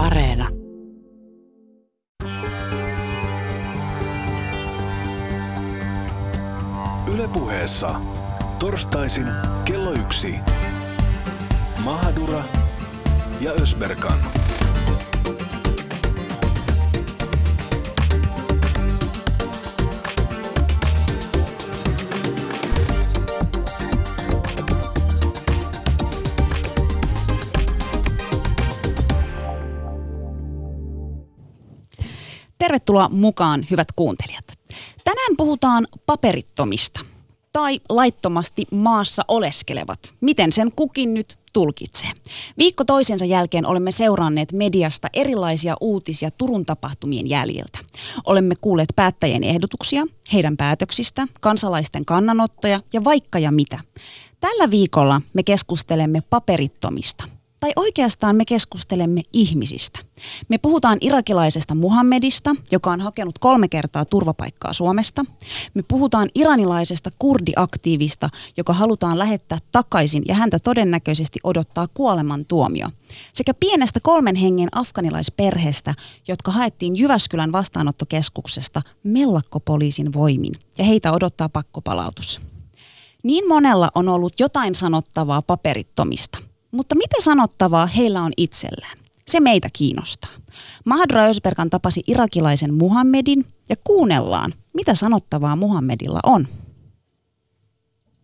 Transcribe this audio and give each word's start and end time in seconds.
Areena. 0.00 0.48
Ylepuheessa 7.12 8.00
torstaisin 8.58 9.26
kello 9.64 9.92
yksi. 9.92 10.34
Mahadura 11.84 12.42
ja 13.40 13.52
Ösberkan. 13.52 14.39
Tervetuloa 32.60 33.08
mukaan, 33.08 33.66
hyvät 33.70 33.88
kuuntelijat. 33.96 34.44
Tänään 35.04 35.36
puhutaan 35.36 35.88
paperittomista 36.06 37.00
tai 37.52 37.80
laittomasti 37.88 38.66
maassa 38.70 39.22
oleskelevat. 39.28 40.14
Miten 40.20 40.52
sen 40.52 40.72
kukin 40.76 41.14
nyt 41.14 41.38
tulkitsee? 41.52 42.10
Viikko 42.58 42.84
toisensa 42.84 43.24
jälkeen 43.24 43.66
olemme 43.66 43.90
seuranneet 43.90 44.52
mediasta 44.52 45.08
erilaisia 45.12 45.76
uutisia 45.80 46.30
Turun 46.30 46.66
tapahtumien 46.66 47.28
jäljiltä. 47.28 47.78
Olemme 48.24 48.54
kuulleet 48.60 48.92
päättäjien 48.96 49.44
ehdotuksia, 49.44 50.06
heidän 50.32 50.56
päätöksistä, 50.56 51.26
kansalaisten 51.40 52.04
kannanottoja 52.04 52.80
ja 52.92 53.04
vaikka 53.04 53.38
ja 53.38 53.52
mitä. 53.52 53.78
Tällä 54.40 54.70
viikolla 54.70 55.20
me 55.34 55.42
keskustelemme 55.42 56.20
paperittomista– 56.30 57.24
tai 57.60 57.72
oikeastaan 57.76 58.36
me 58.36 58.44
keskustelemme 58.44 59.22
ihmisistä. 59.32 59.98
Me 60.48 60.58
puhutaan 60.58 60.98
irakilaisesta 61.00 61.74
Muhammedista, 61.74 62.50
joka 62.70 62.90
on 62.90 63.00
hakenut 63.00 63.38
kolme 63.38 63.68
kertaa 63.68 64.04
turvapaikkaa 64.04 64.72
Suomesta. 64.72 65.24
Me 65.74 65.82
puhutaan 65.82 66.28
iranilaisesta 66.34 67.10
kurdiaktiivista, 67.18 68.28
joka 68.56 68.72
halutaan 68.72 69.18
lähettää 69.18 69.58
takaisin 69.72 70.22
ja 70.28 70.34
häntä 70.34 70.58
todennäköisesti 70.58 71.40
odottaa 71.44 71.86
kuoleman 71.94 72.44
tuomio. 72.46 72.88
Sekä 73.32 73.54
pienestä 73.54 74.00
kolmen 74.02 74.36
hengen 74.36 74.68
afganilaisperheestä, 74.72 75.94
jotka 76.28 76.52
haettiin 76.52 76.96
Jyväskylän 76.96 77.52
vastaanottokeskuksesta 77.52 78.82
mellakkopoliisin 79.02 80.12
voimin 80.12 80.52
ja 80.78 80.84
heitä 80.84 81.12
odottaa 81.12 81.48
pakkopalautus. 81.48 82.40
Niin 83.22 83.48
monella 83.48 83.90
on 83.94 84.08
ollut 84.08 84.40
jotain 84.40 84.74
sanottavaa 84.74 85.42
paperittomista– 85.42 86.38
mutta 86.70 86.94
mitä 86.94 87.16
sanottavaa 87.20 87.86
heillä 87.86 88.22
on 88.22 88.32
itsellään? 88.36 88.98
Se 89.28 89.40
meitä 89.40 89.68
kiinnostaa. 89.72 90.30
Mahadra 90.84 91.24
Ösberkan 91.24 91.70
tapasi 91.70 92.02
irakilaisen 92.06 92.74
Muhammedin 92.74 93.44
ja 93.68 93.76
kuunnellaan, 93.84 94.52
mitä 94.74 94.94
sanottavaa 94.94 95.56
Muhammedilla 95.56 96.20
on. 96.22 96.46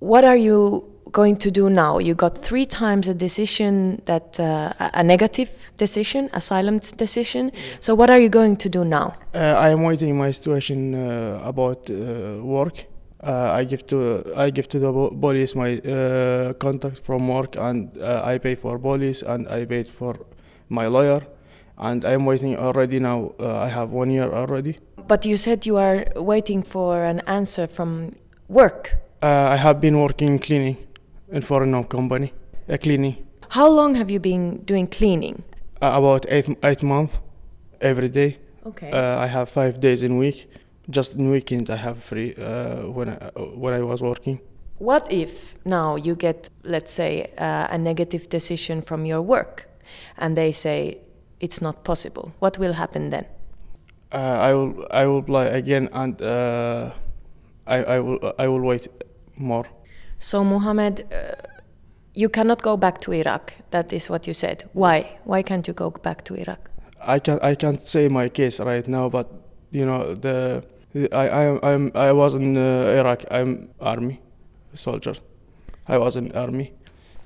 What 0.02 0.24
are 0.24 0.44
you 0.44 0.92
going 1.12 1.38
to 1.38 1.48
do 1.60 1.68
now? 1.68 2.00
You 2.00 2.14
got 2.14 2.40
three 2.40 2.66
times 2.66 3.08
a 3.08 3.18
decision 3.20 3.96
that 4.04 4.38
uh, 4.38 4.88
a 4.92 5.02
negative 5.02 5.50
decision, 5.80 6.28
asylum 6.32 6.80
decision. 6.98 7.50
So 7.80 7.94
what 7.94 8.10
are 8.10 8.20
you 8.20 8.30
going 8.30 8.56
to 8.56 8.68
do 8.78 8.84
now? 8.84 9.06
Uh, 9.34 9.66
I 9.66 9.72
am 9.72 9.82
waiting 9.84 10.16
my 10.16 10.32
situation 10.32 10.94
uh, 10.94 11.48
about 11.48 11.90
uh, 11.90 11.96
work. 12.44 12.95
Uh, 13.26 13.50
I 13.60 13.64
give 13.64 13.84
to 13.88 14.22
I 14.36 14.50
give 14.50 14.68
to 14.68 14.78
the 14.78 14.92
police 15.20 15.56
my 15.56 15.78
uh, 15.78 16.52
contact 16.52 16.98
from 17.00 17.26
work, 17.26 17.56
and 17.56 17.90
uh, 17.98 18.22
I 18.24 18.38
pay 18.38 18.54
for 18.54 18.78
police, 18.78 19.22
and 19.22 19.48
I 19.48 19.64
paid 19.64 19.88
for 19.88 20.14
my 20.68 20.86
lawyer, 20.86 21.26
and 21.76 22.04
I'm 22.04 22.24
waiting 22.24 22.56
already 22.56 23.00
now. 23.00 23.32
Uh, 23.40 23.66
I 23.66 23.68
have 23.68 23.90
one 23.90 24.10
year 24.10 24.30
already. 24.32 24.78
But 25.08 25.26
you 25.26 25.36
said 25.36 25.66
you 25.66 25.76
are 25.76 26.04
waiting 26.14 26.62
for 26.62 27.02
an 27.02 27.20
answer 27.26 27.66
from 27.66 28.14
work. 28.48 28.94
Uh, 29.20 29.54
I 29.54 29.56
have 29.56 29.80
been 29.80 29.98
working 29.98 30.38
cleaning 30.38 30.76
in 31.32 31.42
foreign 31.42 31.82
company, 31.84 32.32
uh, 32.68 32.76
cleaning. 32.76 33.16
How 33.48 33.68
long 33.68 33.96
have 33.96 34.08
you 34.08 34.20
been 34.20 34.58
doing 34.64 34.86
cleaning? 34.86 35.42
about 35.82 36.26
eight 36.28 36.46
eight 36.62 36.82
months, 36.82 37.18
every 37.80 38.08
day. 38.08 38.36
Okay. 38.64 38.90
I 38.92 39.26
have 39.26 39.48
five 39.48 39.80
days 39.80 40.02
in 40.02 40.16
week 40.16 40.46
just 40.88 41.14
in 41.14 41.30
weekend 41.30 41.70
I 41.70 41.76
have 41.76 42.02
free 42.02 42.34
uh, 42.34 42.86
when 42.86 43.08
I, 43.08 43.30
when 43.54 43.74
I 43.74 43.82
was 43.82 44.02
working. 44.02 44.40
What 44.78 45.10
if 45.10 45.54
now 45.64 45.96
you 45.96 46.14
get, 46.14 46.50
let's 46.62 46.92
say, 46.92 47.30
uh, 47.38 47.68
a 47.70 47.78
negative 47.78 48.28
decision 48.28 48.82
from 48.82 49.06
your 49.06 49.22
work, 49.22 49.68
and 50.18 50.36
they 50.36 50.52
say 50.52 50.98
it's 51.40 51.62
not 51.62 51.82
possible? 51.84 52.32
What 52.40 52.58
will 52.58 52.74
happen 52.74 53.10
then? 53.10 53.24
Uh, 54.12 54.18
I 54.18 54.52
will 54.52 54.86
I 54.90 55.06
will 55.06 55.18
apply 55.18 55.46
again, 55.46 55.88
and 55.92 56.20
uh, 56.20 56.90
I 57.66 57.96
I 57.96 58.00
will 58.00 58.34
I 58.38 58.48
will 58.48 58.60
wait 58.60 58.88
more. 59.36 59.64
So 60.18 60.44
Mohammed, 60.44 61.06
uh, 61.10 61.34
you 62.14 62.28
cannot 62.28 62.62
go 62.62 62.76
back 62.76 62.98
to 62.98 63.12
Iraq. 63.12 63.54
That 63.70 63.92
is 63.92 64.10
what 64.10 64.26
you 64.26 64.34
said. 64.34 64.68
Why? 64.74 65.18
Why 65.24 65.42
can't 65.42 65.66
you 65.66 65.74
go 65.74 65.90
back 65.90 66.24
to 66.24 66.34
Iraq? 66.34 66.70
I 67.00 67.18
can 67.18 67.38
I 67.42 67.54
can't 67.54 67.80
say 67.80 68.08
my 68.08 68.28
case 68.28 68.60
right 68.60 68.86
now, 68.86 69.08
but 69.08 69.26
you 69.70 69.86
know 69.86 70.14
the 70.14 70.62
I, 71.12 71.28
I, 71.28 71.72
I'm, 71.72 71.92
I 71.94 72.12
was 72.12 72.34
in 72.34 72.56
uh, 72.56 72.94
Iraq. 73.00 73.24
I'm 73.30 73.68
army 73.80 74.20
soldier. 74.74 75.14
I 75.88 75.98
was 75.98 76.16
in 76.16 76.32
army. 76.32 76.72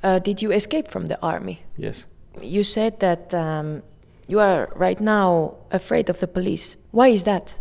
Uh, 0.02 0.18
did 0.18 0.42
you 0.42 0.50
escape 0.50 0.88
from 0.88 1.06
the 1.06 1.20
army? 1.22 1.60
Yes. 1.76 2.06
You 2.40 2.64
said 2.64 3.00
that 3.00 3.34
um, 3.34 3.82
you 4.28 4.40
are 4.40 4.72
right 4.74 5.00
now 5.00 5.54
afraid 5.70 6.10
of 6.10 6.18
the 6.20 6.26
police. 6.26 6.76
Why 6.90 7.08
is 7.08 7.24
that? 7.24 7.58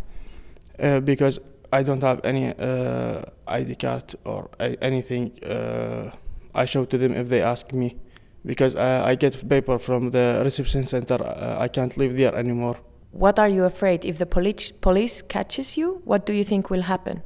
Uh, 0.78 1.00
because 1.00 1.38
I 1.72 1.82
don't 1.82 2.02
have 2.02 2.20
any 2.24 2.54
uh, 2.58 3.22
ID 3.46 3.74
card 3.76 4.14
or 4.24 4.48
anything. 4.58 5.32
Uh, 5.44 6.10
I 6.54 6.64
show 6.64 6.84
to 6.86 6.98
them 6.98 7.14
if 7.14 7.28
they 7.28 7.42
ask 7.42 7.72
me. 7.72 7.96
Because 8.44 8.74
uh, 8.74 9.02
I 9.04 9.16
get 9.16 9.48
paper 9.48 9.78
from 9.78 10.10
the 10.10 10.40
reception 10.42 10.86
center. 10.86 11.18
I 11.58 11.68
can't 11.68 11.94
live 11.98 12.16
there 12.16 12.34
anymore. 12.34 12.76
What 13.12 13.38
are 13.38 13.48
you 13.48 13.64
afraid 13.64 14.04
if 14.04 14.18
the 14.18 14.26
police 14.26 14.70
police 14.70 15.22
catches 15.22 15.76
you? 15.76 16.00
What 16.04 16.26
do 16.26 16.32
you 16.32 16.44
think 16.44 16.70
will 16.70 16.82
happen? 16.82 17.22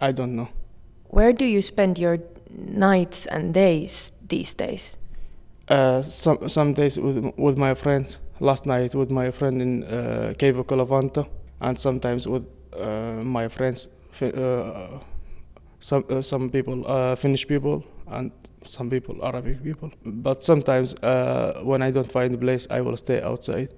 I 0.00 0.12
don't 0.12 0.36
know. 0.36 0.48
Where 1.04 1.32
do 1.32 1.44
you 1.46 1.62
spend 1.62 1.98
your 1.98 2.18
nights 2.50 3.26
and 3.26 3.54
days 3.54 4.12
these 4.28 4.54
days? 4.54 4.98
Uh, 5.68 6.02
some 6.02 6.48
some 6.48 6.74
days 6.74 6.98
with 6.98 7.32
with 7.36 7.56
my 7.56 7.74
friends. 7.74 8.18
Last 8.40 8.66
night 8.66 8.94
with 8.94 9.10
my 9.10 9.30
friend 9.30 9.62
in 9.62 9.84
uh, 9.84 10.32
Cave 10.38 10.62
Colavanta, 10.66 11.26
and 11.60 11.78
sometimes 11.78 12.28
with 12.28 12.46
uh, 12.76 13.22
my 13.24 13.48
friends. 13.48 13.88
Uh, 14.22 14.98
some 15.80 16.04
uh, 16.10 16.20
some 16.20 16.50
people 16.50 16.84
uh, 16.86 17.14
Finnish 17.16 17.46
people 17.46 17.82
and 18.08 18.30
some 18.62 18.90
people 18.90 19.24
Arabic 19.24 19.62
people. 19.62 19.90
But 20.04 20.44
sometimes 20.44 20.94
uh, 21.02 21.60
when 21.62 21.82
I 21.82 21.90
don't 21.90 22.12
find 22.12 22.34
a 22.34 22.38
place, 22.38 22.66
I 22.70 22.80
will 22.80 22.96
stay 22.96 23.22
outside 23.22 23.68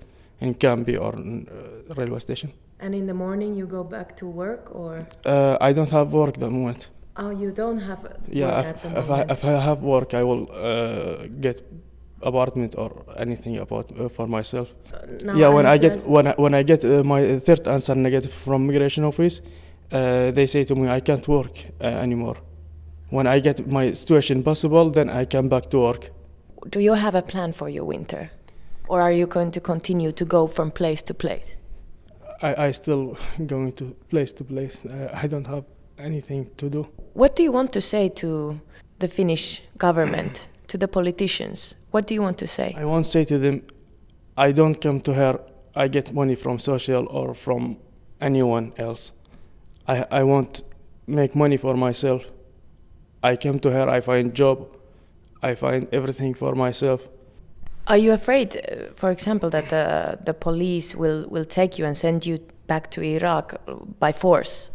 in 0.40 0.54
Cambi 0.54 0.98
or 0.98 1.14
in, 1.16 1.46
uh, 1.48 1.94
railway 1.94 2.20
station. 2.20 2.52
And 2.80 2.94
in 2.94 3.06
the 3.06 3.14
morning 3.14 3.54
you 3.54 3.66
go 3.66 3.84
back 3.84 4.16
to 4.16 4.26
work 4.26 4.74
or? 4.74 5.06
Uh, 5.24 5.56
I 5.60 5.72
don't 5.72 5.90
have 5.90 6.12
work 6.12 6.34
at 6.34 6.40
the 6.40 6.50
moment. 6.50 6.88
Oh, 7.16 7.30
you 7.30 7.50
don't 7.50 7.80
have 7.80 8.00
yeah, 8.28 8.60
if, 8.60 8.84
if 8.84 9.10
I, 9.10 9.20
if 9.28 9.44
I 9.44 9.52
have 9.60 9.82
work, 9.82 10.14
I 10.14 10.22
will 10.22 10.48
uh, 10.52 11.26
get 11.40 11.62
apartment 12.22 12.74
or 12.78 13.04
anything 13.16 13.58
about 13.58 13.92
uh, 13.92 14.08
for 14.08 14.26
myself. 14.26 14.74
Uh, 14.92 15.34
yeah, 15.34 15.48
when 15.48 15.66
I 15.66 15.76
get 15.76 16.02
when 16.06 16.26
I, 16.28 16.34
when 16.36 16.54
I 16.54 16.62
get 16.62 16.84
uh, 16.84 17.02
my 17.04 17.38
third 17.38 17.66
answer 17.66 17.94
negative 17.94 18.32
from 18.32 18.66
migration 18.66 19.04
office, 19.04 19.42
uh, 19.92 20.30
they 20.30 20.46
say 20.46 20.64
to 20.64 20.74
me 20.74 20.88
I 20.88 21.00
can't 21.00 21.26
work 21.28 21.64
uh, 21.80 21.84
anymore. 21.84 22.36
When 23.10 23.26
I 23.26 23.40
get 23.40 23.66
my 23.66 23.92
situation 23.92 24.42
possible, 24.42 24.88
then 24.90 25.10
I 25.10 25.24
come 25.24 25.48
back 25.48 25.68
to 25.70 25.78
work. 25.80 26.10
Do 26.70 26.80
you 26.80 26.94
have 26.94 27.14
a 27.14 27.22
plan 27.22 27.52
for 27.52 27.68
your 27.68 27.84
winter? 27.84 28.30
Or 28.90 29.00
are 29.00 29.12
you 29.12 29.26
going 29.26 29.52
to 29.52 29.60
continue 29.60 30.10
to 30.10 30.24
go 30.24 30.48
from 30.48 30.70
place 30.72 31.00
to 31.00 31.14
place? 31.14 31.58
I, 32.42 32.66
I 32.66 32.70
still 32.72 33.16
going 33.46 33.72
to 33.74 33.84
place 34.10 34.32
to 34.32 34.44
place. 34.44 34.78
I, 34.90 35.22
I 35.22 35.26
don't 35.28 35.46
have 35.46 35.64
anything 35.96 36.50
to 36.56 36.68
do. 36.68 36.88
What 37.14 37.36
do 37.36 37.44
you 37.44 37.52
want 37.52 37.72
to 37.74 37.80
say 37.80 38.08
to 38.08 38.60
the 38.98 39.06
Finnish 39.06 39.62
government, 39.78 40.48
to 40.66 40.76
the 40.76 40.88
politicians? 40.88 41.76
What 41.92 42.08
do 42.08 42.14
you 42.14 42.22
want 42.22 42.38
to 42.38 42.48
say? 42.48 42.74
I 42.76 42.84
want 42.84 43.04
to 43.04 43.10
say 43.10 43.24
to 43.26 43.38
them, 43.38 43.62
I 44.36 44.50
don't 44.50 44.80
come 44.80 45.00
to 45.02 45.14
her. 45.14 45.38
I 45.76 45.86
get 45.86 46.12
money 46.12 46.34
from 46.34 46.58
social 46.58 47.06
or 47.10 47.32
from 47.34 47.76
anyone 48.20 48.72
else. 48.76 49.12
I 49.86 50.04
I 50.10 50.22
want 50.24 50.62
make 51.06 51.36
money 51.36 51.58
for 51.58 51.74
myself. 51.76 52.22
I 53.22 53.36
come 53.36 53.60
to 53.60 53.70
her. 53.70 53.88
I 53.88 54.00
find 54.00 54.34
job. 54.34 54.58
I 55.42 55.54
find 55.54 55.86
everything 55.92 56.34
for 56.34 56.54
myself. 56.54 57.08
Are 57.90 57.98
you 57.98 58.12
afraid, 58.12 58.56
uh, 58.56 58.92
for 58.94 59.10
example, 59.10 59.50
that 59.50 59.68
the, 59.68 60.16
the 60.24 60.32
police 60.32 60.94
will, 60.94 61.26
will 61.28 61.44
take 61.44 61.76
you 61.76 61.84
and 61.84 61.96
send 61.96 62.24
you 62.24 62.38
back 62.68 62.88
to 62.92 63.02
Iraq 63.02 63.56
by 63.98 64.12
force? 64.12 64.70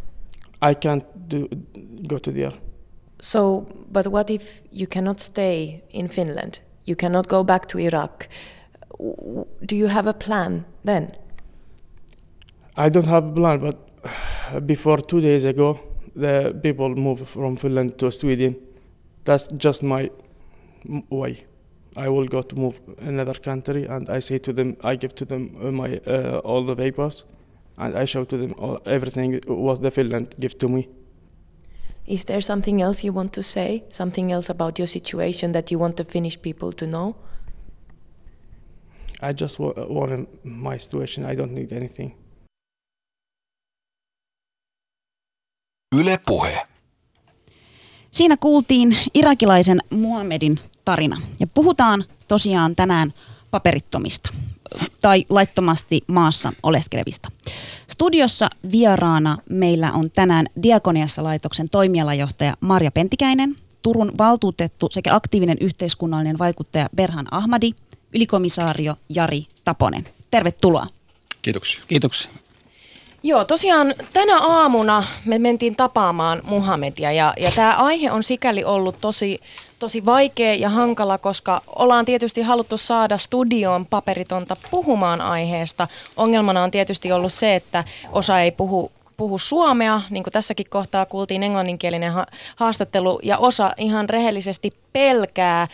I 0.61 0.73
can't 0.73 1.05
do, 1.29 1.47
go 2.07 2.17
to 2.17 2.31
there. 2.31 2.51
So, 3.19 3.67
but 3.89 4.07
what 4.07 4.29
if 4.29 4.61
you 4.69 4.85
cannot 4.85 5.21
stay 5.21 5.81
in 5.91 6.09
Finland? 6.09 6.59
You 6.83 6.97
cannot 6.97 7.29
go 7.29 7.41
back 7.45 7.67
to 7.67 7.79
Iraq. 7.79 8.27
do 9.65 9.75
you 9.77 9.87
have 9.87 10.07
a 10.07 10.13
plan 10.13 10.65
then? 10.83 11.13
I 12.75 12.89
don't 12.89 13.07
have 13.07 13.27
a 13.27 13.31
plan, 13.31 13.59
but 13.59 14.67
before 14.67 14.97
two 14.97 15.21
days 15.21 15.45
ago, 15.45 15.79
the 16.15 16.53
people 16.61 16.89
moved 16.89 17.27
from 17.27 17.55
Finland 17.55 17.97
to 17.99 18.11
Sweden. 18.11 18.57
That's 19.23 19.47
just 19.57 19.83
my 19.83 20.09
way. 21.09 21.45
I 21.97 22.09
will 22.09 22.27
go 22.27 22.41
to 22.41 22.55
move 22.55 22.79
another 23.07 23.39
country, 23.39 23.85
and 23.87 24.09
I 24.09 24.19
say 24.21 24.39
to 24.39 24.53
them, 24.53 24.75
I 24.83 24.95
give 24.97 25.13
to 25.15 25.25
them 25.25 25.49
uh, 25.61 25.71
my 25.71 25.99
uh, 26.07 26.41
all 26.43 26.65
the 26.65 26.75
papers, 26.75 27.25
and 27.77 27.95
I 27.95 28.05
show 28.05 28.25
to 28.25 28.37
them 28.37 28.53
all, 28.57 28.79
everything 28.85 29.39
what 29.47 29.81
the 29.81 29.91
Finland 29.91 30.27
give 30.39 30.55
to 30.57 30.67
me. 30.67 30.87
Is 32.07 32.25
there 32.25 32.41
something 32.41 32.81
else 32.81 33.07
you 33.07 33.15
want 33.15 33.31
to 33.31 33.41
say? 33.41 33.83
Something 33.89 34.31
else 34.31 34.51
about 34.51 34.77
your 34.79 34.87
situation 34.87 35.51
that 35.53 35.71
you 35.71 35.79
want 35.79 35.95
the 35.95 36.03
Finnish 36.05 36.37
people 36.41 36.71
to 36.71 36.85
know? 36.85 37.15
I 39.21 39.33
just 39.33 39.59
wa- 39.59 39.73
want 39.89 40.27
my 40.43 40.77
situation. 40.79 41.25
I 41.31 41.35
don't 41.35 41.53
need 41.53 41.71
anything. 41.73 42.11
Yle 45.95 46.17
Puhe. 46.25 46.67
Siinä 48.11 48.37
kuultiin 48.37 48.97
irakilaisen 49.13 49.79
Muhammedin 49.89 50.59
tarina. 50.85 51.21
Ja 51.39 51.47
puhutaan 51.47 52.03
tosiaan 52.27 52.75
tänään 52.75 53.13
paperittomista 53.51 54.29
tai 55.01 55.25
laittomasti 55.29 56.01
maassa 56.07 56.53
oleskelevista. 56.63 57.31
Studiossa 57.87 58.49
vieraana 58.71 59.37
meillä 59.49 59.91
on 59.91 60.11
tänään 60.11 60.45
Diakoniassa 60.63 61.23
laitoksen 61.23 61.69
toimialajohtaja 61.69 62.53
Marja 62.59 62.91
Pentikäinen, 62.91 63.55
Turun 63.81 64.11
valtuutettu 64.17 64.87
sekä 64.91 65.15
aktiivinen 65.15 65.57
yhteiskunnallinen 65.61 66.39
vaikuttaja 66.39 66.89
Berhan 66.95 67.27
Ahmadi, 67.31 67.71
ylikomissaario 68.13 68.95
Jari 69.09 69.45
Taponen. 69.63 70.07
Tervetuloa. 70.31 70.87
Kiitoksia. 71.41 71.83
Kiitoksia. 71.87 72.31
Joo, 73.25 73.45
tosiaan 73.45 73.95
tänä 74.13 74.39
aamuna 74.39 75.03
me 75.25 75.39
mentiin 75.39 75.75
tapaamaan 75.75 76.41
Muhammedia 76.43 77.11
ja, 77.11 77.33
ja 77.37 77.51
tämä 77.51 77.75
aihe 77.77 78.11
on 78.11 78.23
sikäli 78.23 78.63
ollut 78.63 78.95
tosi, 79.01 79.39
tosi 79.79 80.05
vaikea 80.05 80.53
ja 80.53 80.69
hankala, 80.69 81.17
koska 81.17 81.61
ollaan 81.75 82.05
tietysti 82.05 82.41
haluttu 82.41 82.77
saada 82.77 83.17
studioon 83.17 83.85
paperitonta 83.85 84.55
puhumaan 84.71 85.21
aiheesta. 85.21 85.87
Ongelmana 86.17 86.63
on 86.63 86.71
tietysti 86.71 87.11
ollut 87.11 87.33
se, 87.33 87.55
että 87.55 87.83
osa 88.11 88.39
ei 88.39 88.51
puhu 88.51 88.91
puhu 89.17 89.37
suomea, 89.37 90.01
niin 90.09 90.23
kuin 90.23 90.33
tässäkin 90.33 90.69
kohtaa 90.69 91.05
kuultiin 91.05 91.43
englanninkielinen 91.43 92.11
ha- 92.11 92.25
haastattelu, 92.55 93.19
ja 93.23 93.37
osa 93.37 93.73
ihan 93.77 94.09
rehellisesti 94.09 94.73
pelkää 94.93 95.67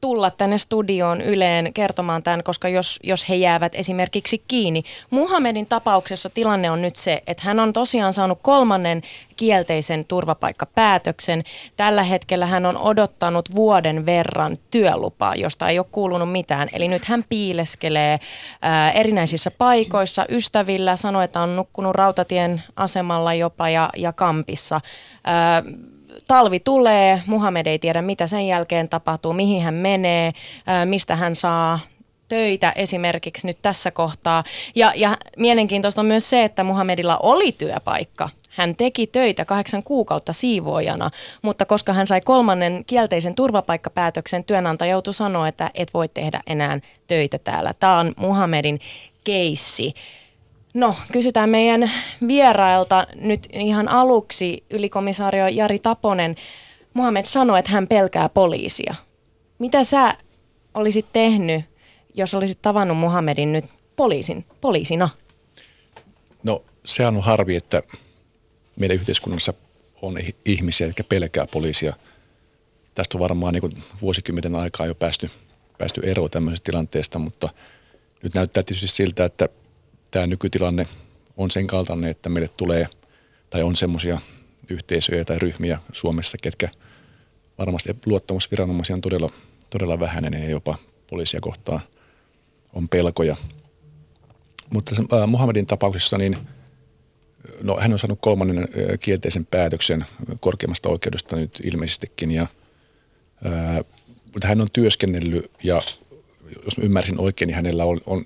tulla 0.00 0.30
tänne 0.30 0.58
studioon 0.58 1.20
Yleen 1.20 1.72
kertomaan 1.72 2.22
tämän, 2.22 2.42
koska 2.42 2.68
jos, 2.68 3.00
jos 3.02 3.28
he 3.28 3.34
jäävät 3.34 3.74
esimerkiksi 3.74 4.42
kiinni. 4.48 4.82
Muhammedin 5.10 5.66
tapauksessa 5.66 6.30
tilanne 6.30 6.70
on 6.70 6.82
nyt 6.82 6.96
se, 6.96 7.22
että 7.26 7.42
hän 7.46 7.60
on 7.60 7.72
tosiaan 7.72 8.12
saanut 8.12 8.38
kolmannen 8.42 9.02
kielteisen 9.36 10.04
turvapaikkapäätöksen. 10.04 11.44
Tällä 11.76 12.02
hetkellä 12.02 12.46
hän 12.46 12.66
on 12.66 12.76
odottanut 12.76 13.54
vuoden 13.54 14.06
verran 14.06 14.56
työlupaa, 14.70 15.34
josta 15.34 15.68
ei 15.68 15.78
ole 15.78 15.86
kuulunut 15.92 16.32
mitään. 16.32 16.68
Eli 16.72 16.88
nyt 16.88 17.04
hän 17.04 17.24
piileskelee 17.28 18.18
ää, 18.62 18.92
erinäisissä 18.92 19.50
paikoissa 19.50 20.26
ystävillä, 20.28 20.96
sanoi, 20.96 21.24
että 21.24 21.40
on 21.40 21.56
nukkunut 21.56 21.94
rautatien 21.94 22.62
asemalla 22.76 23.34
jopa 23.34 23.68
ja, 23.68 23.90
ja 23.96 24.12
kampissa. 24.12 24.80
Ää, 25.24 25.62
talvi 26.28 26.60
tulee, 26.60 27.22
Muhammed 27.26 27.66
ei 27.66 27.78
tiedä 27.78 28.02
mitä 28.02 28.26
sen 28.26 28.46
jälkeen 28.46 28.88
tapahtuu, 28.88 29.32
mihin 29.32 29.62
hän 29.62 29.74
menee, 29.74 30.32
mistä 30.84 31.16
hän 31.16 31.36
saa 31.36 31.78
töitä 32.28 32.72
esimerkiksi 32.76 33.46
nyt 33.46 33.58
tässä 33.62 33.90
kohtaa. 33.90 34.44
Ja, 34.74 34.92
ja 34.96 35.16
mielenkiintoista 35.36 36.00
on 36.00 36.06
myös 36.06 36.30
se, 36.30 36.44
että 36.44 36.64
Muhammedilla 36.64 37.18
oli 37.22 37.52
työpaikka. 37.52 38.28
Hän 38.50 38.76
teki 38.76 39.06
töitä 39.06 39.44
kahdeksan 39.44 39.82
kuukautta 39.82 40.32
siivoojana, 40.32 41.10
mutta 41.42 41.64
koska 41.64 41.92
hän 41.92 42.06
sai 42.06 42.20
kolmannen 42.20 42.84
kielteisen 42.86 43.34
turvapaikkapäätöksen, 43.34 44.44
työnantaja 44.44 44.90
joutui 44.90 45.14
sanoa, 45.14 45.48
että 45.48 45.70
et 45.74 45.94
voi 45.94 46.08
tehdä 46.08 46.40
enää 46.46 46.78
töitä 47.06 47.38
täällä. 47.38 47.74
Tämä 47.74 47.98
on 47.98 48.14
Muhammedin 48.16 48.80
keissi. 49.24 49.94
No, 50.78 50.94
kysytään 51.12 51.50
meidän 51.50 51.90
vierailta 52.28 53.06
nyt 53.14 53.48
ihan 53.52 53.88
aluksi 53.88 54.64
ylikomissaario 54.70 55.48
Jari 55.48 55.78
Taponen. 55.78 56.36
Muhammed 56.94 57.26
sanoi, 57.26 57.58
että 57.58 57.70
hän 57.70 57.86
pelkää 57.86 58.28
poliisia. 58.28 58.94
Mitä 59.58 59.84
sä 59.84 60.14
olisit 60.74 61.06
tehnyt, 61.12 61.64
jos 62.14 62.34
olisit 62.34 62.62
tavannut 62.62 62.98
Muhammedin 62.98 63.52
nyt 63.52 63.64
poliisin, 63.96 64.44
poliisina? 64.60 65.08
No 66.42 66.62
sehän 66.84 67.16
on 67.16 67.22
harvi, 67.22 67.56
että 67.56 67.82
meidän 68.76 68.94
yhteiskunnassa 68.94 69.54
on 70.02 70.18
ihmisiä, 70.44 70.86
jotka 70.86 71.04
pelkää 71.04 71.46
poliisia. 71.46 71.92
Tästä 72.94 73.18
on 73.18 73.22
varmaan 73.22 73.54
niin 73.54 73.82
vuosikymmenen 74.00 74.54
aikaa 74.54 74.86
jo 74.86 74.94
päästy, 74.94 75.30
päästy 75.78 76.00
eroon 76.04 76.30
tämmöisestä 76.30 76.64
tilanteesta, 76.64 77.18
mutta 77.18 77.48
nyt 78.22 78.34
näyttää 78.34 78.62
tietysti 78.62 78.88
siltä, 78.88 79.24
että 79.24 79.48
tämä 80.10 80.26
nykytilanne 80.26 80.86
on 81.36 81.50
sen 81.50 81.66
kaltainen, 81.66 82.10
että 82.10 82.28
meille 82.28 82.50
tulee 82.56 82.88
tai 83.50 83.62
on 83.62 83.76
semmoisia 83.76 84.20
yhteisöjä 84.70 85.24
tai 85.24 85.38
ryhmiä 85.38 85.78
Suomessa, 85.92 86.38
ketkä 86.42 86.68
varmasti 87.58 87.96
luottamusviranomaisia 88.06 88.94
on 88.94 89.00
todella, 89.00 89.30
todella 89.70 90.00
vähäinen 90.00 90.42
ja 90.42 90.50
jopa 90.50 90.78
poliisia 91.10 91.40
kohtaan 91.40 91.80
on 92.72 92.88
pelkoja. 92.88 93.36
Mutta 94.70 94.96
äh, 95.12 95.28
Muhammedin 95.28 95.66
tapauksessa 95.66 96.18
niin 96.18 96.36
no, 97.62 97.76
hän 97.80 97.92
on 97.92 97.98
saanut 97.98 98.18
kolmannen 98.22 98.58
äh, 98.58 98.66
kielteisen 99.00 99.46
päätöksen 99.46 100.06
korkeimmasta 100.40 100.88
oikeudesta 100.88 101.36
nyt 101.36 101.60
ilmeisestikin 101.64 102.30
ja 102.30 102.42
äh, 103.46 103.84
mutta 104.32 104.48
hän 104.48 104.60
on 104.60 104.68
työskennellyt 104.72 105.50
ja 105.62 105.74
jos 106.64 106.78
ymmärsin 106.80 107.20
oikein, 107.20 107.46
niin 107.46 107.56
hänellä 107.56 107.84
on, 107.84 108.00
on 108.06 108.24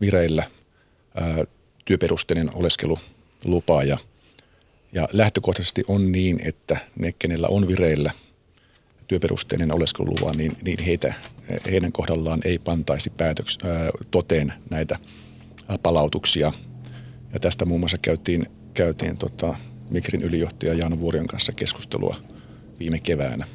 vireillä– 0.00 0.44
ää, 1.14 1.44
työperusteinen 1.84 2.50
oleskelulupa 2.54 3.82
ja, 3.84 3.98
ja 4.92 5.08
lähtökohtaisesti 5.12 5.84
on 5.88 6.12
niin, 6.12 6.40
että 6.44 6.76
ne, 6.98 7.14
kenellä 7.18 7.48
on 7.48 7.68
vireillä 7.68 8.12
työperusteinen 9.08 9.74
oleskelulupa, 9.74 10.32
niin, 10.32 10.56
niin 10.62 10.78
heitä, 10.84 11.14
heidän 11.70 11.92
kohdallaan 11.92 12.40
ei 12.44 12.58
pantaisi 12.58 13.10
päätöks, 13.10 13.58
ää, 13.64 13.90
toteen 14.10 14.52
näitä 14.70 14.98
palautuksia. 15.82 16.52
Ja 17.32 17.40
tästä 17.40 17.64
muun 17.64 17.80
muassa 17.80 17.98
käytiin, 17.98 18.46
käytiin 18.74 19.16
tota, 19.16 19.54
Mikrin 19.90 20.22
ylijohtaja 20.22 20.74
Jan 20.74 21.00
Vuorion 21.00 21.26
kanssa 21.26 21.52
keskustelua 21.52 22.16
viime 22.78 23.00
keväänä. 23.00 23.46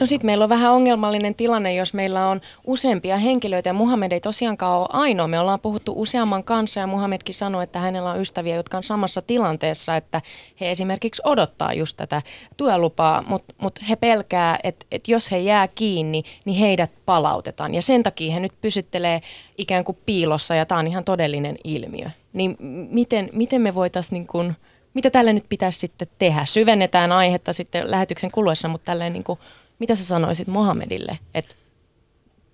No 0.00 0.06
sitten 0.06 0.26
meillä 0.26 0.42
on 0.42 0.48
vähän 0.48 0.72
ongelmallinen 0.72 1.34
tilanne, 1.34 1.74
jos 1.74 1.94
meillä 1.94 2.28
on 2.28 2.40
useampia 2.66 3.16
henkilöitä 3.16 3.68
ja 3.68 3.74
Muhammed 3.74 4.12
ei 4.12 4.20
tosiaankaan 4.20 4.78
ole 4.78 4.88
ainoa. 4.92 5.28
Me 5.28 5.40
ollaan 5.40 5.60
puhuttu 5.60 5.92
useamman 5.96 6.44
kanssa 6.44 6.80
ja 6.80 6.86
Muhammedkin 6.86 7.34
sanoi, 7.34 7.64
että 7.64 7.78
hänellä 7.78 8.10
on 8.10 8.20
ystäviä, 8.20 8.56
jotka 8.56 8.76
on 8.76 8.82
samassa 8.82 9.22
tilanteessa, 9.22 9.96
että 9.96 10.20
he 10.60 10.70
esimerkiksi 10.70 11.22
odottaa 11.24 11.72
just 11.72 11.96
tätä 11.96 12.22
työlupaa, 12.56 13.24
mutta 13.26 13.54
mut 13.58 13.80
he 13.88 13.96
pelkää, 13.96 14.58
että, 14.62 14.86
että 14.92 15.10
jos 15.10 15.30
he 15.30 15.38
jää 15.38 15.68
kiinni, 15.68 16.22
niin 16.44 16.58
heidät 16.58 16.90
palautetaan. 17.06 17.74
Ja 17.74 17.82
sen 17.82 18.02
takia 18.02 18.32
he 18.32 18.40
nyt 18.40 18.52
pysyttelee 18.60 19.20
ikään 19.58 19.84
kuin 19.84 19.98
piilossa 20.06 20.54
ja 20.54 20.66
tämä 20.66 20.78
on 20.78 20.86
ihan 20.86 21.04
todellinen 21.04 21.56
ilmiö. 21.64 22.10
Niin 22.32 22.56
miten, 22.90 23.28
miten 23.32 23.62
me 23.62 23.74
voitaisiin 23.74 24.12
niin 24.12 24.26
kuin, 24.26 24.56
mitä 24.94 25.10
tälle 25.10 25.32
nyt 25.32 25.46
pitäisi 25.48 25.78
sitten 25.78 26.08
tehdä? 26.18 26.44
Syvennetään 26.44 27.12
aihetta 27.12 27.52
sitten 27.52 27.90
lähetyksen 27.90 28.30
kuluessa, 28.30 28.68
mutta 28.68 28.84
tälleen 28.84 29.12
niin 29.12 29.24
kuin 29.24 29.38
mitä 29.78 29.94
sä 29.94 30.04
sanoisit 30.04 30.48
Mohamedille, 30.48 31.18
että 31.34 31.54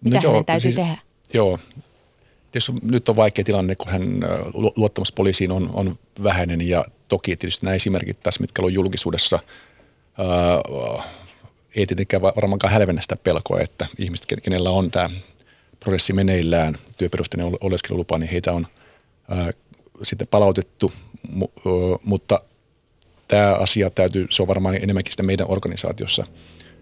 mitä 0.04 0.16
no 0.16 0.20
hänen 0.20 0.34
joo, 0.34 0.44
täytyy 0.44 0.60
siis, 0.60 0.74
tehdä? 0.74 0.98
Joo, 1.34 1.58
tietysti 2.52 2.72
nyt 2.82 3.08
on 3.08 3.16
vaikea 3.16 3.44
tilanne, 3.44 3.74
kun 3.74 3.92
hän 3.92 4.02
luottamus 4.76 5.12
poliisiin 5.12 5.50
on, 5.50 5.70
on 5.72 5.98
vähäinen 6.22 6.68
ja 6.68 6.84
toki 7.08 7.36
tietysti 7.36 7.66
nämä 7.66 7.74
esimerkit 7.74 8.20
tässä, 8.22 8.40
mitkä 8.40 8.62
on 8.62 8.74
julkisuudessa, 8.74 9.38
ää, 10.18 10.26
ei 11.76 11.86
tietenkään 11.86 12.22
varmaankaan 12.22 12.72
hälvennä 12.72 13.02
sitä 13.02 13.16
pelkoa, 13.16 13.60
että 13.60 13.86
ihmiset, 13.98 14.26
kenellä 14.42 14.70
on 14.70 14.90
tämä 14.90 15.10
prosessi 15.80 16.12
meneillään, 16.12 16.78
työperusteinen 16.96 17.56
oleskelulupa, 17.60 18.18
niin 18.18 18.30
heitä 18.30 18.52
on 18.52 18.66
ää, 19.28 19.50
sitten 20.02 20.28
palautettu, 20.28 20.92
mu, 21.28 21.48
ää, 21.56 21.72
mutta 22.04 22.40
tämä 23.28 23.54
asia 23.54 23.90
täytyy, 23.90 24.26
se 24.30 24.42
on 24.42 24.48
varmaan 24.48 24.74
enemmänkin 24.74 25.12
sitä 25.12 25.22
meidän 25.22 25.50
organisaatiossa– 25.50 26.26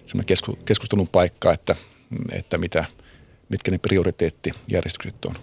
semmoinen 0.09 0.59
keskustelun 0.65 1.09
paikka, 1.09 1.53
että, 1.53 1.77
että 2.33 2.59
mitä, 2.59 2.85
mitkä 3.49 3.71
ne 3.71 3.79
prioriteettijärjestykset 3.79 5.25
on. 5.25 5.35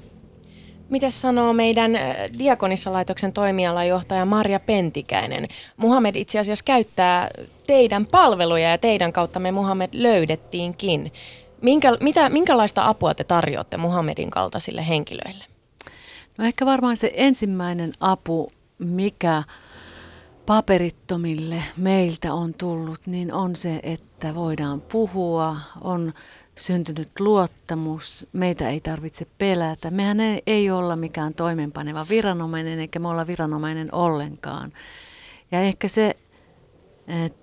Mitä 0.89 1.09
sanoo 1.09 1.53
meidän 1.53 1.95
äh, 1.95 2.15
Diakonissa-laitoksen 2.39 3.33
toimialajohtaja 3.33 4.25
Marja 4.25 4.59
Pentikäinen? 4.59 5.47
Muhammed 5.77 6.15
itse 6.15 6.39
asiassa 6.39 6.65
käyttää 6.65 7.29
teidän 7.67 8.05
palveluja 8.05 8.69
ja 8.69 8.77
teidän 8.77 9.13
kautta 9.13 9.39
me 9.39 9.51
Muhammed 9.51 9.89
löydettiinkin. 9.93 11.13
minkä, 11.61 11.97
mitä, 11.99 12.29
minkälaista 12.29 12.87
apua 12.87 13.13
te 13.13 13.23
tarjoatte 13.23 13.77
Muhammedin 13.77 14.29
kaltaisille 14.29 14.87
henkilöille? 14.87 15.43
No 16.37 16.45
ehkä 16.45 16.65
varmaan 16.65 16.97
se 16.97 17.11
ensimmäinen 17.15 17.91
apu, 17.99 18.49
mikä 18.77 19.43
paperittomille 20.45 21.63
meiltä 21.77 22.33
on 22.33 22.53
tullut, 22.53 23.07
niin 23.07 23.33
on 23.33 23.55
se, 23.55 23.79
että 23.83 24.35
voidaan 24.35 24.81
puhua, 24.81 25.57
on 25.81 26.13
syntynyt 26.57 27.09
luottamus, 27.19 28.27
meitä 28.33 28.69
ei 28.69 28.79
tarvitse 28.79 29.27
pelätä. 29.37 29.91
Mehän 29.91 30.19
ei, 30.19 30.41
ei 30.47 30.71
olla 30.71 30.95
mikään 30.95 31.33
toimenpaneva 31.33 32.05
viranomainen, 32.09 32.79
eikä 32.79 32.99
me 32.99 33.07
olla 33.07 33.27
viranomainen 33.27 33.93
ollenkaan. 33.93 34.73
Ja 35.51 35.61
ehkä 35.61 35.87
se 35.87 36.15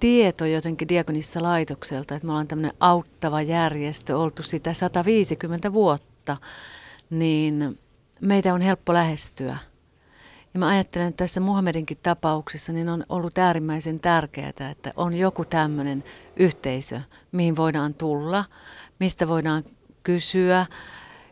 tieto 0.00 0.46
jotenkin 0.46 0.88
Diakonissa 0.88 1.42
laitokselta, 1.42 2.14
että 2.14 2.26
me 2.26 2.32
ollaan 2.32 2.48
tämmöinen 2.48 2.76
auttava 2.80 3.42
järjestö, 3.42 4.18
oltu 4.18 4.42
sitä 4.42 4.74
150 4.74 5.72
vuotta, 5.72 6.36
niin 7.10 7.78
meitä 8.20 8.54
on 8.54 8.60
helppo 8.60 8.92
lähestyä. 8.92 9.58
Ja 10.54 10.60
mä 10.60 10.68
ajattelen, 10.68 11.08
että 11.08 11.24
tässä 11.24 11.40
Muhammedinkin 11.40 11.98
tapauksessa 12.02 12.72
niin 12.72 12.88
on 12.88 13.04
ollut 13.08 13.38
äärimmäisen 13.38 14.00
tärkeää, 14.00 14.48
että 14.48 14.92
on 14.96 15.14
joku 15.14 15.44
tämmöinen 15.44 16.04
yhteisö, 16.36 17.00
mihin 17.32 17.56
voidaan 17.56 17.94
tulla, 17.94 18.44
mistä 18.98 19.28
voidaan 19.28 19.64
kysyä 20.02 20.66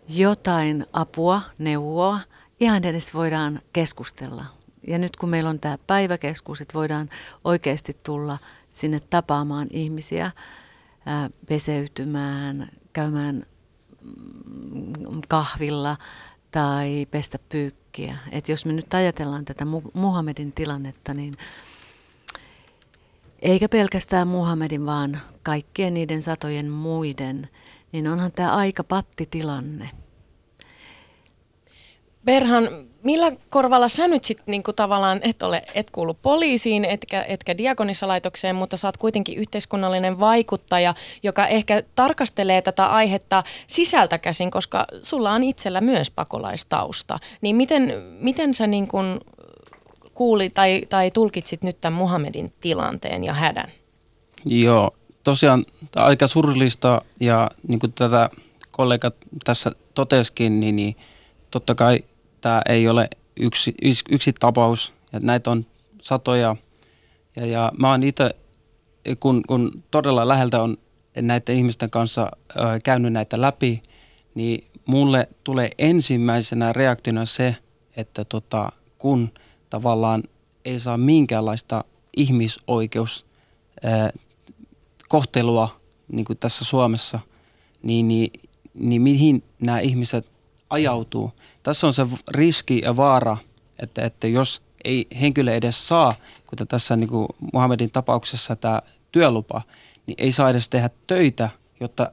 jotain 0.09 0.87
apua, 0.93 1.43
neuvoa, 1.59 2.21
ihan 2.61 2.85
edes 2.85 3.15
voidaan 3.15 3.61
keskustella. 3.73 4.45
Ja 4.87 4.99
nyt 4.99 5.17
kun 5.17 5.29
meillä 5.29 5.51
on 5.51 5.61
tämä 5.61 5.79
päiväkeskus, 5.87 6.61
että 6.61 6.75
voidaan 6.75 7.11
oikeasti 7.45 7.97
tulla 8.03 8.39
sinne 8.71 9.01
tapaamaan 9.01 9.67
ihmisiä, 9.71 10.31
peseytymään, 11.49 12.69
käymään 12.93 13.47
mm, 14.03 15.21
kahvilla 15.29 15.97
tai 16.51 17.07
pestä 17.11 17.39
pyykkiä. 17.49 18.17
Et 18.33 18.49
jos 18.49 18.65
me 18.65 18.73
nyt 18.73 18.95
ajatellaan 18.95 19.45
tätä 19.45 19.65
Muhammedin 19.95 20.53
tilannetta, 20.53 21.15
niin 21.15 21.37
eikä 23.43 23.69
pelkästään 23.69 24.29
Muhammedin, 24.29 24.87
vaan 24.87 25.21
kaikkien 25.43 25.95
niiden 25.95 26.23
satojen 26.23 26.71
muiden, 26.71 27.49
niin 27.93 28.09
onhan 28.09 28.33
tämä 28.33 28.57
aika 28.57 28.85
pattitilanne. 28.85 29.91
Berhan, 32.25 32.90
millä 33.03 33.33
korvalla 33.51 33.89
sä 33.89 34.09
nyt 34.09 34.25
sitten 34.25 34.45
niinku 34.47 34.73
tavallaan 34.73 35.21
et, 35.23 35.43
ole, 35.43 35.63
et 35.75 35.91
kuulu 35.91 36.15
poliisiin, 36.15 36.85
etkä, 36.85 37.23
etkä 37.23 37.59
diakonissalaitokseen, 37.59 38.57
mutta 38.57 38.77
sä 38.77 38.89
oot 38.89 38.97
kuitenkin 38.97 39.39
yhteiskunnallinen 39.39 40.21
vaikuttaja, 40.21 40.95
joka 41.23 41.47
ehkä 41.47 41.83
tarkastelee 41.95 42.63
tätä 42.63 42.87
aihetta 42.87 43.43
sisältä 43.67 44.19
käsin, 44.19 44.51
koska 44.51 44.87
sulla 45.03 45.33
on 45.33 45.45
itsellä 45.45 45.81
myös 45.81 46.11
pakolaistausta. 46.11 47.19
Niin 47.41 47.57
miten, 47.57 47.95
miten 48.21 48.55
sä 48.55 48.67
niinku 48.67 48.99
kuuli 50.15 50.51
tai, 50.51 50.83
tai 50.89 51.11
tulkitsit 51.11 51.63
nyt 51.63 51.81
tämän 51.81 51.99
Muhammedin 51.99 52.53
tilanteen 52.61 53.25
ja 53.25 53.35
hädän? 53.35 53.71
Joo, 54.45 54.91
tosiaan 55.25 55.65
aika 55.97 56.29
surullista 56.29 57.03
ja 57.21 57.51
niin 57.69 57.81
kuin 57.81 57.93
tätä 57.93 58.31
kollegat 58.73 59.15
tässä 59.45 59.73
toteskin, 59.95 60.61
niin, 60.61 60.77
niin 60.77 60.97
totta 61.51 61.75
kai 61.75 61.99
tämä 62.41 62.63
ei 62.69 62.89
ole 62.89 63.09
yksi, 63.41 63.75
yksi 64.11 64.33
tapaus, 64.33 64.93
ja 65.13 65.19
näitä 65.23 65.51
on 65.51 65.67
satoja. 66.03 66.57
Ja, 67.37 67.47
ja 67.47 67.73
mä 67.79 67.91
oon 67.91 68.03
itse, 68.03 68.31
kun, 69.21 69.43
kun 69.49 69.83
todella 69.91 70.29
läheltä 70.29 70.63
on 70.63 70.77
näiden 71.17 71.57
ihmisten 71.57 71.91
kanssa 71.91 72.31
ö, 72.51 72.57
käynyt 72.85 73.13
näitä 73.13 73.41
läpi, 73.41 73.83
niin 74.35 74.65
mulle 74.87 75.29
tulee 75.45 75.71
ensimmäisenä 75.79 76.73
reaktiona 76.73 77.27
se, 77.27 77.57
että 77.97 78.25
tota, 78.25 78.73
kun 78.99 79.31
tavallaan 79.71 80.23
ei 80.65 80.81
saa 80.81 80.99
minkäänlaista 80.99 81.85
ihmisoikeus 82.17 83.27
ö, 83.85 84.19
kohtelua 85.09 85.81
niin 86.13 86.25
kuin 86.25 86.39
tässä 86.39 86.65
Suomessa, 86.65 87.21
niin, 87.83 88.09
niin, 88.09 88.31
niin 88.75 89.03
mihin 89.03 89.43
nämä 89.61 89.81
ihmiset 89.81 90.27
ajautuu. 90.71 91.33
Tässä 91.63 91.87
on 91.87 91.95
se 91.95 92.07
riski 92.31 92.81
ja 92.85 92.97
vaara, 92.97 93.37
että, 93.79 94.03
että 94.03 94.27
jos 94.27 94.63
ei 94.85 95.07
henkilö 95.21 95.55
edes 95.55 95.89
saa, 95.89 96.13
kuten 96.47 96.69
tässä 96.69 96.97
niin 96.97 97.09
kuin 97.09 97.29
Muhammedin 97.53 97.91
tapauksessa 97.91 98.57
tämä 98.57 98.83
työlupa, 99.13 99.63
niin 100.07 100.15
ei 100.19 100.33
saa 100.33 100.51
edes 100.51 100.69
tehdä 100.69 100.91
töitä, 101.07 101.49
jotta 101.81 102.11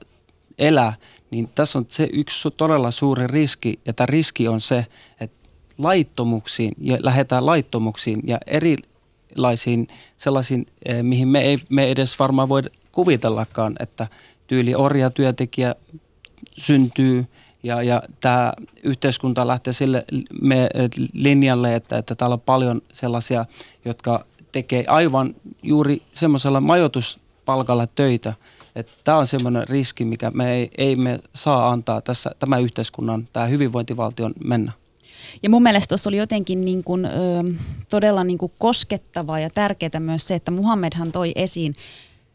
elää, 0.58 0.94
niin 1.32 1.50
tässä 1.56 1.80
on 1.80 1.86
se 1.88 2.10
yksi 2.14 2.50
todella 2.58 2.92
suuri 2.92 3.28
riski, 3.28 3.80
ja 3.86 3.94
tämä 3.94 4.06
riski 4.06 4.48
on 4.48 4.62
se, 4.62 4.86
että 5.20 5.38
laittomuksiin 5.78 6.72
ja 6.82 6.98
lähdetään 7.02 7.46
laittomuksiin 7.46 8.20
ja 8.24 8.38
erilaisiin 8.48 9.88
sellaisiin, 10.18 10.66
eh, 10.86 11.04
mihin 11.04 11.28
me 11.28 11.42
ei 11.42 11.60
me 11.70 11.92
edes 11.92 12.20
varmaan 12.20 12.50
voi 12.50 12.62
kuvitellakaan, 12.92 13.76
että 13.80 14.08
tyyli 14.48 14.76
orjatyöntekijä 14.76 15.76
syntyy– 16.58 17.26
ja, 17.64 17.84
ja 17.84 18.04
tämä 18.20 18.54
yhteiskunta 18.84 19.48
lähtee 19.48 19.74
sille 19.74 20.06
me, 20.42 20.70
linjalle, 21.14 21.76
että, 21.76 21.98
että 21.98 22.16
täällä 22.16 22.34
on 22.34 22.42
paljon 22.42 22.82
sellaisia, 22.94 23.46
jotka 23.86 24.26
tekee 24.52 24.84
aivan 24.88 25.36
juuri 25.64 26.02
semmoisella 26.14 26.62
majoituspalkalla 26.62 27.88
töitä. 27.88 28.34
Tämä 29.04 29.18
on 29.18 29.28
semmoinen 29.28 29.68
riski, 29.68 30.06
mikä 30.06 30.32
me 30.32 30.54
ei, 30.54 30.72
ei 30.78 30.96
me 30.96 31.20
saa 31.36 31.70
antaa 31.70 32.02
tässä, 32.02 32.32
tämä 32.40 32.58
yhteiskunnan, 32.58 33.28
tämä 33.34 33.46
hyvinvointivaltion 33.46 34.34
mennä. 34.44 34.72
Ja 35.44 35.50
mun 35.50 35.64
mielestä 35.64 35.88
tuossa 35.88 36.10
oli 36.10 36.18
jotenkin 36.18 36.66
niin 36.66 36.84
kuin, 36.84 37.06
ö, 37.06 37.10
todella 37.90 38.24
niin 38.24 38.38
kuin 38.38 38.52
koskettavaa 38.60 39.40
ja 39.40 39.50
tärkeää 39.50 40.00
myös 40.00 40.28
se, 40.28 40.36
että 40.36 40.52
Muhammedhan 40.52 41.12
toi 41.12 41.32
esiin 41.36 41.74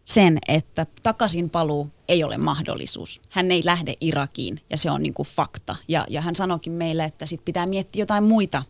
sen, 0.04 0.38
että 0.48 0.86
takaisin 1.02 1.50
paluu 1.50 1.90
ei 2.08 2.24
ole 2.24 2.38
mahdollisuus. 2.38 3.20
Hän 3.28 3.52
ei 3.52 3.62
lähde 3.64 3.94
Irakiin 4.00 4.60
ja 4.70 4.76
se 4.76 4.90
on 4.90 5.02
niin 5.02 5.14
kuin 5.14 5.28
fakta. 5.28 5.76
Ja, 5.88 6.06
ja 6.10 6.20
hän 6.20 6.34
sanoikin 6.34 6.72
meille, 6.72 7.04
että 7.04 7.26
sit 7.26 7.44
pitää 7.44 7.66
miettiä 7.66 8.02
jotain 8.02 8.24
muita 8.24 8.62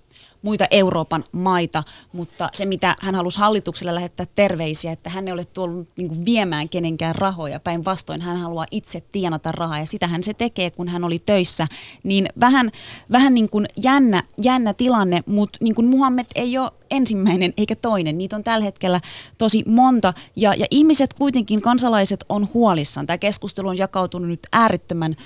muita 0.43 0.67
Euroopan 0.71 1.25
maita, 1.33 1.83
mutta 2.13 2.49
se 2.53 2.65
mitä 2.65 2.97
hän 3.01 3.15
halusi 3.15 3.39
hallitukselle 3.39 3.95
lähettää 3.95 4.27
terveisiä, 4.35 4.93
että 4.93 5.11
hän 5.11 5.29
ei 5.29 5.33
ole 5.33 5.45
tuonut 5.45 5.89
niin 5.97 6.25
viemään 6.25 6.69
kenenkään 6.69 7.15
rahoja, 7.15 7.61
päinvastoin 7.61 8.21
hän 8.21 8.37
haluaa 8.37 8.67
itse 8.71 9.03
tienata 9.13 9.53
rahaa 9.53 9.79
ja 9.79 9.87
sitähän 9.87 10.23
se 10.23 10.35
tekee, 10.35 10.71
kun 10.71 10.89
hän 10.89 11.05
oli 11.05 11.19
töissä, 11.19 11.67
niin 12.03 12.29
vähän, 12.41 12.71
vähän 13.13 13.35
niin 13.35 13.49
kuin 13.49 13.67
jännä, 13.83 14.23
jännä 14.43 14.75
tilanne, 14.75 15.23
mutta 15.27 15.59
niin 15.61 15.75
kuin 15.75 15.87
Muhammed 15.87 16.27
ei 16.35 16.59
ole 16.59 16.71
ensimmäinen 16.93 17.53
eikä 17.57 17.77
toinen. 17.77 18.19
Niitä 18.19 18.37
on 18.37 18.45
tällä 18.45 18.65
hetkellä 18.65 19.01
tosi 19.39 19.65
monta 19.67 20.15
ja, 20.37 20.55
ja 20.55 20.67
ihmiset 20.71 21.15
kuitenkin, 21.15 21.63
kansalaiset 21.63 22.25
on 22.29 22.49
huolissaan. 22.55 23.07
Tämä 23.07 23.19
keskustelu 23.19 23.69
on 23.69 23.79
jakautunut 23.79 24.29
nyt 24.29 24.47
äärettömän 24.53 25.17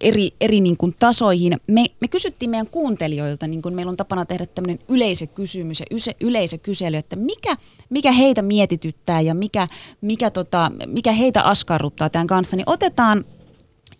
eri, 0.00 0.30
eri 0.40 0.60
niin 0.60 0.76
kuin 0.76 0.94
tasoihin. 0.98 1.60
Me, 1.66 1.84
me 2.00 2.08
kysyttiin 2.08 2.50
meidän 2.50 2.66
kuuntelijoilta, 2.66 3.46
niin 3.46 3.62
kuin 3.62 3.74
meillä 3.74 3.90
on 3.90 3.96
tapana 3.96 4.24
tehdä 4.24 4.46
tämmöinen 4.46 4.78
yleisökysymys 4.88 5.80
ja 5.80 5.86
yse, 5.90 6.16
yleisökysely, 6.20 6.96
että 6.96 7.16
mikä, 7.16 7.56
mikä 7.90 8.12
heitä 8.12 8.42
mietityttää 8.42 9.20
ja 9.20 9.34
mikä, 9.34 9.66
mikä, 10.00 10.30
tota, 10.30 10.70
mikä 10.86 11.12
heitä 11.12 11.42
askarruttaa 11.42 12.10
tämän 12.10 12.26
kanssa, 12.26 12.56
niin 12.56 12.70
otetaan 12.70 13.24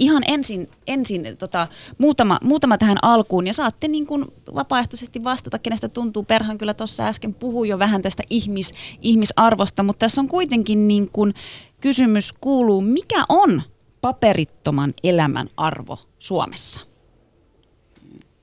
ihan 0.02 0.22
ensin, 0.28 0.70
ensin 0.86 1.36
tota, 1.38 1.66
muutama, 1.98 2.38
muutama 2.42 2.78
tähän 2.78 2.98
alkuun 3.02 3.46
ja 3.46 3.54
saatte 3.54 3.88
niin 3.88 4.06
kuin 4.06 4.24
vapaaehtoisesti 4.54 5.24
vastata, 5.24 5.58
kenestä 5.58 5.88
tuntuu. 5.88 6.22
Perhan 6.22 6.58
kyllä 6.58 6.74
tuossa 6.74 7.06
äsken 7.06 7.34
puhui 7.34 7.68
jo 7.68 7.78
vähän 7.78 8.02
tästä 8.02 8.22
ihmis, 8.30 8.74
ihmisarvosta, 9.00 9.82
mutta 9.82 9.98
tässä 9.98 10.20
on 10.20 10.28
kuitenkin 10.28 10.88
niin 10.88 11.10
kuin 11.10 11.34
kysymys 11.80 12.32
kuuluu, 12.32 12.80
mikä 12.80 13.24
on 13.28 13.62
paperittoman 14.00 14.94
elämän 15.04 15.48
arvo 15.56 15.98
Suomessa? 16.18 16.80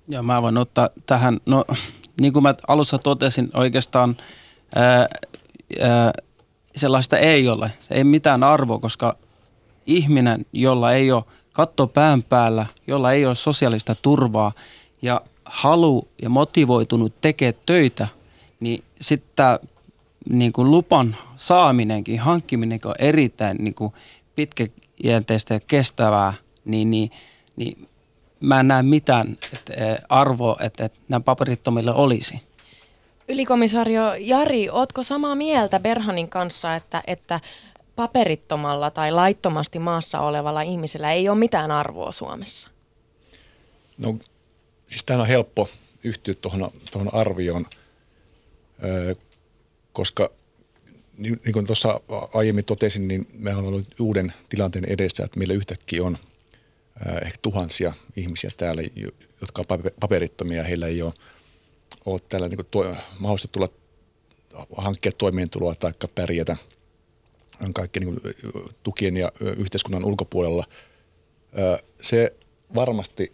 Ja 0.07 0.23
mä 0.23 0.41
voin 0.41 0.57
ottaa 0.57 0.89
tähän, 1.05 1.39
no 1.45 1.65
niin 2.21 2.33
kuin 2.33 2.43
mä 2.43 2.55
alussa 2.67 2.99
totesin, 2.99 3.49
oikeastaan 3.53 4.17
ää, 4.75 5.07
ää, 5.81 6.13
sellaista 6.75 7.17
ei 7.17 7.49
ole. 7.49 7.71
Se 7.79 7.93
ei 7.93 8.03
mitään 8.03 8.43
arvoa, 8.43 8.79
koska 8.79 9.17
ihminen, 9.85 10.45
jolla 10.53 10.93
ei 10.93 11.11
ole 11.11 11.23
katto 11.59 11.87
pään 11.87 12.23
päällä, 12.23 12.65
jolla 12.87 13.11
ei 13.11 13.25
ole 13.25 13.35
sosiaalista 13.35 13.95
turvaa 14.01 14.51
ja 15.01 15.21
halu 15.45 16.07
ja 16.21 16.29
motivoitunut 16.29 17.13
tekee 17.21 17.53
töitä, 17.65 18.07
niin 18.59 18.83
sitten 19.01 19.59
niin 20.29 20.53
kuin 20.53 20.71
lupan 20.71 21.15
saaminenkin, 21.35 22.19
hankkiminenkin 22.19 22.87
on 22.87 22.95
erittäin 22.99 23.57
niin 23.57 23.73
kuin 23.73 23.93
pitkä, 24.35 24.67
pitkäjänteistä 24.67 25.53
ja 25.53 25.59
kestävää, 25.59 26.33
niin, 26.65 26.91
niin, 26.91 27.11
niin 27.55 27.87
mä 28.39 28.59
en 28.59 28.67
näe 28.67 28.83
mitään 28.83 29.37
että, 29.53 29.73
arvoa, 30.09 30.55
että, 30.59 30.85
että 30.85 30.99
nämä 31.09 31.19
paperittomille 31.19 31.93
olisi. 31.93 32.41
Ylikomisario 33.29 34.13
Jari, 34.13 34.69
ootko 34.69 35.03
samaa 35.03 35.35
mieltä 35.35 35.79
Berhanin 35.79 36.29
kanssa, 36.29 36.75
että, 36.75 37.03
että 37.07 37.39
paperittomalla 37.99 38.91
tai 38.91 39.11
laittomasti 39.11 39.79
maassa 39.79 40.19
olevalla 40.19 40.61
ihmisellä 40.61 41.11
ei 41.11 41.29
ole 41.29 41.37
mitään 41.37 41.71
arvoa 41.71 42.11
Suomessa? 42.11 42.69
No 43.97 44.17
siis 44.87 45.03
tämä 45.03 45.21
on 45.21 45.27
helppo 45.27 45.69
yhtyä 46.03 46.33
tuohon, 46.33 46.69
arvioon, 47.13 47.65
koska 49.93 50.29
niin, 51.17 51.41
niin 51.45 51.53
kuin 51.53 51.65
tuossa 51.65 52.01
aiemmin 52.33 52.65
totesin, 52.65 53.07
niin 53.07 53.27
me 53.33 53.55
on 53.55 53.65
ollut 53.65 53.99
uuden 53.99 54.33
tilanteen 54.49 54.85
edessä, 54.85 55.23
että 55.23 55.39
meillä 55.39 55.53
yhtäkkiä 55.53 56.03
on 56.03 56.17
ehkä 57.25 57.39
tuhansia 57.41 57.93
ihmisiä 58.15 58.51
täällä, 58.57 58.81
jotka 59.41 59.61
on 59.61 59.81
paperittomia. 59.99 60.63
Heillä 60.63 60.87
ei 60.87 61.01
ole, 61.01 61.13
ole 62.05 62.19
täällä 62.29 62.49
niin 62.49 62.65
tuo, 62.71 62.95
mahdollista 63.19 63.47
tulla 63.47 63.69
hankkia 64.77 65.11
toimeentuloa 65.11 65.75
tai 65.75 65.93
pärjätä 66.15 66.57
kaikki 67.73 67.99
niin 67.99 68.21
tukien 68.83 69.17
ja 69.17 69.31
yhteiskunnan 69.57 70.05
ulkopuolella. 70.05 70.65
Se 72.01 72.33
varmasti 72.75 73.33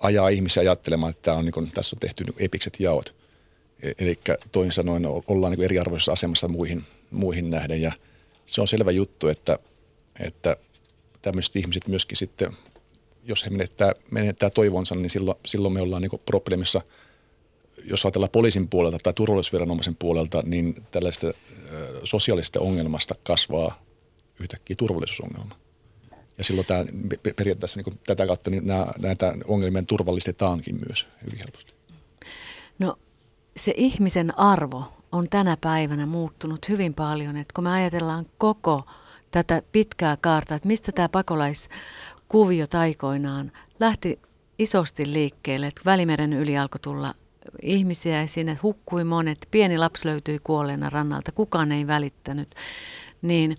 ajaa 0.00 0.28
ihmisiä 0.28 0.60
ajattelemaan, 0.60 1.10
että 1.10 1.22
tämä 1.22 1.36
on, 1.36 1.44
niin 1.44 1.52
kuin, 1.52 1.70
tässä 1.70 1.96
on 1.96 2.00
tehty 2.00 2.24
niin 2.24 2.34
epikset 2.38 2.80
jaot. 2.80 3.14
E, 3.82 3.92
Eli 3.98 4.18
toisin 4.52 4.72
sanoen 4.72 5.06
ollaan 5.06 5.52
niin 5.52 5.64
eriarvoisessa 5.64 6.12
asemassa 6.12 6.48
muihin, 6.48 6.84
muihin 7.10 7.50
nähden 7.50 7.82
ja 7.82 7.92
se 8.46 8.60
on 8.60 8.68
selvä 8.68 8.90
juttu, 8.90 9.28
että, 9.28 9.58
että 10.20 10.56
tämmöiset 11.22 11.56
ihmiset 11.56 11.88
myöskin 11.88 12.16
sitten, 12.16 12.52
jos 13.24 13.44
he 13.44 13.50
menettää, 13.50 13.92
menettää 14.10 14.50
toivonsa, 14.50 14.94
niin 14.94 15.10
silloin, 15.10 15.38
silloin 15.46 15.74
me 15.74 15.80
ollaan 15.80 16.02
niin 16.02 16.20
probleemissa– 16.26 16.82
jos 17.84 18.04
ajatellaan 18.04 18.30
poliisin 18.30 18.68
puolelta 18.68 18.98
tai 19.02 19.12
turvallisuusviranomaisen 19.12 19.96
puolelta, 19.96 20.42
niin 20.46 20.82
tällaista 20.90 21.26
sosiaalista 22.04 22.60
ongelmasta 22.60 23.14
kasvaa 23.22 23.82
yhtäkkiä 24.40 24.76
turvallisuusongelma. 24.76 25.56
Ja 26.38 26.44
silloin 26.44 26.66
tämä, 26.66 26.84
periaatteessa 27.36 27.80
niin 27.80 27.98
tätä 28.06 28.26
kautta 28.26 28.50
niin 28.50 28.62
näitä 28.98 29.34
ongelmia 29.44 29.82
turvallistetaankin 29.82 30.80
myös 30.88 31.06
hyvin 31.26 31.38
helposti. 31.38 31.72
No 32.78 32.96
se 33.56 33.74
ihmisen 33.76 34.38
arvo 34.38 34.84
on 35.12 35.28
tänä 35.28 35.56
päivänä 35.60 36.06
muuttunut 36.06 36.68
hyvin 36.68 36.94
paljon. 36.94 37.36
Että 37.36 37.54
kun 37.54 37.64
me 37.64 37.70
ajatellaan 37.70 38.26
koko 38.38 38.84
tätä 39.30 39.62
pitkää 39.72 40.16
kaarta, 40.20 40.54
että 40.54 40.68
mistä 40.68 40.92
tämä 40.92 41.08
pakolaiskuvio 41.08 42.66
taikoinaan 42.66 43.52
lähti 43.80 44.20
isosti 44.58 45.12
liikkeelle, 45.12 45.66
että 45.66 45.82
Välimeren 45.84 46.32
yli 46.32 46.58
alkoi 46.58 46.80
tulla 46.80 47.14
ihmisiä 47.62 48.20
ja 48.20 48.26
sinne 48.26 48.58
hukkui 48.62 49.04
monet. 49.04 49.48
Pieni 49.50 49.78
lapsi 49.78 50.08
löytyi 50.08 50.38
kuolleena 50.38 50.90
rannalta, 50.90 51.32
kukaan 51.32 51.72
ei 51.72 51.86
välittänyt. 51.86 52.54
Niin 53.22 53.56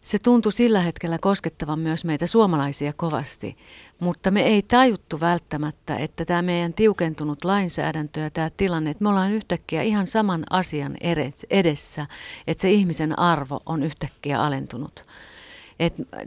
se 0.00 0.18
tuntui 0.18 0.52
sillä 0.52 0.80
hetkellä 0.80 1.18
koskettavan 1.18 1.78
myös 1.78 2.04
meitä 2.04 2.26
suomalaisia 2.26 2.92
kovasti, 2.92 3.56
mutta 4.00 4.30
me 4.30 4.42
ei 4.42 4.62
tajuttu 4.62 5.20
välttämättä, 5.20 5.96
että 5.96 6.24
tämä 6.24 6.42
meidän 6.42 6.74
tiukentunut 6.74 7.44
lainsäädäntö 7.44 8.20
ja 8.20 8.30
tämä 8.30 8.50
tilanne, 8.56 8.90
että 8.90 9.02
me 9.02 9.08
ollaan 9.08 9.32
yhtäkkiä 9.32 9.82
ihan 9.82 10.06
saman 10.06 10.44
asian 10.50 10.96
edessä, 11.50 12.06
että 12.46 12.62
se 12.62 12.70
ihmisen 12.70 13.18
arvo 13.18 13.60
on 13.66 13.82
yhtäkkiä 13.82 14.42
alentunut. 14.42 15.04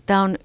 Tämä 0.05 0.21
on 0.21 0.37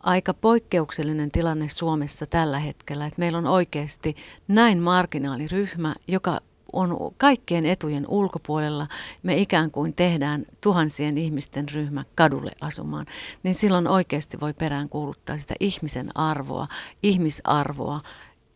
aika 0.00 0.34
poikkeuksellinen 0.34 1.30
tilanne 1.30 1.68
Suomessa 1.68 2.26
tällä 2.26 2.58
hetkellä, 2.58 3.06
että 3.06 3.20
meillä 3.20 3.38
on 3.38 3.46
oikeasti 3.46 4.16
näin 4.48 4.78
marginaaliryhmä, 4.78 5.94
joka 6.08 6.40
on 6.72 7.14
kaikkien 7.16 7.66
etujen 7.66 8.04
ulkopuolella, 8.08 8.86
me 9.22 9.36
ikään 9.36 9.70
kuin 9.70 9.94
tehdään 9.94 10.44
tuhansien 10.60 11.18
ihmisten 11.18 11.68
ryhmä 11.68 12.04
kadulle 12.14 12.50
asumaan, 12.60 13.06
niin 13.42 13.54
silloin 13.54 13.88
oikeasti 13.88 14.40
voi 14.40 14.52
perään 14.52 14.88
kuuluttaa 14.88 15.38
sitä 15.38 15.54
ihmisen 15.60 16.16
arvoa, 16.16 16.66
ihmisarvoa, 17.02 18.00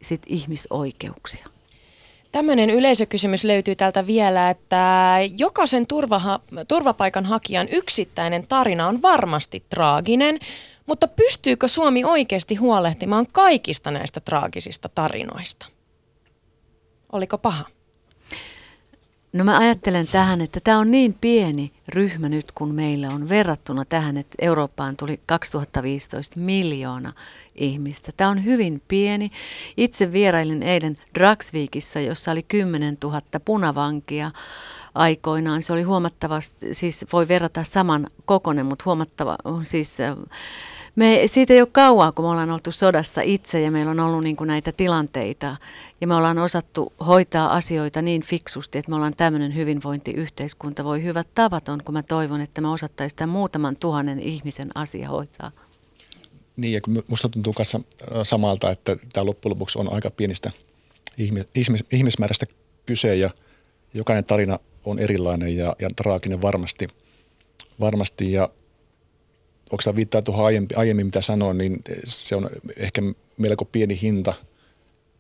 sit 0.03 0.23
ihmisoikeuksia. 0.27 1.47
Tämmöinen 2.33 2.71
yleisökysymys 2.71 3.45
löytyy 3.45 3.77
täältä 3.77 4.07
vielä, 4.07 4.51
että 4.51 5.17
jokaisen 5.39 5.87
turvaha, 5.87 6.41
turvapaikan 6.69 7.25
hakijan 7.25 7.69
yksittäinen 7.69 8.47
tarina 8.47 8.89
on 8.89 9.03
varmasti 9.03 9.65
traaginen, 9.71 10.39
mutta 10.87 11.09
pystyykö 11.09 11.69
Suomi 11.69 12.05
oikeasti 12.05 12.55
huolehtimaan 12.55 13.27
kaikista 13.33 13.91
näistä 13.91 14.21
traagisista 14.21 14.89
tarinoista? 14.89 15.67
Oliko 17.13 17.39
paha? 17.39 17.65
No 19.33 19.45
mä 19.45 19.59
ajattelen 19.59 20.07
tähän, 20.07 20.41
että 20.41 20.61
tämä 20.65 20.79
on 20.79 20.91
niin 20.91 21.15
pieni 21.21 21.73
ryhmä 21.89 22.29
nyt, 22.29 22.53
kun 22.53 22.75
meillä 22.75 23.09
on 23.09 23.29
verrattuna 23.29 23.85
tähän, 23.85 24.17
että 24.17 24.35
Eurooppaan 24.41 24.97
tuli 24.97 25.21
2015 25.27 26.41
miljoona 26.41 27.13
ihmistä. 27.55 28.13
Tämä 28.17 28.31
on 28.31 28.45
hyvin 28.45 28.83
pieni. 28.89 29.31
Itse 29.77 30.13
vierailin 30.13 30.63
eilen 30.63 30.97
Dragsvikissa, 31.19 32.01
jossa 32.01 32.33
oli 32.33 32.43
10 32.43 32.99
000 33.05 33.21
punavankia 33.45 34.31
aikoinaan. 34.95 35.63
Se 35.63 35.73
oli 35.73 35.83
huomattavasti, 35.83 36.75
siis 36.75 37.05
voi 37.13 37.29
verrata 37.29 37.65
saman 37.65 38.07
kokonen, 38.25 38.67
mutta 38.67 38.83
huomattava, 38.85 39.37
siis 39.63 39.99
me, 40.97 41.23
siitä 41.27 41.53
ei 41.53 41.61
ole 41.61 41.69
kauaa, 41.73 42.13
kun 42.13 42.25
me 42.25 42.29
ollaan 42.31 42.51
oltu 42.51 42.73
sodassa 42.73 43.21
itse 43.21 43.61
ja 43.61 43.71
meillä 43.71 43.91
on 43.91 44.01
ollut 44.01 44.23
niin 44.25 44.37
kuin 44.37 44.49
näitä 44.49 44.73
tilanteita 44.73 45.57
ja 46.01 46.07
me 46.07 46.15
ollaan 46.15 46.39
osattu 46.39 46.93
hoitaa 47.07 47.55
asioita 47.55 48.03
niin 48.03 48.23
fiksusti, 48.23 48.79
että 48.79 48.91
me 48.91 48.97
ollaan 48.97 49.17
tämmöinen 49.17 49.55
hyvinvointiyhteiskunta. 49.55 50.85
Voi 50.85 51.03
hyvät 51.03 51.29
tavat 51.35 51.69
on, 51.69 51.83
kun 51.85 51.93
mä 51.93 52.03
toivon, 52.03 52.41
että 52.41 52.61
me 52.61 52.69
osattaisiin 52.69 53.17
tämän 53.17 53.33
muutaman 53.33 53.77
tuhannen 53.77 54.21
ihmisen 54.21 54.69
asia 54.75 55.09
hoitaa. 55.09 55.51
Niin, 56.57 56.73
ja 56.73 56.81
musta 57.09 57.29
tuntuu 57.29 57.53
kanssa 57.53 57.81
samalta, 58.23 58.71
että 58.71 58.97
tämä 59.13 59.27
loppujen 59.27 59.51
lopuksi 59.51 59.79
on 59.79 59.93
aika 59.93 60.11
pienistä 60.11 60.51
ihmis, 61.55 61.85
ihmismäärästä 61.93 62.47
kyse 62.87 63.17
ja 63.17 63.31
jokainen 63.95 64.25
tarina 64.25 64.59
on 64.85 64.99
erilainen 64.99 65.57
ja, 65.57 65.77
ja 65.79 65.91
traaginen 65.97 66.43
varmasti, 66.43 66.89
varmasti 67.81 68.33
ja 68.33 68.49
tämä 69.85 69.97
viittaa 69.97 70.23
tuohon 70.23 70.47
aiemmin, 70.47 70.69
aiemmin, 70.77 71.07
mitä 71.07 71.21
sanoin, 71.21 71.59
niin 71.59 71.83
se 72.05 72.37
on 72.37 72.51
ehkä 72.77 73.03
melko 73.37 73.65
pieni 73.65 73.99
hinta 74.03 74.35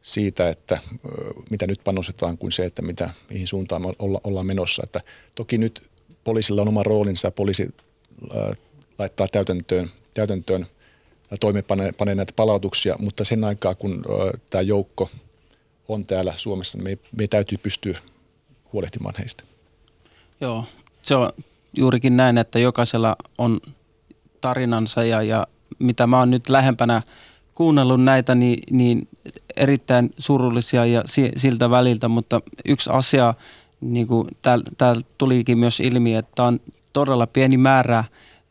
siitä, 0.03 0.49
että 0.49 0.79
mitä 1.51 1.67
nyt 1.67 1.81
panostetaan 1.85 2.39
kuin 2.39 2.53
se, 2.53 2.65
että 2.65 2.83
mitä, 2.83 3.11
mihin 3.31 3.47
suuntaan 3.47 3.83
me 3.83 3.93
olla, 3.99 4.21
ollaan 4.25 4.47
menossa. 4.47 4.83
Että 4.85 5.01
toki 5.35 5.59
nyt 5.59 5.83
poliisilla 6.25 6.63
on 6.63 6.69
oma 6.69 6.83
roolinsa, 6.83 7.31
poliisi 7.31 7.75
laittaa 8.99 9.29
täytäntöön, 9.29 9.91
täytäntöön 10.15 10.67
toimeenpanee 11.41 12.15
näitä 12.15 12.33
palautuksia, 12.37 12.97
mutta 12.99 13.25
sen 13.25 13.45
aikaa, 13.45 13.75
kun 13.75 14.05
tämä 14.51 14.63
joukko 14.63 15.11
on 15.89 16.07
täällä 16.07 16.33
Suomessa, 16.37 16.79
niin 16.79 16.85
me, 16.85 16.99
me 17.17 17.27
täytyy 17.27 17.59
pystyä 17.59 17.99
huolehtimaan 18.73 19.15
heistä. 19.19 19.45
Joo, 20.41 20.65
se 21.03 21.15
on 21.15 21.33
juurikin 21.77 22.17
näin, 22.17 22.39
että 22.39 22.59
jokaisella 22.59 23.17
on 23.39 23.61
tarinansa 24.45 25.05
ja, 25.05 25.23
ja 25.23 25.47
mitä 25.79 26.07
mä 26.07 26.19
oon 26.19 26.31
nyt 26.31 26.49
lähempänä 26.49 27.03
kuunnellut 27.55 28.05
näitä, 28.05 28.35
niin, 28.35 28.63
niin 28.71 29.09
erittäin 29.57 30.11
surullisia 30.19 30.87
ja 30.87 31.03
siltä 31.37 31.71
väliltä, 31.71 32.09
mutta 32.09 32.41
yksi 32.65 32.91
asia, 32.93 33.35
niin 33.81 34.07
kuin 34.07 34.29
täällä 34.43 34.65
tääl 34.79 35.01
tulikin 35.19 35.59
myös 35.59 35.81
ilmi, 35.81 36.15
että 36.15 36.43
on 36.43 36.61
todella 36.93 37.27
pieni 37.27 37.57
määrä 37.57 38.05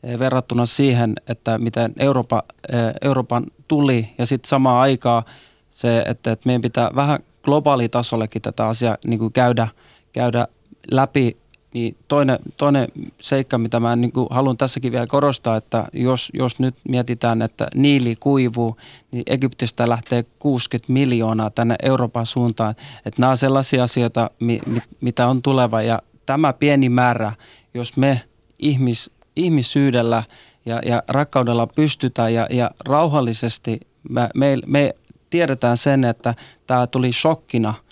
eh, 0.03 0.19
verrattuna 0.19 0.65
siihen, 0.65 1.13
että 1.27 1.57
miten 1.57 1.93
Eurooppa, 1.99 2.43
eh, 2.69 2.93
Euroopan 3.01 3.43
tuli 3.67 4.09
ja 4.17 4.25
sitten 4.25 4.49
samaan 4.49 4.81
aikaan 4.81 5.23
se, 5.71 5.99
että, 6.07 6.31
että 6.31 6.45
meidän 6.45 6.61
pitää 6.61 6.91
vähän 6.95 7.19
globaalitasollekin 7.43 8.41
tätä 8.41 8.67
asiaa 8.67 8.97
niin 9.05 9.19
kuin 9.19 9.33
käydä, 9.33 9.67
käydä 10.13 10.47
läpi 10.91 11.37
niin 11.73 11.97
toinen, 12.07 12.39
toinen 12.57 12.87
seikka, 13.19 13.57
mitä 13.57 13.79
mä 13.79 13.95
niin 13.95 14.11
kuin 14.11 14.27
haluan 14.29 14.57
tässäkin 14.57 14.91
vielä 14.91 15.07
korostaa, 15.07 15.55
että 15.55 15.85
jos, 15.93 16.31
jos 16.33 16.59
nyt 16.59 16.75
mietitään, 16.89 17.41
että 17.41 17.67
niili 17.75 18.15
kuivuu, 18.19 18.77
niin 19.11 19.23
Egyptistä 19.27 19.89
lähtee 19.89 20.25
60 20.39 20.93
miljoonaa 20.93 21.49
tänne 21.49 21.75
Euroopan 21.83 22.25
suuntaan. 22.25 22.75
Että 23.05 23.21
nämä 23.21 23.31
on 23.31 23.37
sellaisia 23.37 23.83
asioita, 23.83 24.29
mi, 24.39 24.59
mi, 24.65 24.79
mitä 25.01 25.27
on 25.27 25.41
tuleva. 25.41 25.81
Ja 25.81 26.01
tämä 26.25 26.53
pieni 26.53 26.89
määrä, 26.89 27.31
jos 27.73 27.97
me 27.97 28.21
ihmis, 28.59 29.11
ihmisyydellä 29.35 30.23
ja, 30.65 30.81
ja 30.85 31.03
rakkaudella 31.07 31.67
pystytään 31.67 32.33
ja, 32.33 32.47
ja 32.49 32.71
rauhallisesti, 32.85 33.79
me, 34.09 34.29
me, 34.35 34.57
me 34.65 34.95
tiedetään 35.29 35.77
sen, 35.77 36.05
että 36.05 36.35
tämä 36.67 36.87
tuli 36.87 37.11
shokkina– 37.13 37.73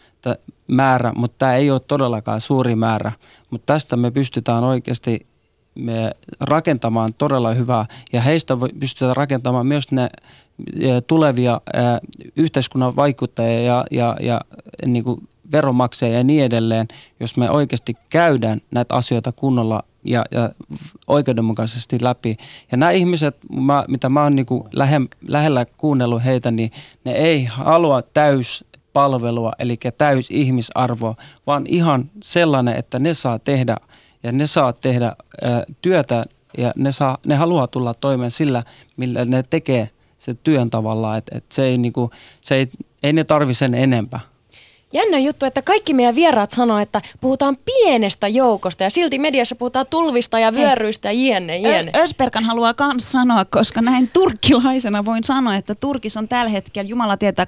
määrä, 0.71 1.11
mutta 1.15 1.35
tämä 1.37 1.55
ei 1.55 1.71
ole 1.71 1.79
todellakaan 1.79 2.41
suuri 2.41 2.75
määrä. 2.75 3.11
Mutta 3.49 3.73
tästä 3.73 3.95
me 3.95 4.11
pystytään 4.11 4.63
oikeasti 4.63 5.27
me 5.75 6.11
rakentamaan 6.39 7.13
todella 7.17 7.53
hyvää 7.53 7.85
ja 8.13 8.21
heistä 8.21 8.57
pystytään 8.79 9.15
rakentamaan 9.15 9.67
myös 9.67 9.91
ne 9.91 10.09
tulevia 11.07 11.61
ää, 11.73 11.99
yhteiskunnan 12.35 12.95
vaikuttajia 12.95 13.61
ja, 13.61 13.85
ja, 13.91 14.15
ja 14.21 14.41
niin 14.85 15.03
kuin 15.03 15.27
veronmaksajia 15.51 16.17
ja 16.17 16.23
niin 16.23 16.43
edelleen, 16.43 16.87
jos 17.19 17.37
me 17.37 17.49
oikeasti 17.49 17.97
käydään 18.09 18.61
näitä 18.71 18.95
asioita 18.95 19.31
kunnolla 19.31 19.83
ja, 20.03 20.25
ja 20.31 20.49
oikeudenmukaisesti 21.07 21.97
läpi. 22.01 22.37
Ja 22.71 22.77
nämä 22.77 22.91
ihmiset, 22.91 23.37
mä, 23.55 23.85
mitä 23.87 24.09
mä 24.09 24.23
oon 24.23 24.35
niin 24.35 24.45
lähe, 24.73 25.01
lähellä 25.27 25.65
kuunnellut 25.77 26.25
heitä, 26.25 26.51
niin 26.51 26.71
ne 27.05 27.11
ei 27.11 27.45
halua 27.45 28.01
täys 28.01 28.65
palvelua, 28.93 29.51
eli 29.59 29.79
täys 29.97 30.27
ihmisarvo, 30.31 31.15
vaan 31.47 31.63
ihan 31.67 32.11
sellainen, 32.23 32.75
että 32.75 32.99
ne 32.99 33.13
saa 33.13 33.39
tehdä 33.39 33.77
ja 34.23 34.31
ne 34.31 34.47
saa 34.47 34.73
tehdä 34.73 35.07
ä, 35.07 35.15
työtä 35.81 36.25
ja 36.57 36.71
ne, 36.75 36.91
saa, 36.91 37.17
ne 37.25 37.35
haluaa 37.35 37.67
tulla 37.67 37.93
toimeen 37.93 38.31
sillä, 38.31 38.63
millä 38.97 39.25
ne 39.25 39.43
tekee 39.43 39.89
se 40.17 40.33
työn 40.33 40.69
tavallaan, 40.69 41.17
että 41.17 41.37
et 41.37 41.45
se 41.51 41.63
ei, 41.63 41.77
niinku, 41.77 42.11
se 42.41 42.55
ei, 42.55 42.69
ei 43.03 43.13
ne 43.13 43.23
tarvi 43.23 43.53
sen 43.53 43.73
enempää. 43.73 44.19
Jännä 44.93 45.19
juttu, 45.19 45.45
että 45.45 45.61
kaikki 45.61 45.93
meidän 45.93 46.15
vieraat 46.15 46.51
sanoo, 46.51 46.77
että 46.77 47.01
puhutaan 47.21 47.57
pienestä 47.65 48.27
joukosta 48.27 48.83
ja 48.83 48.89
silti 48.89 49.19
mediassa 49.19 49.55
puhutaan 49.55 49.85
tulvista 49.89 50.39
ja 50.39 50.53
vyöryistä 50.53 51.07
ja 51.07 51.11
jienne, 51.11 51.57
jienne. 51.57 51.91
Ö- 51.95 52.01
Ösperkan 52.01 52.43
haluaa 52.43 52.73
myös 52.93 53.11
sanoa, 53.11 53.45
koska 53.45 53.81
näin 53.81 54.09
turkkilaisena 54.13 55.05
voin 55.05 55.23
sanoa, 55.23 55.55
että 55.55 55.75
Turkissa 55.75 56.19
on 56.19 56.27
tällä 56.27 56.51
hetkellä, 56.51 56.89
Jumala 56.89 57.17
tietää, 57.17 57.45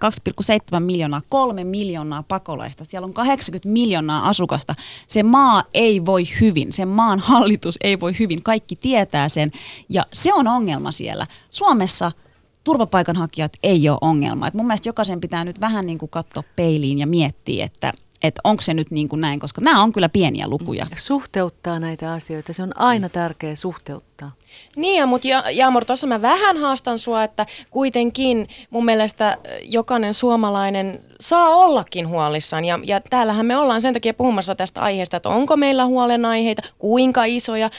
2,7 0.74 0.80
miljoonaa, 0.80 1.22
3 1.30 1.64
miljoonaa 1.64 2.24
pakolaista. 2.24 2.86
Siellä 2.86 3.06
on 3.06 3.14
80 3.14 3.70
miljoonaa 3.70 4.28
asukasta. 4.28 4.76
Se 5.08 5.24
maa 5.24 5.64
ei 5.74 6.06
voi 6.06 6.24
hyvin, 6.42 6.74
sen 6.74 6.88
maan 6.88 7.20
hallitus 7.20 7.78
ei 7.82 8.00
voi 8.00 8.16
hyvin. 8.20 8.44
Kaikki 8.44 8.76
tietää 8.76 9.30
sen 9.30 9.52
ja 9.90 10.06
se 10.14 10.34
on 10.34 10.48
ongelma 10.48 10.92
siellä. 10.92 11.28
Suomessa– 11.50 12.12
turvapaikanhakijat 12.64 13.54
ei 13.64 13.90
ole 13.90 13.98
ongelma. 14.02 14.48
Et 14.48 14.54
mun 14.54 14.68
mielestä 14.68 14.90
jokaisen 14.90 15.22
pitää 15.22 15.46
nyt 15.46 15.62
vähän 15.62 15.86
niin 15.86 15.98
kuin 15.98 16.10
katsoa 16.10 16.44
peiliin 16.56 17.00
ja 17.00 17.08
miettiä, 17.08 17.66
että 17.66 17.94
että 18.24 18.42
onko 18.44 18.62
se 18.62 18.74
nyt 18.74 18.92
niin 18.92 19.10
kuin 19.10 19.22
näin, 19.22 19.40
koska 19.40 19.62
nämä 19.62 19.84
on 19.84 19.94
kyllä 19.94 20.10
pieniä 20.10 20.48
lukuja. 20.48 20.86
Suhteuttaa 20.96 21.80
näitä 21.80 22.12
asioita, 22.12 22.54
se 22.54 22.64
on 22.64 22.78
aina 22.78 23.10
tärkeä 23.10 23.56
suhteuttaa. 23.56 24.32
Niin, 24.76 25.00
ja, 25.00 25.06
mutta 25.06 25.28
ja, 25.28 25.44
Jaamor, 25.52 25.86
tuossa 25.86 26.08
mä 26.08 26.22
vähän 26.22 26.58
haastan 26.58 27.00
sua, 27.00 27.24
että 27.24 27.46
kuitenkin 27.72 28.48
mun 28.70 28.86
mielestä 28.86 29.38
jokainen 29.64 30.14
suomalainen 30.14 31.00
saa 31.22 31.50
ollakin 31.50 32.08
huolissaan. 32.08 32.66
Ja, 32.66 32.80
ja 32.84 33.02
täällähän 33.02 33.46
me 33.46 33.58
ollaan 33.58 33.82
sen 33.82 33.94
takia 33.94 34.14
puhumassa 34.14 34.56
tästä 34.56 34.82
aiheesta, 34.82 35.18
että 35.18 35.30
onko 35.30 35.58
meillä 35.58 35.86
huolenaiheita, 35.86 36.62
kuinka 36.80 37.26
isoja, 37.26 37.70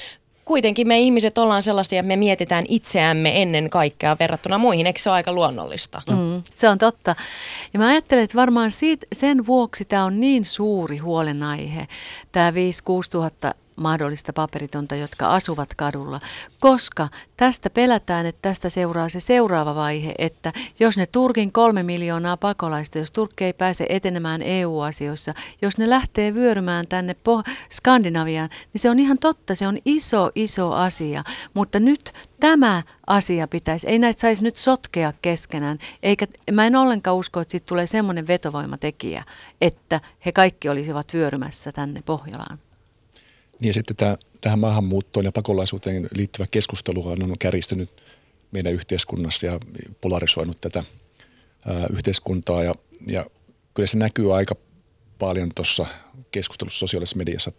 kuitenkin 0.44 0.88
me 0.88 1.00
ihmiset 1.00 1.38
ollaan 1.38 1.62
sellaisia, 1.62 2.00
että 2.00 2.08
me 2.08 2.16
mietitään 2.16 2.64
itseämme 2.68 3.42
ennen 3.42 3.70
kaikkea 3.70 4.16
verrattuna 4.20 4.58
muihin. 4.58 4.86
Eikö 4.86 5.00
se 5.00 5.10
ole 5.10 5.16
aika 5.16 5.32
luonnollista? 5.32 6.02
Mm, 6.10 6.42
se 6.50 6.68
on 6.68 6.78
totta. 6.78 7.14
Ja 7.72 7.78
mä 7.78 7.88
ajattelen, 7.88 8.24
että 8.24 8.36
varmaan 8.36 8.70
siitä, 8.70 9.06
sen 9.12 9.46
vuoksi 9.46 9.84
tämä 9.84 10.04
on 10.04 10.20
niin 10.20 10.44
suuri 10.44 10.98
huolenaihe, 10.98 11.88
tämä 12.32 12.50
5-6 12.50 12.54
tuhatta 13.10 13.54
mahdollista 13.76 14.32
paperitonta, 14.32 14.96
jotka 14.96 15.34
asuvat 15.34 15.74
kadulla, 15.74 16.20
koska 16.60 17.08
tästä 17.36 17.70
pelätään, 17.70 18.26
että 18.26 18.48
tästä 18.48 18.68
seuraa 18.68 19.08
se 19.08 19.20
seuraava 19.20 19.74
vaihe, 19.74 20.14
että 20.18 20.52
jos 20.80 20.96
ne 20.96 21.06
Turkin 21.06 21.52
kolme 21.52 21.82
miljoonaa 21.82 22.36
pakolaista, 22.36 22.98
jos 22.98 23.10
Turkki 23.10 23.44
ei 23.44 23.52
pääse 23.52 23.86
etenemään 23.88 24.42
EU-asioissa, 24.42 25.34
jos 25.62 25.78
ne 25.78 25.90
lähtee 25.90 26.34
vyörymään 26.34 26.86
tänne 26.88 27.16
Skandinaviaan, 27.70 28.50
niin 28.72 28.80
se 28.80 28.90
on 28.90 28.98
ihan 28.98 29.18
totta, 29.18 29.54
se 29.54 29.66
on 29.66 29.78
iso, 29.84 30.30
iso 30.34 30.72
asia, 30.72 31.24
mutta 31.54 31.80
nyt 31.80 32.12
tämä 32.40 32.82
asia 33.06 33.48
pitäisi, 33.48 33.88
ei 33.88 33.98
näitä 33.98 34.20
saisi 34.20 34.42
nyt 34.42 34.56
sotkea 34.56 35.12
keskenään, 35.22 35.78
eikä 36.02 36.26
mä 36.52 36.66
en 36.66 36.76
ollenkaan 36.76 37.16
usko, 37.16 37.40
että 37.40 37.52
siitä 37.52 37.66
tulee 37.66 37.86
semmoinen 37.86 38.26
vetovoimatekijä, 38.26 39.24
että 39.60 40.00
he 40.26 40.32
kaikki 40.32 40.68
olisivat 40.68 41.14
vyörymässä 41.14 41.72
tänne 41.72 42.02
Pohjolaan. 42.02 42.58
Niin 43.60 43.74
sitten 43.74 43.96
tämä, 43.96 44.16
tähän 44.40 44.58
maahanmuuttoon 44.58 45.24
ja 45.24 45.32
pakolaisuuteen 45.32 46.08
liittyvä 46.14 46.46
keskustelu 46.50 47.08
on 47.08 47.38
kärjistynyt 47.38 48.02
meidän 48.52 48.72
yhteiskunnassa 48.72 49.46
ja 49.46 49.60
polarisoinut 50.00 50.60
tätä 50.60 50.84
ää, 51.66 51.86
yhteiskuntaa. 51.92 52.62
Ja, 52.62 52.74
ja 53.06 53.26
kyllä 53.74 53.86
se 53.86 53.98
näkyy 53.98 54.36
aika 54.36 54.54
paljon 55.18 55.50
tuossa 55.54 55.86
keskustelussa 56.30 56.78
sosiaalisessa 56.78 57.16
mediassa 57.16 57.50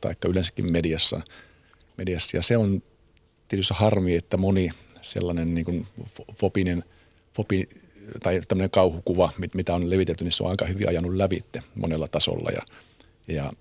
tai 0.00 0.14
yleensäkin 0.26 0.72
mediassa, 0.72 1.20
mediassa. 1.96 2.36
Ja 2.36 2.42
se 2.42 2.56
on 2.56 2.82
tietysti 3.48 3.74
harmi, 3.76 4.14
että 4.14 4.36
moni 4.36 4.70
sellainen 5.00 5.54
niin 5.54 5.64
kuin 5.64 5.86
fobinen, 6.40 6.84
fobi, 7.32 7.68
tai 8.22 8.40
tämmöinen 8.48 8.70
kauhukuva, 8.70 9.32
mitä 9.54 9.74
on 9.74 9.90
levitelty, 9.90 10.24
niin 10.24 10.32
se 10.32 10.42
on 10.42 10.50
aika 10.50 10.64
hyvin 10.64 10.88
ajanut 10.88 11.14
lävitte 11.14 11.62
monella 11.74 12.08
tasolla. 12.08 12.50
Ja, 12.50 12.62
ja 13.28 13.52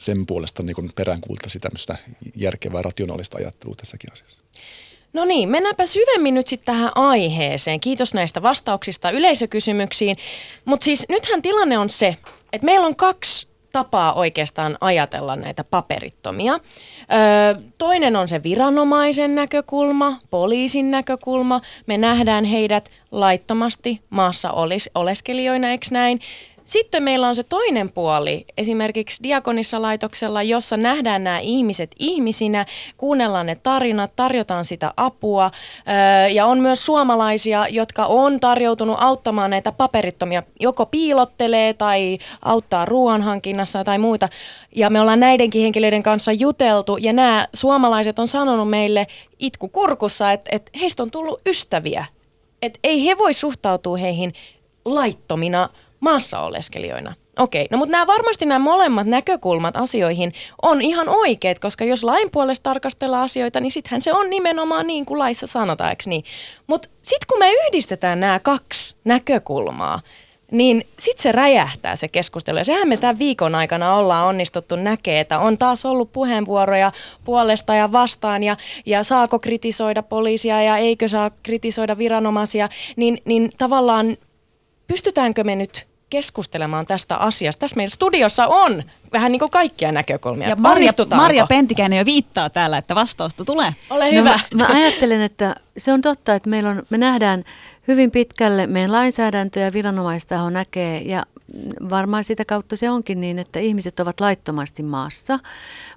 sen 0.00 0.26
puolesta 0.26 0.62
niin 0.62 0.92
peräänkuultaisi 0.94 1.58
tämmöistä 1.58 1.98
järkevää, 2.36 2.82
rationaalista 2.82 3.38
ajattelua 3.38 3.76
tässäkin 3.76 4.12
asiassa. 4.12 4.38
No 5.12 5.24
niin, 5.24 5.48
mennäänpä 5.48 5.86
syvemmin 5.86 6.34
nyt 6.34 6.46
sitten 6.46 6.74
tähän 6.74 6.90
aiheeseen. 6.94 7.80
Kiitos 7.80 8.14
näistä 8.14 8.42
vastauksista 8.42 9.10
yleisökysymyksiin. 9.10 10.16
Mutta 10.64 10.84
siis 10.84 11.06
nythän 11.08 11.42
tilanne 11.42 11.78
on 11.78 11.90
se, 11.90 12.16
että 12.52 12.64
meillä 12.64 12.86
on 12.86 12.96
kaksi 12.96 13.48
tapaa 13.72 14.12
oikeastaan 14.12 14.78
ajatella 14.80 15.36
näitä 15.36 15.64
paperittomia. 15.64 16.52
Öö, 16.52 17.62
toinen 17.78 18.16
on 18.16 18.28
se 18.28 18.42
viranomaisen 18.42 19.34
näkökulma, 19.34 20.18
poliisin 20.30 20.90
näkökulma. 20.90 21.60
Me 21.86 21.98
nähdään 21.98 22.44
heidät 22.44 22.90
laittomasti 23.10 24.00
maassa 24.10 24.52
olis, 24.52 24.90
oleskelijoina, 24.94 25.70
eikö 25.70 25.86
näin? 25.90 26.20
Sitten 26.70 27.02
meillä 27.02 27.28
on 27.28 27.36
se 27.36 27.42
toinen 27.42 27.92
puoli, 27.92 28.44
esimerkiksi 28.58 29.22
Diakonissa 29.22 29.82
laitoksella, 29.82 30.42
jossa 30.42 30.76
nähdään 30.76 31.24
nämä 31.24 31.38
ihmiset 31.38 31.90
ihmisinä, 31.98 32.66
kuunnellaan 32.96 33.46
ne 33.46 33.54
tarinat, 33.62 34.12
tarjotaan 34.16 34.64
sitä 34.64 34.94
apua 34.96 35.50
ja 36.32 36.46
on 36.46 36.58
myös 36.58 36.86
suomalaisia, 36.86 37.66
jotka 37.68 38.06
on 38.06 38.40
tarjoutunut 38.40 38.96
auttamaan 39.00 39.50
näitä 39.50 39.72
paperittomia, 39.72 40.42
joko 40.60 40.86
piilottelee 40.86 41.74
tai 41.74 42.18
auttaa 42.42 42.84
ruoanhankinnassa 42.84 43.84
tai 43.84 43.98
muita. 43.98 44.28
Ja 44.76 44.90
me 44.90 45.00
ollaan 45.00 45.20
näidenkin 45.20 45.62
henkilöiden 45.62 46.02
kanssa 46.02 46.32
juteltu 46.32 46.96
ja 46.96 47.12
nämä 47.12 47.48
suomalaiset 47.54 48.18
on 48.18 48.28
sanonut 48.28 48.68
meille 48.68 49.06
itku 49.38 49.68
kurkussa, 49.68 50.32
että, 50.32 50.50
että 50.52 50.70
heistä 50.80 51.02
on 51.02 51.10
tullut 51.10 51.40
ystäviä. 51.46 52.04
Että 52.62 52.78
ei 52.84 53.06
he 53.06 53.18
voi 53.18 53.34
suhtautua 53.34 53.96
heihin 53.96 54.32
laittomina 54.84 55.68
maassa 56.00 56.40
oleskelijoina. 56.40 57.14
Okei, 57.38 57.66
no 57.70 57.78
mutta 57.78 57.92
nämä 57.92 58.06
varmasti 58.06 58.46
nämä 58.46 58.58
molemmat 58.58 59.06
näkökulmat 59.06 59.76
asioihin 59.76 60.32
on 60.62 60.80
ihan 60.80 61.08
oikeat, 61.08 61.58
koska 61.58 61.84
jos 61.84 62.04
lain 62.04 62.30
puolesta 62.30 62.62
tarkastellaan 62.62 63.24
asioita, 63.24 63.60
niin 63.60 63.72
sittenhän 63.72 64.02
se 64.02 64.12
on 64.12 64.30
nimenomaan 64.30 64.86
niin 64.86 65.06
kuin 65.06 65.18
laissa 65.18 65.46
sanotaan, 65.46 65.90
eikö 65.90 66.02
niin? 66.06 66.24
Mutta 66.66 66.88
sitten 67.02 67.26
kun 67.28 67.38
me 67.38 67.52
yhdistetään 67.52 68.20
nämä 68.20 68.38
kaksi 68.38 68.96
näkökulmaa, 69.04 70.00
niin 70.50 70.86
sitten 70.98 71.22
se 71.22 71.32
räjähtää 71.32 71.96
se 71.96 72.08
keskustelu. 72.08 72.58
Ja 72.58 72.64
sehän 72.64 72.88
me 72.88 72.96
tämän 72.96 73.18
viikon 73.18 73.54
aikana 73.54 73.94
ollaan 73.94 74.26
onnistuttu 74.26 74.76
näkee, 74.76 75.20
että 75.20 75.38
on 75.38 75.58
taas 75.58 75.86
ollut 75.86 76.12
puheenvuoroja 76.12 76.92
puolesta 77.24 77.74
ja 77.74 77.92
vastaan 77.92 78.42
ja, 78.42 78.56
ja 78.86 79.02
saako 79.04 79.38
kritisoida 79.38 80.02
poliisia 80.02 80.62
ja 80.62 80.76
eikö 80.76 81.08
saa 81.08 81.30
kritisoida 81.42 81.98
viranomaisia, 81.98 82.68
niin, 82.96 83.18
niin 83.24 83.50
tavallaan 83.58 84.16
pystytäänkö 84.86 85.44
me 85.44 85.56
nyt 85.56 85.89
keskustelemaan 86.10 86.86
tästä 86.86 87.16
asiasta. 87.16 87.60
Tässä 87.60 87.76
meillä 87.76 87.94
studiossa 87.94 88.46
on 88.46 88.82
vähän 89.12 89.32
niin 89.32 89.40
kuin 89.40 89.50
kaikkia 89.50 89.92
näkökulmia. 89.92 90.48
Ja 90.48 90.56
Marja, 90.56 90.92
Marja 91.16 91.46
Pentikäinen 91.46 91.98
jo 91.98 92.04
viittaa 92.04 92.50
täällä, 92.50 92.78
että 92.78 92.94
vastausta 92.94 93.44
tulee. 93.44 93.74
Ole 93.90 94.04
no 94.04 94.12
hyvä. 94.12 94.40
Mä, 94.54 94.66
mä 94.66 94.74
ajattelen, 94.74 95.20
että 95.20 95.54
se 95.76 95.92
on 95.92 96.00
totta, 96.00 96.34
että 96.34 96.50
meillä 96.50 96.70
on, 96.70 96.82
me 96.90 96.98
nähdään 96.98 97.44
hyvin 97.88 98.10
pitkälle 98.10 98.66
meidän 98.66 98.92
lainsäädäntö 98.92 99.60
ja 99.60 99.72
viranomaistaho 99.72 100.50
näkee 100.50 101.02
ja 101.02 101.22
varmaan 101.90 102.24
sitä 102.24 102.44
kautta 102.44 102.76
se 102.76 102.90
onkin 102.90 103.20
niin, 103.20 103.38
että 103.38 103.58
ihmiset 103.58 104.00
ovat 104.00 104.20
laittomasti 104.20 104.82
maassa, 104.82 105.38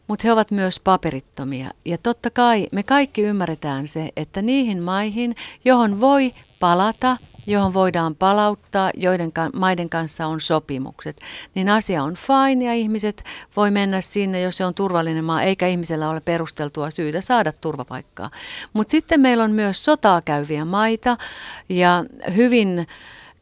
mutta 0.07 0.27
he 0.27 0.31
ovat 0.31 0.51
myös 0.51 0.79
paperittomia. 0.79 1.69
Ja 1.85 1.97
totta 1.97 2.29
kai 2.29 2.67
me 2.71 2.83
kaikki 2.83 3.21
ymmärretään 3.21 3.87
se, 3.87 4.09
että 4.15 4.41
niihin 4.41 4.83
maihin, 4.83 5.35
johon 5.65 5.99
voi 5.99 6.33
palata– 6.59 7.17
johon 7.47 7.73
voidaan 7.73 8.15
palauttaa, 8.15 8.91
joiden 8.93 9.31
maiden 9.53 9.89
kanssa 9.89 10.27
on 10.27 10.41
sopimukset, 10.41 11.21
niin 11.55 11.69
asia 11.69 12.03
on 12.03 12.13
fine 12.13 12.65
ja 12.65 12.73
ihmiset 12.73 13.23
voi 13.55 13.71
mennä 13.71 14.01
sinne, 14.01 14.41
jos 14.41 14.57
se 14.57 14.65
on 14.65 14.73
turvallinen 14.73 15.25
maa, 15.25 15.41
eikä 15.41 15.67
ihmisellä 15.67 16.09
ole 16.09 16.19
perusteltua 16.19 16.91
syytä 16.91 17.21
saada 17.21 17.51
turvapaikkaa. 17.51 18.29
Mutta 18.73 18.91
sitten 18.91 19.21
meillä 19.21 19.43
on 19.43 19.51
myös 19.51 19.85
sotaa 19.85 20.21
käyviä 20.21 20.65
maita 20.65 21.17
ja 21.69 22.05
hyvin 22.35 22.87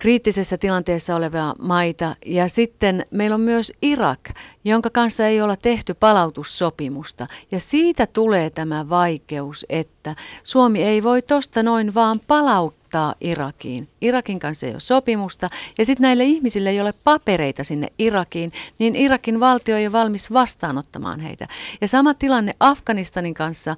kriittisessä 0.01 0.57
tilanteessa 0.57 1.15
olevia 1.15 1.53
maita. 1.59 2.15
Ja 2.25 2.49
sitten 2.49 3.05
meillä 3.11 3.33
on 3.33 3.41
myös 3.41 3.73
Irak, 3.81 4.19
jonka 4.63 4.89
kanssa 4.89 5.27
ei 5.27 5.41
olla 5.41 5.55
tehty 5.55 5.93
palautussopimusta. 5.93 7.27
Ja 7.51 7.59
siitä 7.59 8.07
tulee 8.07 8.49
tämä 8.49 8.89
vaikeus, 8.89 9.65
että 9.69 10.15
Suomi 10.43 10.83
ei 10.83 11.03
voi 11.03 11.21
tuosta 11.21 11.63
noin 11.63 11.93
vaan 11.93 12.19
palauttaa 12.27 12.80
palauttaa 12.91 13.15
Irakiin. 13.21 13.87
Irakin 14.01 14.39
kanssa 14.39 14.65
ei 14.65 14.71
ole 14.71 14.79
sopimusta 14.79 15.49
ja 15.77 15.85
sitten 15.85 16.01
näille 16.01 16.23
ihmisille 16.23 16.69
ei 16.69 16.81
ole 16.81 16.93
papereita 17.03 17.63
sinne 17.63 17.87
Irakiin, 17.99 18.51
niin 18.79 18.95
Irakin 18.95 19.39
valtio 19.39 19.77
ei 19.77 19.85
ole 19.85 19.91
valmis 19.91 20.33
vastaanottamaan 20.33 21.19
heitä. 21.19 21.47
Ja 21.81 21.87
sama 21.87 22.13
tilanne 22.13 22.53
Afganistanin 22.59 23.33
kanssa. 23.33 23.75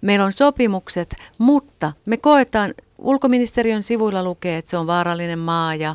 Meillä 0.00 0.24
on 0.24 0.32
sopimukset, 0.32 1.14
mutta 1.38 1.92
me 2.06 2.16
koetaan, 2.16 2.74
ulkoministeriön 2.98 3.82
sivuilla 3.82 4.24
lukee, 4.24 4.58
että 4.58 4.70
se 4.70 4.76
on 4.76 4.86
vaarallinen 4.86 5.38
maa 5.38 5.74
ja 5.74 5.94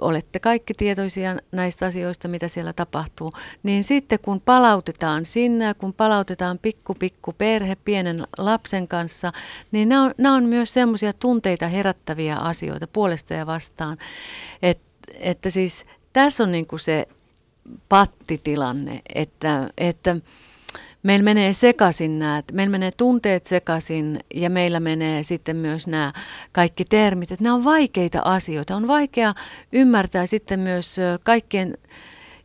olette 0.00 0.40
kaikki 0.40 0.74
tietoisia 0.74 1.36
näistä 1.52 1.86
asioista, 1.86 2.28
mitä 2.28 2.48
siellä 2.48 2.72
tapahtuu, 2.72 3.32
niin 3.62 3.84
sitten 3.84 4.18
kun 4.22 4.40
palautetaan 4.40 5.26
sinne, 5.26 5.74
kun 5.74 5.92
palautetaan 5.92 6.58
pikku 6.58 6.94
pikku 6.94 7.32
perhe 7.32 7.76
pienen 7.84 8.24
lapsen 8.38 8.88
kanssa, 8.88 9.32
niin 9.72 9.88
nämä 9.88 10.02
on, 10.02 10.14
nämä 10.18 10.34
on 10.34 10.44
myös 10.44 10.72
semmoisia 10.72 11.12
tunteita 11.12 11.68
herättäviä 11.68 12.36
asioita 12.36 12.86
puolesta 12.86 13.34
ja 13.34 13.46
vastaan, 13.46 13.96
Et, 14.62 14.78
että 15.20 15.50
siis 15.50 15.86
tässä 16.12 16.44
on 16.44 16.52
niin 16.52 16.66
kuin 16.66 16.80
se 16.80 17.08
pattitilanne, 17.88 19.00
että, 19.14 19.70
että 19.78 20.16
meillä 21.06 21.24
menee 21.24 21.52
sekaisin 21.52 22.18
nämä, 22.18 22.42
meillä 22.52 22.70
menee 22.70 22.90
tunteet 22.90 23.46
sekaisin 23.46 24.18
ja 24.34 24.50
meillä 24.50 24.80
menee 24.80 25.22
sitten 25.22 25.56
myös 25.56 25.86
nämä 25.86 26.12
kaikki 26.52 26.84
termit, 26.84 27.32
että 27.32 27.42
nämä 27.44 27.54
on 27.54 27.64
vaikeita 27.64 28.20
asioita. 28.24 28.76
On 28.76 28.88
vaikea 28.88 29.34
ymmärtää 29.72 30.26
sitten 30.26 30.60
myös 30.60 30.96
kaikkien 31.24 31.78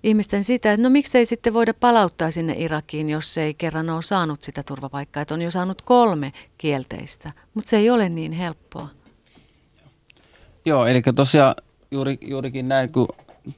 ihmisten 0.04 0.44
sitä, 0.44 0.74
että 0.74 0.84
no 0.84 0.90
miksei 0.90 1.26
sitten 1.26 1.54
voida 1.54 1.74
palauttaa 1.74 2.32
sinne 2.32 2.56
Irakiin, 2.58 3.10
jos 3.10 3.38
ei 3.38 3.54
kerran 3.54 3.90
ole 3.90 4.02
saanut 4.02 4.42
sitä 4.42 4.64
turvapaikkaa, 4.64 5.22
että 5.22 5.34
on 5.34 5.42
jo 5.42 5.52
saanut 5.52 5.82
kolme 5.82 6.32
kielteistä, 6.58 7.32
mutta 7.54 7.70
se 7.70 7.78
ei 7.78 7.90
ole 7.90 8.10
niin 8.10 8.32
helppoa. 8.32 8.90
Joo, 10.66 10.86
eli 10.86 11.02
tosiaan 11.16 11.56
juuri, 11.92 12.18
juurikin 12.22 12.68
näin 12.68 12.92
kuin 12.92 13.08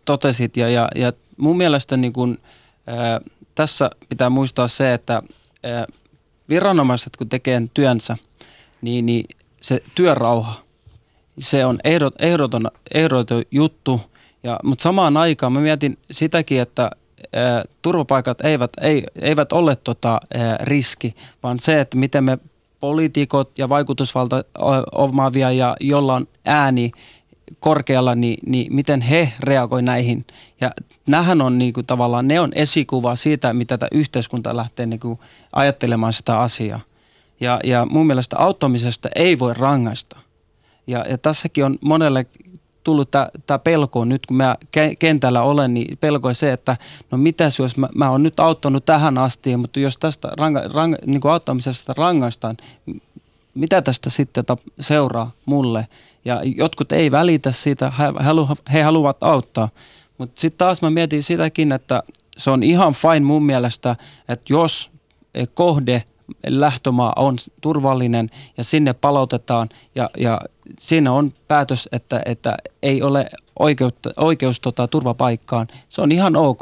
totesit 0.06 0.58
ja, 0.58 0.70
ja, 0.70 0.88
ja 0.96 1.14
mun 1.38 1.58
mielestä 1.58 1.98
niin 1.98 2.14
kuin, 2.14 2.38
ää, 2.88 3.22
tässä 3.56 3.90
pitää 4.10 4.30
muistaa 4.30 4.68
se, 4.68 4.94
että 4.94 5.24
viranomaiset 6.50 7.18
kun 7.18 7.30
tekee 7.30 7.62
työnsä, 7.74 8.18
niin, 8.82 9.06
niin 9.06 9.26
se 9.62 9.84
työrauha, 9.96 10.62
se 11.40 11.66
on 11.66 11.80
ehdot, 11.84 12.16
ehdoton, 12.20 12.72
ehdoton 12.94 13.44
juttu. 13.52 14.02
Ja, 14.44 14.60
mutta 14.64 14.84
samaan 14.84 15.18
aikaan 15.18 15.54
mä 15.54 15.60
mietin 15.60 15.98
sitäkin, 16.12 16.62
että 16.62 16.92
turvapaikat 17.82 18.42
eivät, 18.42 18.72
ei, 18.82 19.04
eivät 19.22 19.54
ole 19.54 19.76
tota, 19.76 20.20
ää, 20.34 20.58
riski, 20.62 21.16
vaan 21.44 21.60
se, 21.60 21.82
että 21.82 21.98
miten 21.98 22.24
me 22.24 22.38
poliitikot 22.80 23.60
ja 23.60 23.70
vaikutusvalta 23.70 24.44
omaavia 24.92 25.52
ja 25.52 25.76
jolla 25.80 26.16
on 26.16 26.28
ääni 26.46 26.92
korkealla, 27.60 28.16
niin, 28.16 28.38
niin 28.46 28.76
miten 28.76 29.02
he 29.02 29.34
reagoivat 29.40 29.86
näihin. 29.86 30.26
Ja 30.62 30.72
nämähän 31.08 31.42
on 31.42 31.60
niin 31.60 31.74
kuin, 31.74 31.86
tavallaan, 31.86 32.28
ne 32.28 32.40
on 32.40 32.52
esikuva 32.56 33.16
siitä, 33.16 33.54
mitä 33.54 33.78
tämä 33.78 33.88
yhteiskunta 33.92 34.58
lähtee 34.58 34.86
niin 34.86 35.00
kuin, 35.00 35.20
ajattelemaan 35.54 36.14
sitä 36.14 36.40
asiaa. 36.40 36.80
Ja, 37.40 37.60
ja 37.64 37.86
mun 37.86 38.08
mielestä 38.08 38.38
auttamisesta 38.38 39.10
ei 39.16 39.40
voi 39.40 39.54
rangaista. 39.54 40.20
Ja, 40.88 41.06
ja 41.10 41.18
tässäkin 41.18 41.66
on 41.66 41.78
monelle 41.82 42.26
tullut 42.84 43.12
tämä 43.48 43.60
pelko, 43.60 44.06
nyt 44.06 44.26
kun 44.26 44.38
mä 44.38 44.56
kentällä 45.00 45.42
olen, 45.42 45.74
niin 45.74 45.98
pelko 45.98 46.34
se, 46.34 46.54
että 46.54 46.78
no 47.12 47.18
mitäs 47.18 47.60
jos 47.60 47.78
mä, 47.78 47.90
mä 47.96 48.10
oon 48.10 48.24
nyt 48.24 48.40
auttanut 48.40 48.86
tähän 48.86 49.18
asti, 49.18 49.58
mutta 49.58 49.80
jos 49.80 49.98
tästä 49.98 50.30
ranga, 50.38 50.62
ranga, 50.74 50.98
niin 51.06 51.22
auttamisesta 51.24 51.94
rangaistaan, 51.98 52.58
mitä 53.54 53.82
tästä 53.82 54.10
sitten 54.10 54.44
seuraa 54.80 55.32
mulle? 55.46 55.88
Ja 56.26 56.42
jotkut 56.56 56.92
ei 56.92 57.12
välitä 57.12 57.52
siitä, 57.52 57.92
he, 58.74 58.82
haluavat 58.82 59.24
auttaa. 59.24 59.70
Mutta 60.18 60.42
sitten 60.42 60.58
taas 60.58 60.82
mä 60.82 60.90
mietin 60.90 61.24
sitäkin, 61.24 61.72
että 61.72 62.04
se 62.38 62.52
on 62.52 62.64
ihan 62.64 62.94
fine 62.94 63.20
mun 63.20 63.46
mielestä, 63.46 63.96
että 64.28 64.54
jos 64.54 64.92
kohde 65.54 66.04
lähtömaa 66.48 67.14
on 67.16 67.36
turvallinen 67.62 68.30
ja 68.58 68.64
sinne 68.64 68.94
palautetaan 68.94 69.70
ja, 69.96 70.10
ja 70.18 70.42
siinä 70.80 71.12
on 71.12 71.34
päätös, 71.48 71.90
että, 71.92 72.22
että 72.26 72.58
ei 72.84 73.02
ole 73.02 73.30
oikeutta, 73.60 74.10
oikeus 74.18 74.60
tota, 74.60 74.88
turvapaikkaan, 74.88 75.68
se 75.90 76.02
on 76.02 76.12
ihan 76.12 76.36
ok. 76.36 76.62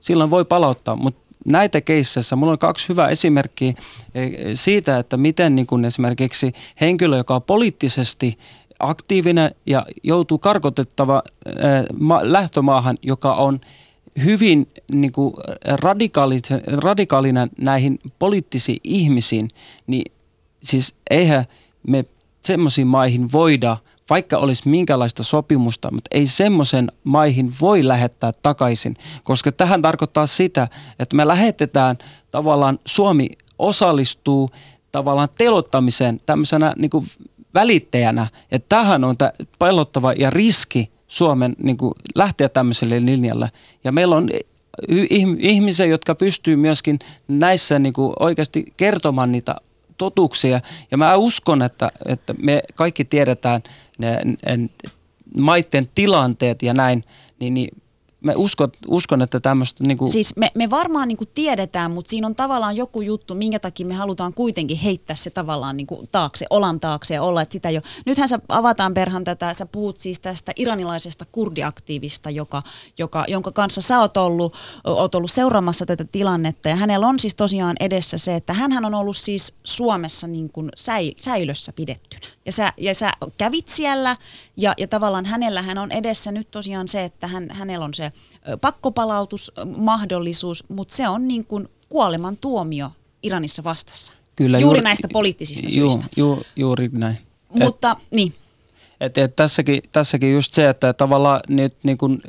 Silloin 0.00 0.30
voi 0.30 0.44
palauttaa, 0.44 0.96
mutta 0.96 1.27
näitä 1.52 1.80
keisseissä, 1.80 2.36
mulla 2.36 2.52
on 2.52 2.58
kaksi 2.58 2.88
hyvää 2.88 3.08
esimerkkiä 3.08 3.74
eh, 4.14 4.30
siitä, 4.54 4.98
että 4.98 5.16
miten 5.16 5.54
niin 5.54 5.66
kun 5.66 5.84
esimerkiksi 5.84 6.52
henkilö, 6.80 7.16
joka 7.16 7.34
on 7.34 7.42
poliittisesti 7.42 8.38
aktiivinen 8.78 9.50
ja 9.66 9.86
joutuu 10.02 10.38
karkotettava 10.38 11.22
ma- 11.98 12.20
lähtömaahan, 12.22 12.96
joka 13.02 13.34
on 13.34 13.60
hyvin 14.24 14.68
niin 14.92 15.12
kuin 15.12 15.34
radikaalinen 16.76 17.50
näihin 17.58 17.98
poliittisiin 18.18 18.80
ihmisiin, 18.84 19.48
niin 19.86 20.12
siis 20.62 20.94
eihän 21.10 21.44
me 21.86 22.04
semmoisiin 22.44 22.86
maihin 22.86 23.32
voida, 23.32 23.76
vaikka 24.10 24.38
olisi 24.38 24.68
minkälaista 24.68 25.22
sopimusta, 25.22 25.90
mutta 25.90 26.08
ei 26.10 26.26
semmoisen 26.26 26.92
maihin 27.04 27.52
voi 27.60 27.88
lähettää 27.88 28.32
takaisin, 28.42 28.96
koska 29.24 29.52
tähän 29.52 29.82
tarkoittaa 29.82 30.26
sitä, 30.26 30.68
että 30.98 31.16
me 31.16 31.26
lähetetään 31.26 31.98
tavallaan, 32.30 32.78
Suomi 32.84 33.28
osallistuu 33.58 34.50
tavallaan 34.92 35.28
telottamiseen 35.38 36.20
tämmöisenä 36.26 36.72
niin 36.76 36.90
kuin 36.90 37.06
välittäjänä. 37.54 38.26
Ja 38.50 38.58
tähän 38.58 39.04
on 39.04 39.16
tämä 39.16 39.32
pelottava 39.58 40.12
ja 40.12 40.30
riski 40.30 40.90
Suomen 41.08 41.56
niin 41.62 41.76
kuin 41.76 41.94
lähteä 42.14 42.48
tämmöiselle 42.48 43.06
linjalle. 43.06 43.50
Ja 43.84 43.92
meillä 43.92 44.16
on 44.16 44.28
ihmisiä, 45.38 45.86
jotka 45.86 46.14
pystyy 46.14 46.56
myöskin 46.56 46.98
näissä 47.28 47.78
niin 47.78 47.92
kuin 47.92 48.12
oikeasti 48.20 48.64
kertomaan 48.76 49.32
niitä 49.32 49.56
totuuksia. 49.98 50.60
Ja 50.90 50.96
mä 50.96 51.16
uskon, 51.16 51.62
että, 51.62 51.90
että 52.06 52.34
me 52.42 52.62
kaikki 52.74 53.04
tiedetään 53.04 53.62
ne, 53.98 54.20
ne 54.42 54.70
maiden 55.34 55.88
tilanteet 55.94 56.62
ja 56.62 56.74
näin, 56.74 57.04
niin, 57.40 57.54
niin 57.54 57.82
mä 58.20 58.32
uskon, 58.36 58.70
uskon 58.88 59.22
että 59.22 59.40
tämmöistä... 59.40 59.84
Niin 59.84 59.98
kuin... 59.98 60.10
Siis 60.10 60.36
me, 60.36 60.50
me 60.54 60.70
varmaan 60.70 61.08
niin 61.08 61.16
kuin 61.16 61.30
tiedetään, 61.34 61.90
mutta 61.90 62.10
siinä 62.10 62.26
on 62.26 62.34
tavallaan 62.34 62.76
joku 62.76 63.00
juttu, 63.00 63.34
minkä 63.34 63.58
takia 63.58 63.86
me 63.86 63.94
halutaan 63.94 64.34
kuitenkin 64.34 64.76
heittää 64.76 65.16
se 65.16 65.30
tavallaan 65.30 65.76
niin 65.76 65.86
kuin 65.86 66.08
taakse, 66.12 66.46
olan 66.50 66.80
taakse 66.80 67.14
ja 67.14 67.22
olla, 67.22 67.42
että 67.42 67.52
sitä 67.52 67.70
jo... 67.70 67.80
Nythän 68.06 68.28
sä 68.28 68.38
avataan 68.48 68.94
Perhan 68.94 69.24
tätä, 69.24 69.54
sä 69.54 69.66
puhut 69.66 69.98
siis 69.98 70.20
tästä 70.20 70.52
iranilaisesta 70.56 71.24
kurdiaktiivista, 71.32 72.30
joka, 72.30 72.62
joka, 72.98 73.24
jonka 73.28 73.52
kanssa 73.52 73.80
sä 73.80 74.00
oot 74.00 74.16
ollut, 74.16 74.56
oot 74.84 75.14
ollut 75.14 75.30
seuraamassa 75.30 75.86
tätä 75.86 76.04
tilannetta 76.04 76.68
ja 76.68 76.76
hänellä 76.76 77.06
on 77.06 77.18
siis 77.18 77.34
tosiaan 77.34 77.76
edessä 77.80 78.18
se, 78.18 78.34
että 78.34 78.52
hän 78.52 78.84
on 78.84 78.94
ollut 78.94 79.16
siis 79.16 79.54
Suomessa 79.64 80.26
niin 80.26 80.50
kuin 80.50 80.68
säi, 80.76 81.14
säilössä 81.16 81.72
pidettynä. 81.72 82.26
Ja 82.46 82.52
sä, 82.52 82.72
ja 82.76 82.94
sä 82.94 83.12
kävit 83.38 83.68
siellä 83.68 84.16
ja, 84.56 84.74
ja 84.76 84.88
tavallaan 84.88 85.26
hänellähän 85.26 85.78
on 85.78 85.92
edessä 85.92 86.32
nyt 86.32 86.50
tosiaan 86.50 86.88
se, 86.88 87.04
että 87.04 87.26
hän, 87.26 87.50
hänellä 87.50 87.84
on 87.84 87.94
se 87.94 88.07
pakkopalautusmahdollisuus, 88.60 90.64
mutta 90.68 90.96
se 90.96 91.08
on 91.08 91.28
niin 91.28 91.44
kuin 91.44 91.68
kuoleman 91.88 92.36
tuomio 92.36 92.90
Iranissa 93.22 93.64
vastassa. 93.64 94.12
Kyllä, 94.36 94.58
juuri, 94.58 94.64
juuri 94.64 94.80
näistä 94.80 95.08
poliittisista 95.12 95.70
syistä. 95.70 96.04
Ju, 96.16 96.42
juuri 96.56 96.88
näin. 96.92 97.18
Mutta 97.48 97.96
et, 98.00 98.06
niin. 98.10 98.34
Et, 99.00 99.18
et 99.18 99.36
tässäkin, 99.36 99.82
tässäkin 99.92 100.32
just 100.32 100.54
se, 100.54 100.68
että 100.68 100.92
tavallaan 100.92 101.40
nyt 101.48 101.76
niin 101.82 101.98
kuin, 101.98 102.20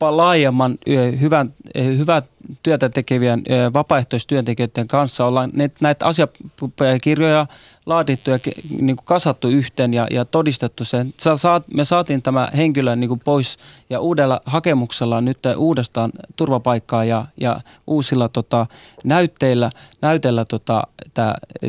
laajemman 0.00 0.78
hyvän, 1.20 1.54
hyvää 1.76 2.22
työtä 2.62 2.88
tekevien 2.88 3.42
vapaaehtoistyöntekijöiden 3.72 4.88
kanssa 4.88 5.26
ollaan 5.26 5.52
näitä 5.80 6.06
asiakirjoja 6.06 7.46
laadittu 7.86 8.30
ja 8.30 8.38
niin 8.80 8.96
kuin 8.96 9.04
kasattu 9.04 9.48
yhteen 9.48 9.94
ja, 9.94 10.06
ja 10.10 10.24
todistettu 10.24 10.84
sen. 10.84 11.14
Me 11.74 11.84
saatiin 11.84 12.22
tämä 12.22 12.48
henkilö 12.56 12.96
niin 12.96 13.08
kuin 13.08 13.20
pois 13.20 13.58
ja 13.90 14.00
uudella 14.00 14.40
hakemuksella 14.44 15.20
nyt 15.20 15.38
uudestaan 15.56 16.10
turvapaikkaa 16.36 17.04
ja, 17.04 17.24
ja 17.40 17.60
uusilla 17.86 18.28
tota, 18.28 18.66
näytteillä, 19.04 19.70
näytellä 20.02 20.44
tota, 20.44 20.82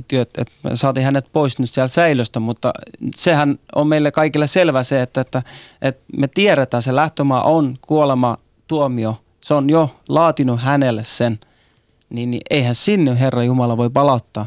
työt, 0.08 0.30
että 0.38 0.54
me 0.64 0.76
saatiin 0.76 1.06
hänet 1.06 1.26
pois 1.34 1.60
nyt 1.60 1.72
siellä 1.72 1.88
säilöstä, 1.88 2.40
mutta 2.40 2.74
sehän 3.16 3.60
on 3.76 3.88
meille 3.88 4.12
kaikille 4.12 4.48
selvä 4.48 4.84
se, 4.84 5.02
että, 5.02 5.22
että, 5.22 5.44
että 5.82 6.04
me 6.18 6.28
tiedetään, 6.28 6.84
se 6.84 6.96
lähtömaa 6.96 7.44
on 7.44 7.76
kuolema 7.82 8.38
tuomio, 8.68 9.22
se 9.42 9.54
on 9.54 9.70
jo 9.70 9.96
laatinut 10.10 10.62
hänelle 10.62 11.04
sen, 11.04 11.40
niin, 12.10 12.32
niin 12.32 12.42
eihän 12.50 12.76
sinne 12.76 13.20
Herra 13.20 13.44
Jumala 13.44 13.78
voi 13.78 13.90
palauttaa. 13.90 14.46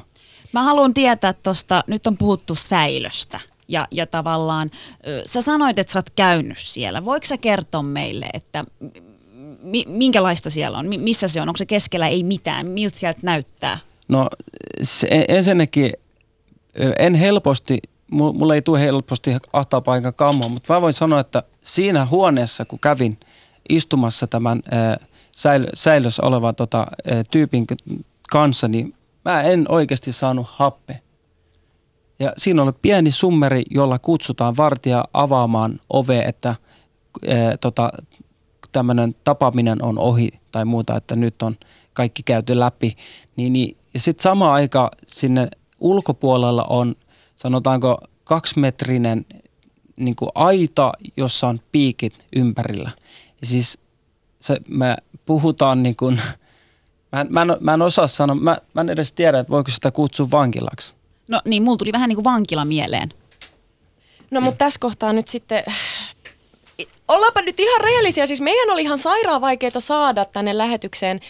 Mä 0.54 0.62
haluan 0.62 0.94
tietää 0.94 1.32
tuosta, 1.32 1.84
nyt 1.86 2.06
on 2.06 2.16
puhuttu 2.16 2.54
säilöstä 2.54 3.40
ja, 3.68 3.88
ja 3.90 4.06
tavallaan, 4.06 4.70
sä 5.24 5.42
sanoit, 5.42 5.78
että 5.78 5.92
sä 5.92 5.98
oot 5.98 6.10
käynyt 6.10 6.58
siellä. 6.58 7.04
Voiko 7.04 7.26
sä 7.26 7.36
kertoa 7.36 7.82
meille, 7.82 8.26
että 8.32 8.64
mi, 9.62 9.84
minkälaista 9.88 10.50
siellä 10.50 10.78
on, 10.78 10.86
missä 10.98 11.28
se 11.28 11.40
on, 11.40 11.48
onko 11.48 11.56
se 11.56 11.66
keskellä 11.66 12.08
ei 12.08 12.22
mitään, 12.22 12.66
miltä 12.66 12.98
sieltä 12.98 13.20
näyttää? 13.22 13.78
No 14.08 14.28
se, 14.82 15.24
ensinnäkin 15.28 15.92
en 16.98 17.14
helposti 17.14 17.78
mulla 18.10 18.54
ei 18.54 18.62
tule 18.62 18.80
helposti 18.80 19.36
ahtaa 19.52 19.80
paikan 19.80 20.14
kammoa, 20.14 20.48
mutta 20.48 20.74
mä 20.74 20.80
voin 20.80 20.94
sanoa, 20.94 21.20
että 21.20 21.42
siinä 21.60 22.06
huoneessa, 22.06 22.64
kun 22.64 22.78
kävin 22.78 23.18
istumassa 23.68 24.26
tämän 24.26 24.62
säil, 25.32 25.66
säilössä 25.74 26.22
olevan 26.26 26.54
tota, 26.54 26.86
tyypin 27.30 27.66
kanssa, 28.30 28.68
niin 28.68 28.94
mä 29.24 29.42
en 29.42 29.64
oikeasti 29.68 30.12
saanut 30.12 30.46
happe. 30.48 31.00
Ja 32.18 32.32
siinä 32.36 32.62
oli 32.62 32.72
pieni 32.82 33.12
summeri, 33.12 33.62
jolla 33.70 33.98
kutsutaan 33.98 34.56
vartija 34.56 35.04
avaamaan 35.12 35.80
ove, 35.90 36.18
että 36.20 36.54
e, 37.22 37.34
tota, 37.60 37.92
tämmöinen 38.72 39.16
tapaaminen 39.24 39.82
on 39.82 39.98
ohi 39.98 40.30
tai 40.52 40.64
muuta, 40.64 40.96
että 40.96 41.16
nyt 41.16 41.42
on 41.42 41.56
kaikki 41.92 42.22
käyty 42.22 42.60
läpi. 42.60 42.96
Niin, 43.36 43.52
niin, 43.52 43.76
ja 43.94 44.00
sitten 44.00 44.22
sama 44.22 44.52
aika 44.52 44.90
sinne 45.06 45.48
ulkopuolella 45.80 46.64
on 46.64 46.94
sanotaanko 47.36 47.98
kaksimetrinen 48.24 49.26
niin 49.96 50.16
kuin 50.16 50.30
aita, 50.34 50.92
jossa 51.16 51.48
on 51.48 51.60
piikit 51.72 52.26
ympärillä. 52.36 52.90
Ja 53.40 53.46
siis 53.46 53.78
se, 54.38 54.56
me 54.68 54.96
puhutaan 55.26 55.82
niin 55.82 55.96
kuin, 55.96 56.20
mä, 57.14 57.20
en, 57.20 57.26
mä, 57.30 57.42
en, 57.42 57.48
mä 57.60 57.74
en 57.74 57.82
osaa 57.82 58.06
sanoa, 58.06 58.36
mä, 58.36 58.58
mä 58.74 58.80
en 58.80 58.88
edes 58.88 59.12
tiedä, 59.12 59.38
että 59.38 59.50
voiko 59.50 59.70
sitä 59.70 59.90
kutsua 59.90 60.30
vankilaksi. 60.30 60.94
No 61.28 61.40
niin, 61.44 61.62
mulla 61.62 61.76
tuli 61.76 61.92
vähän 61.92 62.08
niin 62.08 62.16
kuin 62.16 62.24
vankila 62.24 62.64
mieleen. 62.64 63.12
No 64.30 64.40
mutta 64.40 64.58
tässä 64.58 64.80
kohtaa 64.80 65.12
nyt 65.12 65.28
sitten, 65.28 65.64
ollaanpa 67.08 67.42
nyt 67.42 67.60
ihan 67.60 67.80
rehellisiä, 67.80 68.26
siis 68.26 68.40
meidän 68.40 68.70
oli 68.70 68.82
ihan 68.82 68.98
sairaan 68.98 69.40
vaikeaa 69.40 69.80
saada 69.80 70.24
tänne 70.24 70.58
lähetykseen 70.58 71.20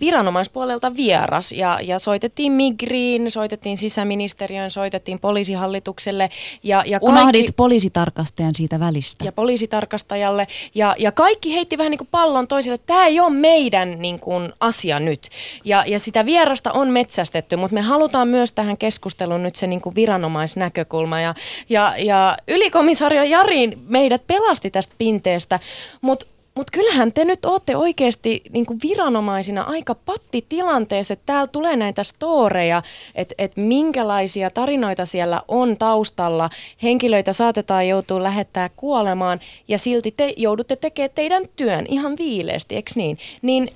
viranomaispuolelta 0.00 0.96
vieras 0.96 1.52
ja, 1.52 1.78
ja 1.82 1.98
soitettiin 1.98 2.52
Migriin, 2.52 3.30
soitettiin 3.30 3.76
sisäministeriön, 3.76 4.70
soitettiin 4.70 5.18
poliisihallitukselle. 5.18 6.30
Ja, 6.62 6.82
ja 6.86 6.98
Unohdit 7.02 7.32
kaikki, 7.32 7.52
poliisitarkastajan 7.52 8.54
siitä 8.54 8.80
välistä. 8.80 9.24
Ja 9.24 9.32
poliisitarkastajalle. 9.32 10.46
Ja, 10.74 10.94
ja 10.98 11.12
kaikki 11.12 11.54
heitti 11.54 11.78
vähän 11.78 11.90
niin 11.90 11.98
kuin 11.98 12.08
pallon 12.10 12.48
toisille, 12.48 12.78
tämä 12.78 13.06
ei 13.06 13.20
ole 13.20 13.30
meidän 13.30 13.98
niin 13.98 14.18
kuin, 14.18 14.52
asia 14.60 15.00
nyt. 15.00 15.28
Ja, 15.64 15.84
ja 15.86 15.98
sitä 15.98 16.26
vierasta 16.26 16.72
on 16.72 16.88
metsästetty, 16.88 17.56
mutta 17.56 17.74
me 17.74 17.80
halutaan 17.80 18.28
myös 18.28 18.52
tähän 18.52 18.76
keskusteluun 18.76 19.42
nyt 19.42 19.54
se 19.54 19.66
niin 19.66 19.80
kuin 19.80 19.94
viranomaisnäkökulma. 19.94 21.20
Ja, 21.20 21.34
ja, 21.68 21.94
ja 21.98 22.36
ylikomisario 22.48 23.22
Jari 23.22 23.78
meidät 23.88 24.26
pelasti 24.26 24.70
tästä 24.70 24.94
pinteestä, 24.98 25.60
mutta 26.00 26.26
mutta 26.58 26.70
kyllähän 26.70 27.12
te 27.12 27.24
nyt 27.24 27.44
olette 27.44 27.76
oikeasti 27.76 28.42
niin 28.50 28.66
viranomaisina 28.82 29.62
aika 29.62 29.94
pattitilanteessa, 29.94 31.12
että 31.12 31.26
täällä 31.26 31.46
tulee 31.46 31.76
näitä 31.76 32.04
storeja, 32.04 32.82
että 33.14 33.34
et 33.38 33.56
minkälaisia 33.56 34.50
tarinoita 34.50 35.06
siellä 35.06 35.42
on 35.48 35.76
taustalla. 35.76 36.50
Henkilöitä 36.82 37.32
saatetaan 37.32 37.88
joutua 37.88 38.22
lähettää 38.22 38.68
kuolemaan 38.76 39.40
ja 39.68 39.78
silti 39.78 40.14
te 40.16 40.34
joudutte 40.36 40.76
tekemään 40.76 41.10
teidän 41.14 41.48
työn 41.56 41.86
ihan 41.88 42.16
viileästi, 42.18 42.74
eikö 42.74 42.90
niin? 42.94 43.18
Niin 43.42 43.68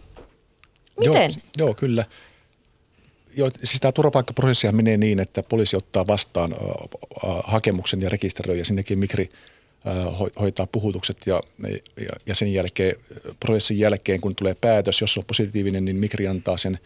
miten? 1.01 1.31
Joo, 1.59 1.67
joo 1.67 1.75
kyllä. 1.75 2.05
Joo, 3.37 3.51
siis 3.65 3.81
tämä 3.81 3.93
turvapaikkaprosessi 3.93 4.73
menee 4.73 4.97
niin, 4.97 5.21
että 5.21 5.43
poliisi 5.43 5.77
ottaa 5.77 6.07
vastaan 6.07 6.53
äh, 6.53 6.59
hakemuksen 7.45 8.01
ja 8.01 8.09
rekisteröi 8.09 8.59
ja 8.59 8.65
sinnekin 8.65 8.99
Migri– 8.99 9.29
hoitaa 10.41 10.67
puhutukset 10.67 11.17
ja, 11.27 11.41
ja, 11.97 12.13
ja 12.27 12.35
sen 12.35 12.53
jälkeen, 12.53 12.97
prosessin 13.41 13.79
jälkeen, 13.79 14.21
kun 14.21 14.35
tulee 14.35 14.55
päätös, 14.61 15.01
jos 15.01 15.19
on 15.19 15.25
positiivinen, 15.25 15.85
niin 15.85 15.97
Migri 15.97 16.29
antaa 16.29 16.57
sen, 16.57 16.79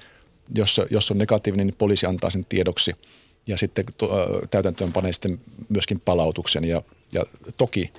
jos, 0.54 0.80
jos 0.90 1.10
on 1.10 1.18
negatiivinen, 1.18 1.66
niin 1.66 1.76
poliisi 1.78 2.06
antaa 2.06 2.30
sen 2.30 2.44
tiedoksi. 2.44 2.94
Ja 3.46 3.56
sitten 3.56 3.84
täytäntöön 4.50 4.92
panee 4.92 5.12
sitten 5.12 5.40
myöskin 5.68 6.00
palautuksen. 6.00 6.64
Ja, 6.64 6.82
ja 7.12 7.24
toki 7.58 7.92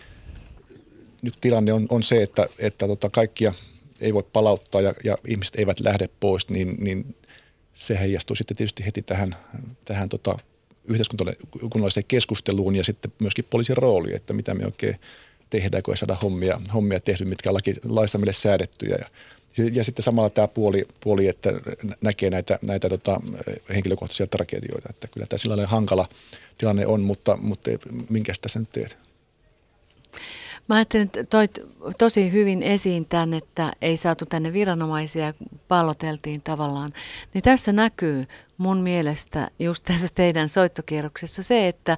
nyt 1.21 1.35
tilanne 1.41 1.73
on, 1.73 1.87
on 1.89 2.03
se, 2.03 2.23
että, 2.23 2.47
että 2.59 2.87
tota 2.87 3.09
kaikkia 3.09 3.53
ei 4.01 4.13
voi 4.13 4.23
palauttaa 4.33 4.81
ja, 4.81 4.93
ja 5.03 5.17
ihmiset 5.27 5.55
eivät 5.55 5.79
lähde 5.79 6.09
pois, 6.19 6.49
niin, 6.49 6.75
niin 6.79 7.15
se 7.73 7.99
heijastuu 7.99 8.35
sitten 8.35 8.57
tietysti 8.57 8.85
heti 8.85 9.01
tähän, 9.01 9.35
tähän 9.85 10.09
tota 10.09 10.37
yhteiskunnalliseen 10.87 12.05
keskusteluun 12.07 12.75
ja 12.75 12.83
sitten 12.83 13.11
myöskin 13.19 13.45
poliisin 13.49 13.77
rooli, 13.77 14.15
että 14.15 14.33
mitä 14.33 14.53
me 14.53 14.65
oikein 14.65 14.99
tehdään, 15.49 15.83
kun 15.83 15.93
ei 15.93 15.97
saada 15.97 16.17
hommia, 16.23 16.61
hommia 16.73 16.99
tehty, 16.99 17.25
mitkä 17.25 17.49
on 17.49 17.53
laki, 17.53 17.75
laissa 17.85 18.17
meille 18.17 18.33
säädettyjä. 18.33 18.97
Ja, 18.99 19.69
ja 19.71 19.83
sitten 19.83 20.03
samalla 20.03 20.29
tämä 20.29 20.47
puoli, 20.47 20.85
puoli 20.99 21.27
että 21.27 21.49
näkee 22.01 22.29
näitä, 22.29 22.59
näitä 22.61 22.89
tota, 22.89 23.21
henkilökohtaisia 23.69 24.27
tragedioita. 24.27 24.89
Että 24.89 25.07
kyllä 25.07 25.25
tämä 25.25 25.37
sillä 25.37 25.67
hankala 25.67 26.09
tilanne 26.57 26.87
on, 26.87 27.01
mutta, 27.01 27.37
mutta 27.37 27.71
minkä 28.09 28.33
tässä 28.41 28.59
nyt 28.59 28.69
teet? 28.69 28.97
Mä 30.67 30.75
ajattelin, 30.75 31.05
että 31.05 31.23
toit 31.23 31.59
tosi 31.97 32.31
hyvin 32.31 32.63
esiin 32.63 33.05
tämän, 33.05 33.33
että 33.33 33.71
ei 33.81 33.97
saatu 33.97 34.25
tänne 34.25 34.53
viranomaisia, 34.53 35.33
palloteltiin 35.67 36.41
tavallaan. 36.41 36.89
Niin 37.33 37.41
tässä 37.41 37.73
näkyy 37.73 38.25
mun 38.57 38.77
mielestä 38.77 39.47
just 39.59 39.83
tässä 39.83 40.07
teidän 40.15 40.49
soittokierroksessa 40.49 41.43
se, 41.43 41.67
että 41.67 41.97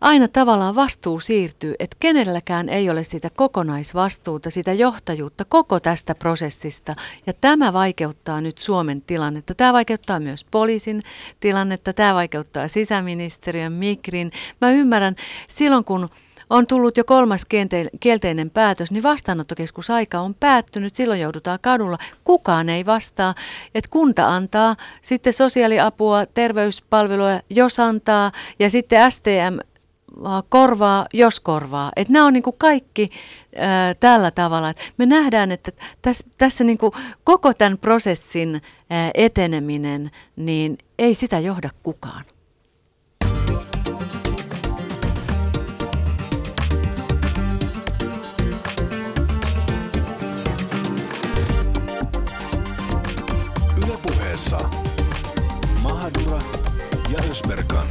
aina 0.00 0.28
tavallaan 0.28 0.74
vastuu 0.74 1.20
siirtyy, 1.20 1.74
että 1.78 1.96
kenelläkään 2.00 2.68
ei 2.68 2.90
ole 2.90 3.04
sitä 3.04 3.30
kokonaisvastuuta, 3.30 4.50
sitä 4.50 4.72
johtajuutta 4.72 5.44
koko 5.44 5.80
tästä 5.80 6.14
prosessista. 6.14 6.94
Ja 7.26 7.32
tämä 7.32 7.72
vaikeuttaa 7.72 8.40
nyt 8.40 8.58
Suomen 8.58 9.02
tilannetta. 9.02 9.54
Tämä 9.54 9.72
vaikeuttaa 9.72 10.20
myös 10.20 10.44
poliisin 10.44 11.02
tilannetta, 11.40 11.92
tämä 11.92 12.14
vaikeuttaa 12.14 12.68
sisäministeriön, 12.68 13.72
Migrin. 13.72 14.32
Mä 14.60 14.70
ymmärrän, 14.70 15.16
silloin 15.48 15.84
kun 15.84 16.08
on 16.50 16.66
tullut 16.66 16.96
jo 16.96 17.04
kolmas 17.04 17.46
kielteinen 18.00 18.50
päätös, 18.50 18.90
niin 18.90 19.02
vastaanottokeskusaika 19.02 20.20
on 20.20 20.34
päättynyt, 20.34 20.94
silloin 20.94 21.20
joudutaan 21.20 21.58
kadulla. 21.62 21.98
Kukaan 22.24 22.68
ei 22.68 22.86
vastaa, 22.86 23.34
että 23.74 23.90
kunta 23.90 24.28
antaa 24.28 24.76
sitten 25.00 25.32
sosiaaliapua, 25.32 26.26
terveyspalveluja, 26.26 27.40
jos 27.50 27.80
antaa, 27.80 28.32
ja 28.58 28.70
sitten 28.70 29.12
STM 29.12 29.58
korvaa, 30.48 31.06
jos 31.14 31.40
korvaa. 31.40 31.92
Että 31.96 32.12
nämä 32.12 32.26
on 32.26 32.32
niin 32.32 32.42
kuin 32.42 32.56
kaikki 32.58 33.10
ää, 33.56 33.94
tällä 33.94 34.30
tavalla. 34.30 34.70
Et 34.70 34.92
me 34.96 35.06
nähdään, 35.06 35.52
että 35.52 35.72
tässä, 36.02 36.26
tässä 36.38 36.64
niin 36.64 36.78
kuin 36.78 36.92
koko 37.24 37.54
tämän 37.54 37.78
prosessin 37.78 38.62
ää, 38.90 39.10
eteneminen, 39.14 40.10
niin 40.36 40.78
ei 40.98 41.14
sitä 41.14 41.38
johda 41.38 41.70
kukaan. 41.82 42.24
Puheessa 54.38 54.70
Mahadura 55.82 56.38
ja 57.12 57.30
Ösberkan. 57.30 57.86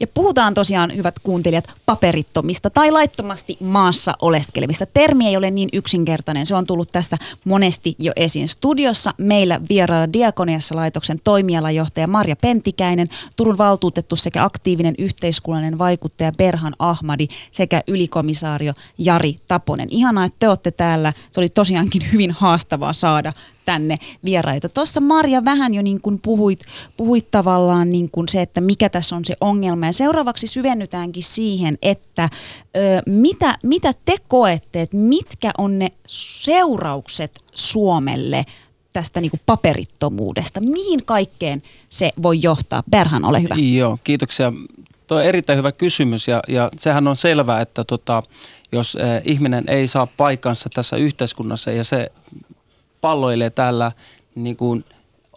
Ja 0.00 0.06
puhutaan 0.06 0.54
tosiaan, 0.54 0.96
hyvät 0.96 1.18
kuuntelijat, 1.22 1.70
paperittomista 1.86 2.70
tai 2.70 2.90
laittomasti 2.90 3.56
maassa 3.60 4.14
oleskelevista. 4.22 4.86
Termi 4.86 5.26
ei 5.26 5.36
ole 5.36 5.50
niin 5.50 5.68
yksinkertainen, 5.72 6.46
se 6.46 6.54
on 6.54 6.66
tullut 6.66 6.92
tässä 6.92 7.16
monesti 7.44 7.96
jo 7.98 8.12
esiin. 8.16 8.48
Studiossa 8.48 9.14
meillä 9.18 9.60
vieraana 9.68 10.12
Diakoniassa 10.12 10.76
laitoksen 10.76 11.20
toimialajohtaja 11.24 12.06
Marja 12.06 12.36
Pentikäinen, 12.36 13.06
Turun 13.36 13.58
valtuutettu 13.58 14.16
sekä 14.16 14.44
aktiivinen 14.44 14.94
yhteiskunnallinen 14.98 15.78
vaikuttaja 15.78 16.32
Berhan 16.38 16.74
Ahmadi 16.78 17.28
sekä 17.50 17.82
ylikomissaario 17.86 18.72
Jari 18.98 19.36
Taponen. 19.48 19.88
Ihanaa, 19.90 20.24
että 20.24 20.36
te 20.38 20.48
olette 20.48 20.70
täällä. 20.70 21.12
Se 21.30 21.40
oli 21.40 21.48
tosiaankin 21.48 22.12
hyvin 22.12 22.30
haastavaa 22.30 22.92
saada 22.92 23.32
tänne 23.68 23.96
vieraita. 24.24 24.68
Tuossa 24.68 25.00
Marja 25.00 25.44
vähän 25.44 25.74
jo 25.74 25.82
niin 25.82 26.00
kuin 26.00 26.20
puhuit, 26.22 26.60
puhuit 26.96 27.30
tavallaan 27.30 27.90
niin 27.90 28.10
kuin 28.10 28.28
se, 28.28 28.42
että 28.42 28.60
mikä 28.60 28.88
tässä 28.88 29.16
on 29.16 29.24
se 29.24 29.36
ongelma. 29.40 29.86
Ja 29.86 29.92
seuraavaksi 29.92 30.46
syvennytäänkin 30.46 31.22
siihen, 31.22 31.78
että 31.82 32.28
ö, 32.76 33.02
mitä, 33.06 33.58
mitä 33.62 33.92
te 34.04 34.16
koette, 34.28 34.80
että 34.80 34.96
mitkä 34.96 35.50
on 35.58 35.78
ne 35.78 35.88
seuraukset 36.06 37.40
Suomelle 37.54 38.46
tästä 38.92 39.20
niin 39.20 39.30
kuin 39.30 39.40
paperittomuudesta? 39.46 40.60
Mihin 40.60 41.04
kaikkeen 41.04 41.62
se 41.88 42.10
voi 42.22 42.38
johtaa? 42.42 42.82
Berhan, 42.90 43.24
ole 43.24 43.42
hyvä. 43.42 43.54
Joo, 43.54 43.98
kiitoksia. 44.04 44.52
Tuo 45.06 45.18
on 45.18 45.24
erittäin 45.24 45.56
hyvä 45.56 45.72
kysymys 45.72 46.28
ja, 46.28 46.42
ja 46.48 46.70
sehän 46.76 47.08
on 47.08 47.16
selvää, 47.16 47.60
että 47.60 47.84
tota, 47.84 48.22
jos 48.72 48.96
ihminen 49.24 49.64
ei 49.68 49.88
saa 49.88 50.06
paikkansa 50.16 50.68
tässä 50.74 50.96
yhteiskunnassa 50.96 51.70
ja 51.70 51.84
se 51.84 52.10
palloilee 53.00 53.50
täällä 53.50 53.92
niin 54.34 54.56
kuin 54.56 54.84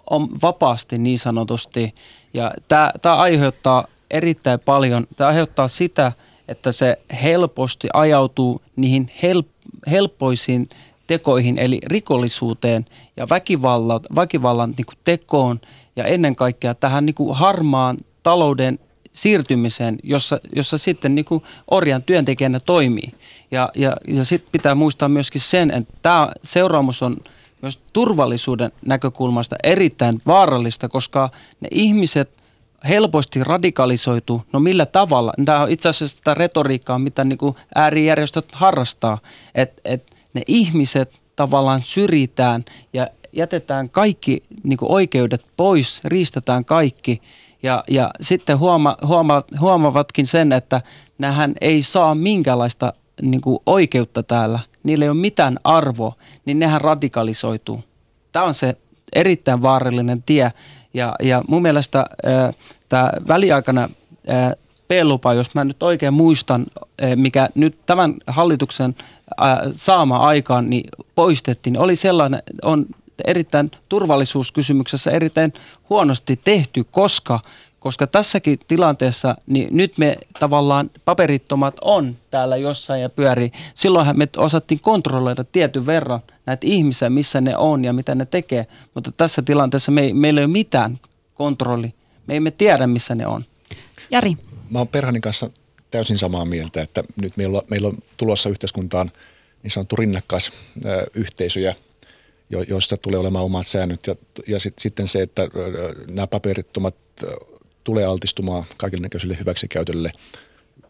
on 0.10 0.30
vapaasti 0.42 0.98
niin 0.98 1.20
sanotusti. 1.20 1.96
Ja 2.34 2.52
tämä, 2.68 2.92
tämä 3.02 3.16
aiheuttaa 3.16 3.86
erittäin 4.12 4.60
paljon, 4.60 5.08
tämä 5.16 5.28
aiheuttaa 5.28 5.68
sitä, 5.68 6.12
että 6.48 6.72
se 6.72 7.00
helposti 7.24 7.88
ajautuu 7.94 8.62
niihin 8.76 9.12
help, 9.24 9.48
helpoisiin 9.92 10.70
tekoihin, 11.08 11.58
eli 11.58 11.80
rikollisuuteen 11.86 12.86
ja 13.18 13.30
väkivallan, 13.30 14.00
väkivallan 14.16 14.74
niin 14.78 14.98
tekoon 15.04 15.62
ja 15.96 16.06
ennen 16.06 16.36
kaikkea 16.36 16.76
tähän 16.76 17.06
niin 17.06 17.16
harmaan 17.32 17.98
talouden 18.24 18.80
siirtymiseen, 19.14 19.98
jossa, 20.04 20.40
jossa 20.56 20.78
sitten 20.78 21.16
niin 21.16 21.26
orjan 21.72 22.04
työntekijänä 22.04 22.60
toimii. 22.60 23.14
Ja, 23.52 23.70
ja, 23.76 23.96
ja 24.08 24.26
sitten 24.26 24.52
pitää 24.52 24.76
muistaa 24.76 25.10
myöskin 25.10 25.42
sen, 25.42 25.72
että 25.72 25.94
tämä 26.02 26.32
seuraamus 26.44 27.02
on 27.02 27.18
myös 27.62 27.80
turvallisuuden 27.94 28.72
näkökulmasta 28.86 29.56
erittäin 29.64 30.14
vaarallista, 30.28 30.90
koska 30.90 31.30
ne 31.60 31.68
ihmiset 31.72 32.30
helposti 32.90 33.44
radikalisoituu. 33.44 34.44
No 34.54 34.60
millä 34.60 34.86
tavalla? 34.86 35.34
Tämä 35.46 35.60
on 35.60 35.72
itse 35.72 35.90
asiassa 35.90 36.18
sitä 36.18 36.34
retoriikkaa, 36.34 37.00
mitä 37.00 37.24
niin 37.24 37.38
kuin 37.38 37.56
äärijärjestöt 37.76 38.48
harrastaa, 38.52 39.18
että 39.56 39.82
et 39.86 40.06
ne 40.34 40.42
ihmiset 40.48 41.12
tavallaan 41.36 41.82
syrjitään 41.84 42.66
ja 42.94 43.08
jätetään 43.34 43.90
kaikki 43.90 44.44
niin 44.64 44.78
kuin 44.78 44.92
oikeudet 44.92 45.46
pois, 45.58 46.02
riistetään 46.04 46.66
kaikki– 46.66 47.22
ja, 47.64 47.84
ja 47.88 48.12
sitten 48.22 48.60
huoma, 48.60 48.98
huoma, 49.06 49.44
huomaavatkin 49.60 50.28
sen, 50.28 50.52
että 50.52 50.82
nähän 51.18 51.54
ei 51.62 51.84
saa 51.84 52.16
minkälaista 52.16 52.94
niin 53.22 53.42
kuin 53.42 53.60
oikeutta 53.66 54.24
täällä, 54.24 54.60
niillä 54.84 55.06
ei 55.06 55.10
ole 55.10 55.18
mitään 55.18 55.60
arvoa, 55.64 56.16
niin 56.46 56.60
nehän 56.60 56.82
radikalisoituu. 56.82 57.84
Tämä 58.32 58.46
on 58.46 58.54
se 58.54 58.78
erittäin 59.14 59.62
vaarallinen 59.62 60.24
tie. 60.24 60.52
Ja, 60.94 61.16
ja 61.24 61.42
mun 61.48 61.62
mielestä 61.62 62.06
tämä 62.90 63.12
väliaikana 63.28 63.90
äh, 64.30 64.52
P-lupa, 64.88 65.34
jos 65.34 65.56
mä 65.56 65.64
nyt 65.64 65.84
oikein 65.84 66.14
muistan, 66.14 66.66
äh, 67.04 67.16
mikä 67.16 67.50
nyt 67.56 67.78
tämän 67.86 68.14
hallituksen 68.28 68.96
äh, 69.42 69.58
saama 69.74 70.18
aikaan 70.18 70.70
niin 70.70 70.90
poistettiin, 71.16 71.80
oli 71.80 71.96
sellainen, 71.96 72.44
on 72.64 72.86
erittäin 73.26 73.72
turvallisuuskysymyksessä 73.90 75.12
erittäin 75.12 75.54
huonosti 75.90 76.40
tehty, 76.44 76.84
koska 76.92 77.40
koska 77.82 78.08
tässäkin 78.08 78.60
tilanteessa, 78.68 79.36
niin 79.48 79.68
nyt 79.72 79.98
me 79.98 80.18
tavallaan 80.40 80.90
paperittomat 81.06 81.76
on 81.82 82.18
täällä 82.32 82.58
jossain 82.58 83.02
ja 83.02 83.10
pyörii. 83.10 83.52
Silloinhan 83.76 84.18
me 84.18 84.28
osattiin 84.38 84.80
kontrolloida 84.80 85.44
tietyn 85.44 85.86
verran 85.86 86.20
näitä 86.46 86.68
ihmisiä, 86.68 87.10
missä 87.10 87.42
ne 87.42 87.58
on 87.58 87.84
ja 87.86 87.94
mitä 87.94 88.16
ne 88.16 88.26
tekee. 88.26 88.68
Mutta 88.94 89.12
tässä 89.18 89.42
tilanteessa 89.42 89.92
me 89.92 90.02
ei, 90.02 90.14
meillä 90.14 90.42
ei 90.42 90.46
ole 90.46 90.52
mitään 90.52 91.00
kontrolli. 91.34 91.94
Me 92.28 92.36
emme 92.36 92.52
tiedä, 92.52 92.88
missä 92.88 93.16
ne 93.16 93.28
on. 93.28 93.46
Jari. 94.12 94.32
Mä 94.70 94.80
oon 94.80 94.88
Perhanin 94.88 95.22
kanssa 95.22 95.50
täysin 95.92 96.18
samaa 96.18 96.46
mieltä, 96.46 96.82
että 96.82 97.04
nyt 97.22 97.38
meillä 97.38 97.58
on, 97.58 97.64
meillä 97.70 97.88
on 97.88 97.98
tulossa 98.18 98.50
yhteiskuntaan 98.50 99.12
niin 99.64 99.72
sanottu 99.72 99.96
rinnakkaisyhteisöjä, 99.96 101.76
joissa 102.68 102.98
tulee 102.98 103.20
olemaan 103.20 103.46
omat 103.46 103.68
säännöt. 103.68 104.08
Ja, 104.08 104.16
ja 104.48 104.60
sit, 104.60 104.80
sitten 104.80 105.08
se, 105.08 105.22
että 105.22 105.48
nämä 106.08 106.28
paperittomat 106.28 106.96
tulee 107.84 108.06
altistumaan 108.06 108.64
näköiselle 109.00 109.38
hyväksikäytölle. 109.40 110.12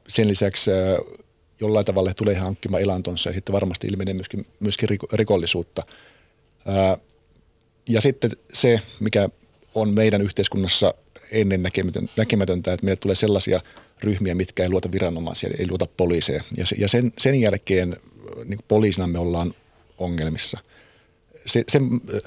Sen 0.08 0.28
lisäksi 0.28 0.72
jollain 1.62 1.86
tavalla 1.86 2.14
tulee 2.14 2.36
hankkimaan 2.36 2.84
elantonsa 2.84 3.30
ja 3.30 3.34
sitten 3.34 3.54
varmasti 3.54 3.88
ilmenee 3.88 4.14
myöskin, 4.14 4.46
myöskin 4.60 4.90
rikollisuutta. 5.14 5.84
Ja 7.90 8.02
sitten 8.02 8.32
se, 8.54 8.82
mikä 9.00 9.30
on 9.76 9.96
meidän 9.96 10.22
yhteiskunnassa 10.22 10.94
ennen 11.32 11.64
näkemätöntä, 12.18 12.74
että 12.74 12.86
meille 12.86 12.96
tulee 12.96 13.16
sellaisia 13.16 13.62
ryhmiä, 14.04 14.36
mitkä 14.36 14.64
ei 14.64 14.70
luota 14.70 14.92
viranomaisia, 14.92 15.50
ei 15.60 15.68
luota 15.70 15.88
poliiseja. 15.98 16.44
Ja 16.78 16.88
sen, 16.88 17.14
sen 17.18 17.42
jälkeen 17.42 17.98
niin 18.46 18.60
poliisina 18.68 19.08
me 19.08 19.20
ollaan 19.20 19.54
ongelmissa– 19.98 20.60
se, 21.46 21.64
se, 21.68 21.80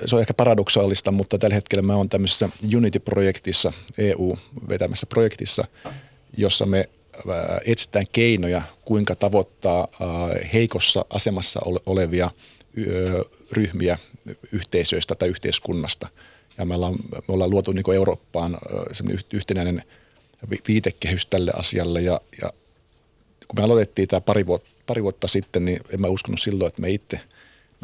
se 0.06 0.14
on 0.16 0.20
ehkä 0.20 0.34
paradoksaalista, 0.34 1.10
mutta 1.10 1.38
tällä 1.38 1.54
hetkellä 1.54 1.82
mä 1.82 1.92
oon 1.92 2.08
tämmöisessä 2.08 2.48
Unity-projektissa, 2.76 3.72
EU-vetämässä 3.98 5.06
projektissa, 5.06 5.64
jossa 6.36 6.66
me 6.66 6.88
äh, 7.14 7.60
etsitään 7.64 8.06
keinoja, 8.12 8.62
kuinka 8.84 9.14
tavoittaa 9.14 9.88
äh, 9.92 10.52
heikossa 10.52 11.04
asemassa 11.10 11.60
olevia 11.86 12.30
ryhmiä 13.52 13.98
yhteisöistä 14.52 15.14
tai 15.14 15.28
yhteiskunnasta. 15.28 16.08
Ja 16.58 16.64
me 16.64 16.74
ollaan, 16.74 16.94
me 17.12 17.34
ollaan 17.34 17.50
luotu 17.50 17.72
niin 17.72 17.94
Eurooppaan 17.94 18.58
yhtenäinen 19.32 19.82
viitekehys 20.68 21.26
tälle 21.26 21.52
asialle. 21.56 22.00
Ja, 22.00 22.20
ja 22.42 22.50
kun 23.48 23.60
me 23.60 23.62
aloitettiin 23.62 24.08
tämä 24.08 24.20
pari 24.20 24.46
vuotta, 24.46 24.70
pari 24.86 25.02
vuotta 25.02 25.28
sitten, 25.28 25.64
niin 25.64 25.80
en 25.90 26.00
mä 26.00 26.08
uskonut 26.08 26.40
silloin, 26.40 26.68
että 26.68 26.80
me 26.80 26.90
itse– 26.90 27.20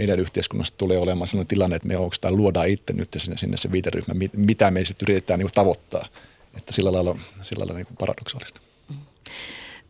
meidän 0.01 0.21
yhteiskunnassa 0.21 0.75
tulee 0.79 0.99
olemaan 0.99 1.29
sellainen 1.29 1.49
tilanne, 1.49 1.77
että 1.77 1.89
me 1.89 1.97
oikeastaan 1.97 2.37
luodaan 2.37 2.69
itse 2.69 2.93
nyt 2.93 3.09
sinne, 3.19 3.37
sinne 3.37 3.57
se 3.57 3.73
viiteryhmä, 3.73 4.15
mitä 4.37 4.71
me 4.71 4.85
sitten 4.85 5.07
yritetään 5.07 5.41
niin 5.41 5.51
tavoittaa. 5.55 6.07
Että 6.57 6.73
sillä 6.73 6.93
lailla, 6.93 7.19
sillä 7.43 7.63
lailla 7.63 7.75
niin 7.75 7.97
paradoksaalista. 7.99 8.61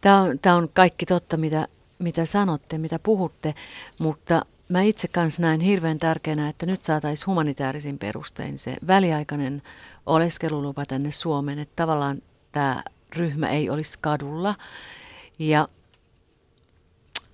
Tämä 0.01 0.21
on, 0.21 0.39
tämä 0.39 0.57
on 0.57 0.69
kaikki 0.73 1.07
totta, 1.07 1.37
mitä, 1.37 1.69
mitä 1.99 2.25
sanotte, 2.25 2.79
mitä 2.79 2.99
puhutte, 2.99 3.55
mutta 3.99 4.43
mä 4.69 4.83
itse 4.83 5.09
kanssa 5.09 5.43
näen 5.43 5.61
hirveän 5.61 5.99
tärkeänä, 5.99 6.49
että 6.49 6.67
nyt 6.67 6.83
saataisiin 6.83 7.27
humanitaarisin 7.27 7.99
perustein 7.99 8.59
se 8.59 8.77
väliaikainen 8.87 9.63
oleskelulupa 10.07 10.87
tänne 10.87 11.11
Suomeen, 11.11 11.59
että 11.59 11.77
tavallaan 11.77 12.23
tämä 12.53 12.83
ryhmä 13.17 13.49
ei 13.49 13.71
olisi 13.71 13.99
kadulla. 14.01 14.55
Ja 15.39 15.69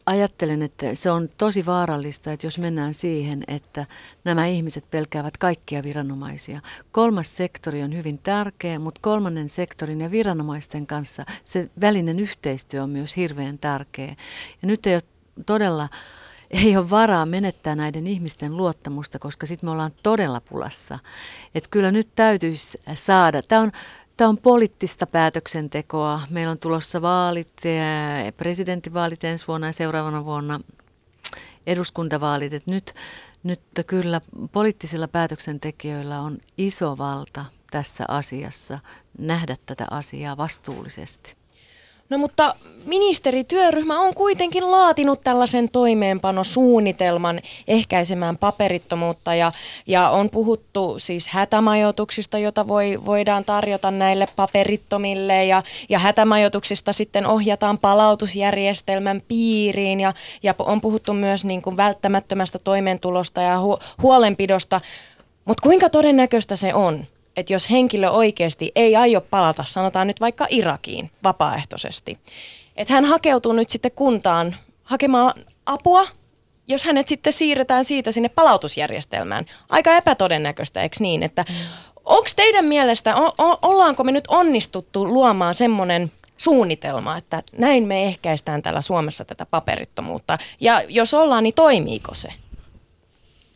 ajattelen, 0.06 0.62
että 0.62 0.94
se 0.94 1.10
on 1.10 1.28
tosi 1.38 1.66
vaarallista, 1.66 2.32
että 2.32 2.46
jos 2.46 2.58
mennään 2.58 2.94
siihen, 2.94 3.44
että 3.48 3.86
nämä 4.24 4.46
ihmiset 4.46 4.90
pelkäävät 4.90 5.38
kaikkia 5.38 5.82
viranomaisia. 5.82 6.60
Kolmas 6.92 7.36
sektori 7.36 7.82
on 7.82 7.94
hyvin 7.96 8.18
tärkeä, 8.18 8.78
mutta 8.78 9.00
kolmannen 9.02 9.48
sektorin 9.48 10.00
ja 10.00 10.10
viranomaisten 10.10 10.86
kanssa 10.86 11.24
se 11.44 11.70
välinen 11.80 12.20
yhteistyö 12.20 12.82
on 12.82 12.90
myös 12.90 13.16
hirveän 13.16 13.58
tärkeä. 13.58 14.16
Ja 14.62 14.68
nyt 14.68 14.86
ei 14.86 14.94
ole 14.94 15.02
todella 15.46 15.88
ei 16.50 16.76
ole 16.76 16.90
varaa 16.90 17.26
menettää 17.26 17.76
näiden 17.76 18.06
ihmisten 18.06 18.56
luottamusta, 18.56 19.18
koska 19.18 19.46
sitten 19.46 19.66
me 19.66 19.70
ollaan 19.70 19.92
todella 20.02 20.40
pulassa. 20.40 20.98
Että 21.54 21.70
kyllä 21.70 21.90
nyt 21.90 22.10
täytyisi 22.14 22.78
saada. 22.94 23.42
Tämä 23.42 23.60
on 23.60 23.72
Tämä 24.16 24.28
on 24.28 24.38
poliittista 24.38 25.06
päätöksentekoa. 25.06 26.20
Meillä 26.30 26.50
on 26.50 26.58
tulossa 26.58 27.02
vaalit, 27.02 27.52
presidenttivaalit 28.36 29.24
ensi 29.24 29.46
vuonna 29.46 29.66
ja 29.66 29.72
seuraavana 29.72 30.24
vuonna 30.24 30.60
eduskuntavaalit. 31.66 32.52
Et 32.52 32.66
nyt, 32.66 32.94
nyt 33.42 33.60
kyllä 33.86 34.20
poliittisilla 34.52 35.08
päätöksentekijöillä 35.08 36.20
on 36.20 36.38
iso 36.58 36.98
valta 36.98 37.44
tässä 37.70 38.04
asiassa 38.08 38.78
nähdä 39.18 39.56
tätä 39.66 39.86
asiaa 39.90 40.36
vastuullisesti. 40.36 41.35
No 42.10 42.18
mutta 42.18 42.54
ministerityöryhmä 42.84 44.00
on 44.00 44.14
kuitenkin 44.14 44.70
laatinut 44.70 45.20
tällaisen 45.20 45.68
toimeenpanosuunnitelman 45.68 47.40
ehkäisemään 47.68 48.38
paperittomuutta 48.38 49.34
ja, 49.34 49.52
ja 49.86 50.10
on 50.10 50.30
puhuttu 50.30 50.98
siis 50.98 51.28
hätämajoituksista, 51.28 52.38
jota 52.38 52.68
voi, 52.68 52.98
voidaan 53.06 53.44
tarjota 53.44 53.90
näille 53.90 54.28
paperittomille 54.36 55.44
ja, 55.44 55.62
ja 55.88 55.98
hätämajoituksista 55.98 56.92
sitten 56.92 57.26
ohjataan 57.26 57.78
palautusjärjestelmän 57.78 59.22
piiriin 59.28 60.00
ja, 60.00 60.14
ja 60.42 60.54
on 60.58 60.80
puhuttu 60.80 61.12
myös 61.12 61.44
niin 61.44 61.62
kuin 61.62 61.76
välttämättömästä 61.76 62.58
toimeentulosta 62.58 63.40
ja 63.40 63.60
hu, 63.60 63.78
huolenpidosta. 64.02 64.80
Mutta 65.44 65.62
kuinka 65.62 65.90
todennäköistä 65.90 66.56
se 66.56 66.74
on? 66.74 67.04
Että 67.36 67.52
jos 67.52 67.70
henkilö 67.70 68.10
oikeasti 68.10 68.72
ei 68.74 68.96
aio 68.96 69.20
palata, 69.20 69.64
sanotaan 69.64 70.06
nyt 70.06 70.20
vaikka 70.20 70.46
Irakiin 70.50 71.10
vapaaehtoisesti, 71.24 72.18
että 72.76 72.94
hän 72.94 73.04
hakeutuu 73.04 73.52
nyt 73.52 73.70
sitten 73.70 73.92
kuntaan 73.94 74.56
hakemaan 74.82 75.34
apua, 75.66 76.06
jos 76.68 76.84
hänet 76.84 77.08
sitten 77.08 77.32
siirretään 77.32 77.84
siitä 77.84 78.12
sinne 78.12 78.28
palautusjärjestelmään. 78.28 79.44
Aika 79.68 79.96
epätodennäköistä, 79.96 80.82
eikö 80.82 80.96
niin? 81.00 81.22
Että 81.22 81.44
onko 82.04 82.28
teidän 82.36 82.64
mielestä, 82.64 83.14
ollaanko 83.62 84.04
me 84.04 84.12
nyt 84.12 84.24
onnistuttu 84.28 85.04
luomaan 85.04 85.54
semmoinen 85.54 86.12
suunnitelma, 86.36 87.16
että 87.16 87.42
näin 87.58 87.84
me 87.84 88.04
ehkäistään 88.04 88.62
täällä 88.62 88.80
Suomessa 88.80 89.24
tätä 89.24 89.46
paperittomuutta? 89.46 90.38
Ja 90.60 90.82
jos 90.88 91.14
ollaan, 91.14 91.44
niin 91.44 91.54
toimiiko 91.54 92.14
se? 92.14 92.28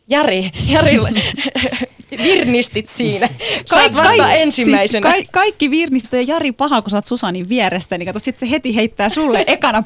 Jari, 0.07 0.51
Jari 0.69 0.97
virnistit 2.17 2.87
siinä. 2.87 3.29
Saat 3.65 3.93
vasta 3.93 4.17
ka- 4.17 4.33
ensimmäisenä. 4.33 5.11
Siis 5.13 5.25
ka- 5.25 5.31
kaikki 5.31 5.71
virnistit 5.71 6.13
ja 6.13 6.21
Jari 6.21 6.51
paha, 6.51 6.81
kun 6.81 6.91
sä 6.91 6.97
oot 6.97 7.05
Susanin 7.05 7.49
vierestä, 7.49 7.97
niin 7.97 8.05
kato, 8.05 8.19
sit 8.19 8.37
se 8.37 8.49
heti 8.51 8.75
heittää 8.75 9.09
sulle 9.09 9.43
ekana 9.47 9.83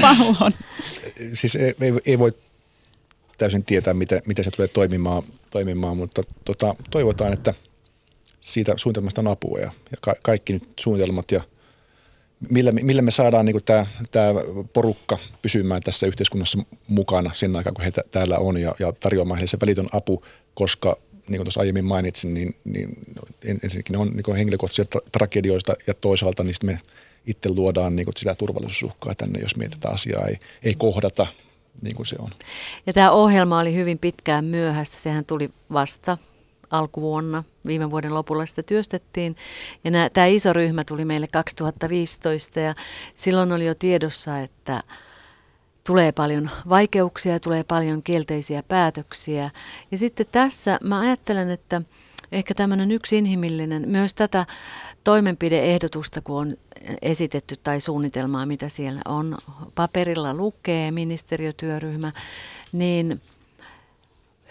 pallon. 0.00 0.52
Siis 1.34 1.56
ei, 1.56 1.74
ei, 1.80 1.92
ei 2.06 2.18
voi 2.18 2.32
täysin 3.38 3.64
tietää, 3.64 3.94
miten, 3.94 4.22
miten 4.26 4.44
se 4.44 4.50
tulee 4.50 4.68
toimimaan, 4.68 5.22
toimimaan 5.50 5.96
mutta 5.96 6.22
tota, 6.44 6.74
toivotaan, 6.90 7.32
että 7.32 7.54
siitä 8.40 8.72
suunnitelmasta 8.76 9.20
on 9.20 9.28
apua 9.28 9.58
ja, 9.58 9.72
ja 9.90 9.96
ka- 10.00 10.14
kaikki 10.22 10.52
nyt 10.52 10.62
suunnitelmat 10.80 11.30
ja 11.32 11.40
millä, 12.50 12.72
millä 12.72 13.02
me 13.02 13.10
saadaan 13.10 13.46
niin 13.46 13.64
tämä, 13.64 13.86
tämä 14.10 14.40
porukka 14.72 15.18
pysymään 15.42 15.82
tässä 15.82 16.06
yhteiskunnassa 16.06 16.58
mukana 16.88 17.30
sen 17.34 17.56
aikaa, 17.56 17.72
kun 17.72 17.84
he 17.84 17.90
t- 17.90 18.10
täällä 18.10 18.38
on 18.38 18.56
ja, 18.56 18.74
ja 18.78 18.92
tarjoamaan 18.92 19.38
heille 19.38 19.46
se 19.46 19.58
välitön 19.60 19.88
apu, 19.92 20.24
koska 20.54 20.96
niin 21.28 21.38
kuin 21.38 21.44
tuossa 21.44 21.60
aiemmin 21.60 21.84
mainitsin, 21.84 22.34
niin, 22.34 22.54
niin 22.64 22.96
ensinnäkin 23.62 23.92
ne 23.92 23.98
on 23.98 24.10
niin 24.10 24.36
henkilökohtaisia 24.36 24.84
tra- 24.96 25.08
tragedioista 25.12 25.72
ja 25.86 25.94
toisaalta 25.94 26.44
niistä 26.44 26.66
me 26.66 26.78
itse 27.26 27.48
luodaan 27.48 27.96
niin 27.96 28.06
sitä 28.16 28.34
turvallisuusuhkaa 28.34 29.14
tänne, 29.14 29.40
jos 29.40 29.56
me 29.56 29.68
tätä 29.68 29.88
asiaa 29.88 30.26
ei, 30.26 30.38
ei 30.62 30.74
kohdata 30.74 31.26
niin 31.82 31.96
kuin 31.96 32.06
se 32.06 32.16
on. 32.18 32.30
Ja 32.86 32.92
tämä 32.92 33.10
ohjelma 33.10 33.60
oli 33.60 33.74
hyvin 33.74 33.98
pitkään 33.98 34.44
myöhässä. 34.44 35.00
Sehän 35.00 35.24
tuli 35.24 35.50
vasta 35.72 36.18
alkuvuonna, 36.70 37.44
viime 37.66 37.90
vuoden 37.90 38.14
lopulla 38.14 38.46
sitä 38.46 38.62
työstettiin. 38.62 39.36
Ja 39.84 39.90
nää, 39.90 40.10
tämä 40.10 40.26
iso 40.26 40.52
ryhmä 40.52 40.84
tuli 40.84 41.04
meille 41.04 41.26
2015 41.26 42.60
ja 42.60 42.74
silloin 43.14 43.52
oli 43.52 43.66
jo 43.66 43.74
tiedossa, 43.74 44.40
että 44.40 44.82
tulee 45.84 46.12
paljon 46.12 46.50
vaikeuksia, 46.68 47.40
tulee 47.40 47.64
paljon 47.64 48.02
kielteisiä 48.02 48.62
päätöksiä. 48.62 49.50
Ja 49.90 49.98
sitten 49.98 50.26
tässä 50.32 50.78
mä 50.82 51.00
ajattelen, 51.00 51.50
että 51.50 51.82
ehkä 52.32 52.54
tämmöinen 52.54 52.92
yksi 52.92 53.18
inhimillinen, 53.18 53.88
myös 53.88 54.14
tätä 54.14 54.46
toimenpideehdotusta, 55.04 56.20
kun 56.20 56.36
on 56.40 56.56
esitetty 57.02 57.56
tai 57.62 57.80
suunnitelmaa, 57.80 58.46
mitä 58.46 58.68
siellä 58.68 59.00
on 59.08 59.38
paperilla 59.74 60.34
lukee, 60.34 60.90
ministeriötyöryhmä, 60.90 62.12
niin 62.72 63.20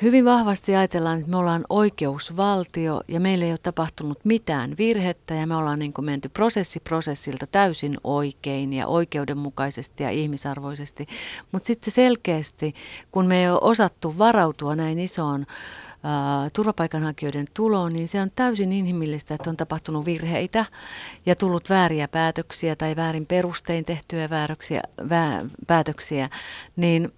hyvin 0.02 0.26
vahvasti 0.26 0.76
ajatellaan, 0.76 1.20
että 1.20 1.32
me 1.32 1.38
ollaan 1.38 1.66
oikeusvaltio 1.70 3.02
ja 3.08 3.20
meillä 3.20 3.46
ei 3.46 3.52
ole 3.52 3.58
tapahtunut 3.64 4.26
mitään 4.26 4.76
virhettä 4.78 5.34
ja 5.34 5.48
me 5.48 5.56
ollaan 5.56 5.80
niin 5.80 5.94
kuin 5.94 6.06
menty 6.06 6.30
prosessi 6.30 6.80
prosessilta 6.80 7.48
täysin 7.48 7.98
oikein 8.04 8.74
ja 8.74 8.88
oikeudenmukaisesti 8.88 10.04
ja 10.04 10.10
ihmisarvoisesti. 10.10 11.08
Mutta 11.52 11.68
sitten 11.68 11.94
selkeästi, 11.94 12.74
kun 13.12 13.26
me 13.26 13.42
ei 13.42 13.50
ole 13.50 13.60
osattu 13.62 14.18
varautua 14.18 14.76
näin 14.76 15.00
isoon 15.00 15.46
turvapaikanhakijoiden 16.54 17.48
tuloon, 17.54 17.92
niin 17.94 18.08
se 18.08 18.22
on 18.22 18.32
täysin 18.36 18.74
inhimillistä, 18.74 19.36
että 19.36 19.50
on 19.50 19.58
tapahtunut 19.58 20.06
virheitä 20.06 20.66
ja 21.26 21.36
tullut 21.36 21.70
vääriä 21.70 22.08
päätöksiä 22.08 22.76
tai 22.76 22.96
väärin 22.96 23.26
perustein 23.26 23.86
tehtyjä 23.86 24.30
vääräksiä, 24.30 24.82
vää, 25.10 25.46
päätöksiä, 25.68 26.30
niin 26.76 27.14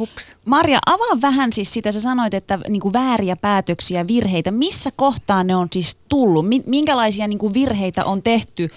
Hups. 0.00 0.36
Marja, 0.44 0.78
avaa 0.86 1.20
vähän 1.20 1.52
siis 1.52 1.72
sitä, 1.72 1.92
sä 1.92 2.00
sanoit, 2.00 2.34
että 2.34 2.58
niin 2.68 2.80
kuin 2.80 2.92
vääriä 2.92 3.36
päätöksiä, 3.36 4.06
virheitä. 4.06 4.50
Missä 4.50 4.90
kohtaa 4.96 5.44
ne 5.44 5.56
on 5.56 5.68
siis 5.72 5.98
tullut? 6.08 6.46
Minkälaisia 6.66 7.26
niin 7.26 7.38
kuin 7.38 7.54
virheitä 7.54 8.04
on 8.04 8.22
tehty 8.22 8.70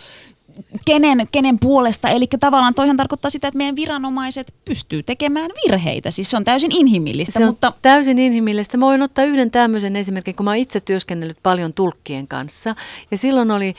kenen, 0.85 1.27
kenen 1.31 1.59
puolesta. 1.59 2.09
Eli 2.09 2.27
tavallaan 2.39 2.73
toihan 2.73 2.97
tarkoittaa 2.97 3.31
sitä, 3.31 3.47
että 3.47 3.57
meidän 3.57 3.75
viranomaiset 3.75 4.53
pystyy 4.65 5.03
tekemään 5.03 5.51
virheitä. 5.65 6.11
Siis 6.11 6.29
se 6.29 6.37
on 6.37 6.43
täysin 6.43 6.71
inhimillistä. 6.71 7.39
Se 7.39 7.45
mutta... 7.45 7.67
on 7.67 7.73
täysin 7.81 8.19
inhimillistä. 8.19 8.77
Mä 8.77 8.85
voin 8.85 9.01
ottaa 9.01 9.25
yhden 9.25 9.51
tämmöisen 9.51 9.95
esimerkin, 9.95 10.35
kun 10.35 10.43
mä 10.43 10.55
itse 10.55 10.79
työskennellyt 10.79 11.37
paljon 11.43 11.73
tulkkien 11.73 12.27
kanssa. 12.27 12.75
Ja 13.11 13.17
silloin 13.17 13.51
oli 13.51 13.75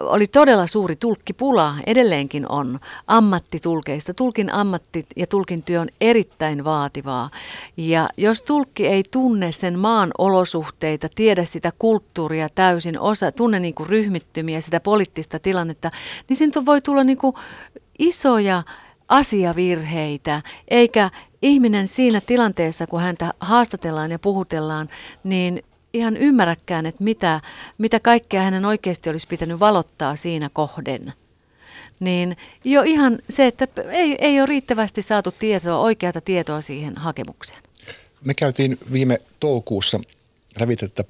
oli 0.00 0.26
todella 0.26 0.66
suuri 0.66 0.96
tulkkipula, 0.96 1.74
edelleenkin 1.86 2.46
on 2.48 2.78
ammattitulkeista. 3.06 4.14
Tulkin 4.14 4.52
ammatti 4.52 5.06
ja 5.16 5.26
tulkin 5.26 5.62
työ 5.62 5.80
on 5.80 5.88
erittäin 6.00 6.64
vaativaa. 6.64 7.30
Ja 7.76 8.08
jos 8.16 8.42
tulkki 8.42 8.86
ei 8.86 9.02
tunne 9.10 9.52
sen 9.52 9.78
maan 9.78 10.10
olosuhteita, 10.18 11.08
tiedä 11.14 11.44
sitä 11.44 11.72
kulttuuria 11.78 12.48
täysin, 12.54 13.00
osa, 13.00 13.32
tunne 13.32 13.60
niin 13.60 13.74
kuin 13.74 13.88
ryhmittymiä, 13.88 14.60
sitä 14.60 14.80
poliittista 14.80 15.38
tilannetta, 15.38 15.90
niin 16.28 16.36
siitä 16.36 16.66
voi 16.66 16.80
tulla 16.80 17.04
niin 17.04 17.18
kuin 17.18 17.34
isoja 17.98 18.62
asiavirheitä, 19.08 20.42
eikä 20.68 21.10
ihminen 21.42 21.88
siinä 21.88 22.20
tilanteessa, 22.20 22.86
kun 22.86 23.00
häntä 23.00 23.34
haastatellaan 23.40 24.10
ja 24.10 24.18
puhutellaan, 24.18 24.88
niin 25.24 25.62
ihan 25.96 26.16
ymmärräkään, 26.16 26.86
että 26.86 27.04
mitä, 27.04 27.40
mitä 27.78 28.00
kaikkea 28.00 28.42
hänen 28.42 28.64
oikeasti 28.64 29.10
olisi 29.10 29.26
pitänyt 29.28 29.60
valottaa 29.60 30.16
siinä 30.16 30.50
kohden. 30.52 31.12
Niin 32.00 32.36
jo 32.64 32.82
ihan 32.82 33.18
se, 33.28 33.46
että 33.46 33.68
ei, 33.90 34.16
ei 34.18 34.40
ole 34.40 34.46
riittävästi 34.46 35.02
saatu 35.02 35.30
tietoa, 35.38 35.78
oikeata 35.78 36.20
tietoa 36.20 36.60
siihen 36.60 36.96
hakemukseen. 36.96 37.62
Me 38.24 38.34
käytiin 38.34 38.78
viime 38.92 39.18
toukokuussa 39.40 40.00
läpi 40.60 40.76
tätä 40.76 41.04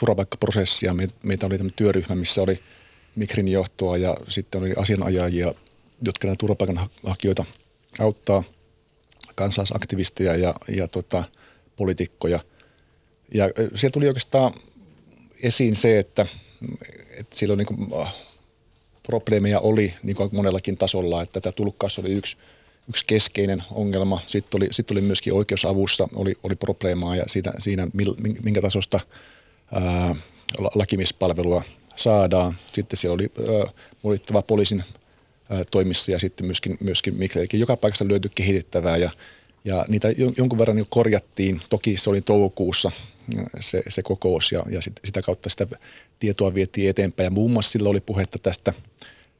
turvapaikkaprosessia. 0.00 0.94
Meitä 1.22 1.46
oli 1.46 1.58
tämmöinen 1.58 1.76
työryhmä, 1.76 2.14
missä 2.14 2.42
oli 2.42 2.60
Mikrin 3.16 3.48
johtoa 3.48 3.96
ja 3.96 4.16
sitten 4.28 4.60
oli 4.62 4.72
asianajajia, 4.76 5.54
jotka 6.02 6.26
näitä 6.26 6.40
turvapaikanhakijoita 6.40 7.44
auttaa, 8.00 8.42
kansalaisaktivisteja 9.34 10.36
ja, 10.36 10.54
ja 10.68 10.88
tota, 10.88 11.24
poliitikkoja– 11.76 12.40
ja 13.34 13.44
siellä 13.74 13.92
tuli 13.92 14.08
oikeastaan 14.08 14.54
esiin 15.42 15.76
se, 15.76 15.98
että, 15.98 16.26
että 17.10 17.36
silloin 17.36 17.58
niin 17.58 17.66
kuin, 17.66 18.02
äh, 18.02 18.14
probleemeja 19.02 19.60
oli 19.60 19.94
niin 20.02 20.16
kuin 20.16 20.30
monellakin 20.32 20.76
tasolla, 20.76 21.22
että 21.22 21.40
tämä 21.40 21.52
tulkkaus 21.52 21.98
oli 21.98 22.12
yksi, 22.12 22.36
yksi 22.88 23.04
keskeinen 23.06 23.62
ongelma. 23.70 24.20
Sitten 24.26 24.58
oli, 24.58 24.68
sitten 24.70 24.94
oli 24.94 25.00
myöskin 25.00 25.34
oikeusavussa 25.34 26.08
oli, 26.14 26.34
oli 26.42 26.54
probleemaa 26.54 27.16
ja 27.16 27.24
siitä, 27.26 27.52
siinä, 27.58 27.88
minkä 28.42 28.62
tasosta 28.62 29.00
ää, 29.72 30.16
lakimispalvelua 30.74 31.62
saadaan. 31.96 32.56
Sitten 32.72 32.96
siellä 32.96 33.14
oli 33.14 33.32
ää, 34.34 34.42
poliisin 34.46 34.84
ää, 35.50 35.64
toimissa 35.70 36.12
ja 36.12 36.18
sitten 36.18 36.46
myöskin, 36.46 36.78
myöskin 36.80 37.14
Mikkelkin. 37.14 37.60
Joka 37.60 37.76
paikassa 37.76 38.08
löytyi 38.08 38.30
kehitettävää 38.34 38.96
ja, 38.96 39.10
ja 39.64 39.84
niitä 39.88 40.08
jonkun 40.36 40.58
verran 40.58 40.78
jo 40.78 40.86
korjattiin. 40.90 41.60
Toki 41.70 41.96
se 41.96 42.10
oli 42.10 42.20
toukokuussa 42.20 42.92
se, 43.60 43.82
se 43.88 44.02
kokous 44.02 44.52
ja, 44.52 44.64
ja 44.70 44.82
sit, 44.82 45.00
sitä 45.04 45.22
kautta 45.22 45.48
sitä 45.48 45.66
tietoa 46.18 46.54
vietiin 46.54 46.90
eteenpäin. 46.90 47.24
Ja 47.24 47.30
muun 47.30 47.50
muassa 47.50 47.70
sillä 47.70 47.88
oli 47.88 48.00
puhetta 48.00 48.38
tästä, 48.38 48.72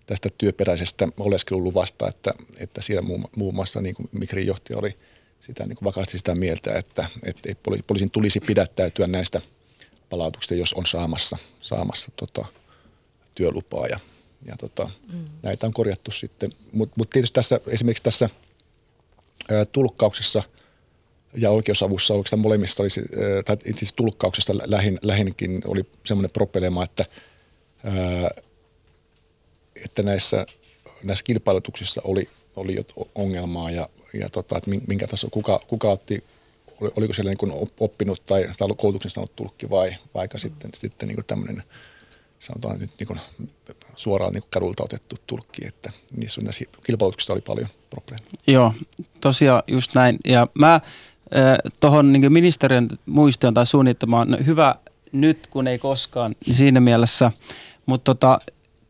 tästä 0.07 0.29
työperäisestä 0.39 1.09
oleskeluluvasta, 1.19 2.09
että, 2.09 2.35
että 2.57 2.83
siellä 2.83 3.03
muun, 3.03 3.29
muun 3.37 3.55
muassa 3.55 3.81
niin 3.81 3.95
kuin 3.95 4.09
Mikrin 4.13 4.47
johtaja 4.47 4.79
oli 4.79 4.97
sitä 5.41 5.67
niin 5.67 5.77
kuin 5.77 5.87
vakaasti 5.87 6.19
sitä 6.19 6.35
mieltä, 6.35 6.79
että, 6.79 7.07
että 7.23 7.49
poliisin 7.87 8.11
tulisi 8.11 8.41
pidättäytyä 8.41 9.07
näistä 9.07 9.41
palautuksista, 10.11 10.55
jos 10.55 10.73
on 10.73 10.87
saamassa, 10.87 11.37
saamassa 11.61 12.11
tota, 12.17 12.45
työlupaa 13.35 13.87
ja, 13.87 14.01
ja 14.47 14.57
tota, 14.57 14.91
mm. 15.13 15.25
näitä 15.43 15.67
on 15.67 15.73
korjattu 15.73 16.11
sitten. 16.11 16.53
Mutta 16.73 16.95
mut 16.99 17.11
tietysti 17.11 17.35
tässä, 17.35 17.61
esimerkiksi 17.67 18.03
tässä 18.03 18.31
ää, 19.51 19.65
tulkkauksessa– 19.65 20.43
ja 21.35 21.51
oikeusavussa 21.51 22.15
oikeastaan 22.15 22.41
molemmissa 22.41 22.83
oli, 22.83 22.89
tai 23.45 23.57
itse 23.65 23.79
asiassa 23.79 23.97
tulkkauksesta 23.97 24.53
lähin, 24.67 24.99
lähinkin 25.03 25.63
oli 25.67 25.83
semmoinen 26.05 26.31
propelema, 26.31 26.85
että, 26.85 27.05
että 29.85 30.03
näissä, 30.03 30.47
näissä 31.05 31.25
kilpailutuksissa 31.25 32.01
oli, 32.05 32.29
oli 32.57 32.77
ongelmaa 33.15 33.71
ja, 33.71 33.89
ja 34.13 34.29
tota, 34.29 34.57
että 34.59 34.71
minkä 34.87 35.07
taso, 35.07 35.29
kuka, 35.31 35.61
kuka 35.67 35.91
otti, 35.91 36.25
oliko 36.97 37.15
siellä 37.15 37.31
niin 37.31 37.69
oppinut 37.81 38.27
tai, 38.27 38.49
tai 38.59 38.69
koulutuksen 38.77 39.11
saanut 39.11 39.37
tulkki 39.37 39.71
vai 39.71 39.97
vaikka 40.15 40.39
sitten, 40.39 40.71
sitten 40.75 41.09
niin 41.09 41.25
tämmöinen 41.27 41.63
sanotaan 42.39 42.79
nyt 42.79 42.91
niin 43.01 43.21
suoraan 43.97 44.33
niin 44.33 44.43
kadulta 44.51 44.85
otettu 44.85 45.17
tulkki, 45.27 45.67
että 45.67 45.93
niissä, 46.17 46.41
näissä 46.41 46.65
kilpailutuksissa 46.85 47.33
oli 47.33 47.41
paljon 47.41 47.69
probleemeja. 47.91 48.31
Joo, 48.47 48.75
tosiaan 49.21 49.63
just 49.67 49.95
näin. 49.95 50.19
Ja 50.25 50.47
mä 50.55 50.81
tuohon 51.81 52.13
niin 52.13 52.33
ministeriön 52.33 52.89
muistion 53.07 53.55
tai 53.55 53.67
suunnittamaan 53.67 54.47
hyvä 54.47 54.75
nyt 55.13 55.47
kun 55.47 55.67
ei 55.67 55.79
koskaan 55.79 56.35
niin 56.47 56.57
siinä 56.57 56.81
mielessä. 56.81 57.33
Mutta 57.87 58.15
tota, 58.15 58.39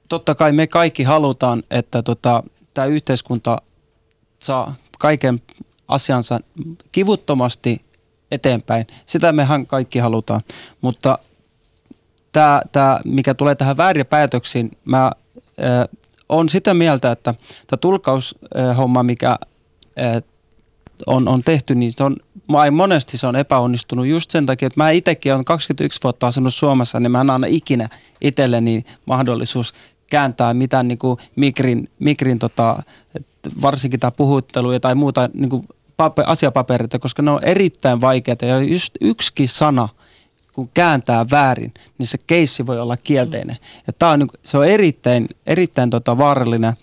totta 0.08 0.34
kai 0.34 0.52
me 0.52 0.66
kaikki 0.66 1.02
halutaan, 1.02 1.62
että 1.70 2.02
tota, 2.02 2.42
tämä 2.74 2.86
yhteiskunta 2.86 3.58
saa 4.38 4.74
kaiken 4.98 5.42
asiansa 5.88 6.40
kivuttomasti 6.92 7.82
eteenpäin. 8.30 8.86
Sitä 9.06 9.32
mehän 9.32 9.66
kaikki 9.66 9.98
halutaan. 9.98 10.40
Mutta 10.80 11.18
tämä, 12.32 12.62
tämä 12.72 13.00
mikä 13.04 13.34
tulee 13.34 13.54
tähän 13.54 13.76
väärin 13.76 14.06
päätöksiin, 14.06 14.70
mä 14.84 15.04
äh, 15.04 15.98
on 16.28 16.48
sitä 16.48 16.74
mieltä, 16.74 17.12
että 17.12 17.34
tämä 17.66 17.78
tulkaushomma, 17.80 19.02
mikä 19.02 19.30
äh, 19.30 20.22
on, 21.06 21.28
on 21.28 21.42
tehty, 21.42 21.74
niin 21.74 21.92
se 21.92 22.04
on, 22.04 22.16
monesti 22.70 23.18
se 23.18 23.26
on 23.26 23.36
epäonnistunut 23.36 24.06
just 24.06 24.30
sen 24.30 24.46
takia, 24.46 24.66
että 24.66 24.80
mä 24.80 24.90
itsekin 24.90 25.34
olen 25.34 25.44
21 25.44 26.00
vuotta 26.02 26.26
asunut 26.26 26.54
Suomessa, 26.54 27.00
niin 27.00 27.10
mä 27.10 27.20
en 27.20 27.30
anna 27.30 27.46
ikinä 27.50 27.88
itselleni 28.20 28.84
mahdollisuus 29.06 29.74
kääntää 30.10 30.54
mitään 30.54 30.88
niin 30.88 30.98
kuin 30.98 31.18
mikrin, 31.36 31.88
mikrin 31.98 32.38
tota, 32.38 32.82
varsinkin 33.62 34.00
tämä 34.00 34.10
puhuttelu 34.10 34.80
tai 34.80 34.94
muuta 34.94 35.28
niin 35.34 35.50
kuin 35.50 35.68
paper, 35.96 36.24
asiapapereita, 36.28 36.98
koska 36.98 37.22
ne 37.22 37.30
on 37.30 37.44
erittäin 37.44 38.00
vaikeita 38.00 38.44
ja 38.44 38.60
just 38.60 38.94
yksikin 39.00 39.48
sana, 39.48 39.88
kun 40.52 40.70
kääntää 40.74 41.26
väärin, 41.30 41.74
niin 41.98 42.06
se 42.06 42.18
keissi 42.26 42.66
voi 42.66 42.80
olla 42.80 42.96
kielteinen. 42.96 43.56
Ja 43.86 43.92
tämä 43.92 44.12
on, 44.12 44.18
niin 44.18 44.28
se 44.42 44.58
on 44.58 44.66
erittäin, 44.66 45.28
erittäin 45.46 45.90
tota 45.90 46.18
vaarallinen, 46.18 46.74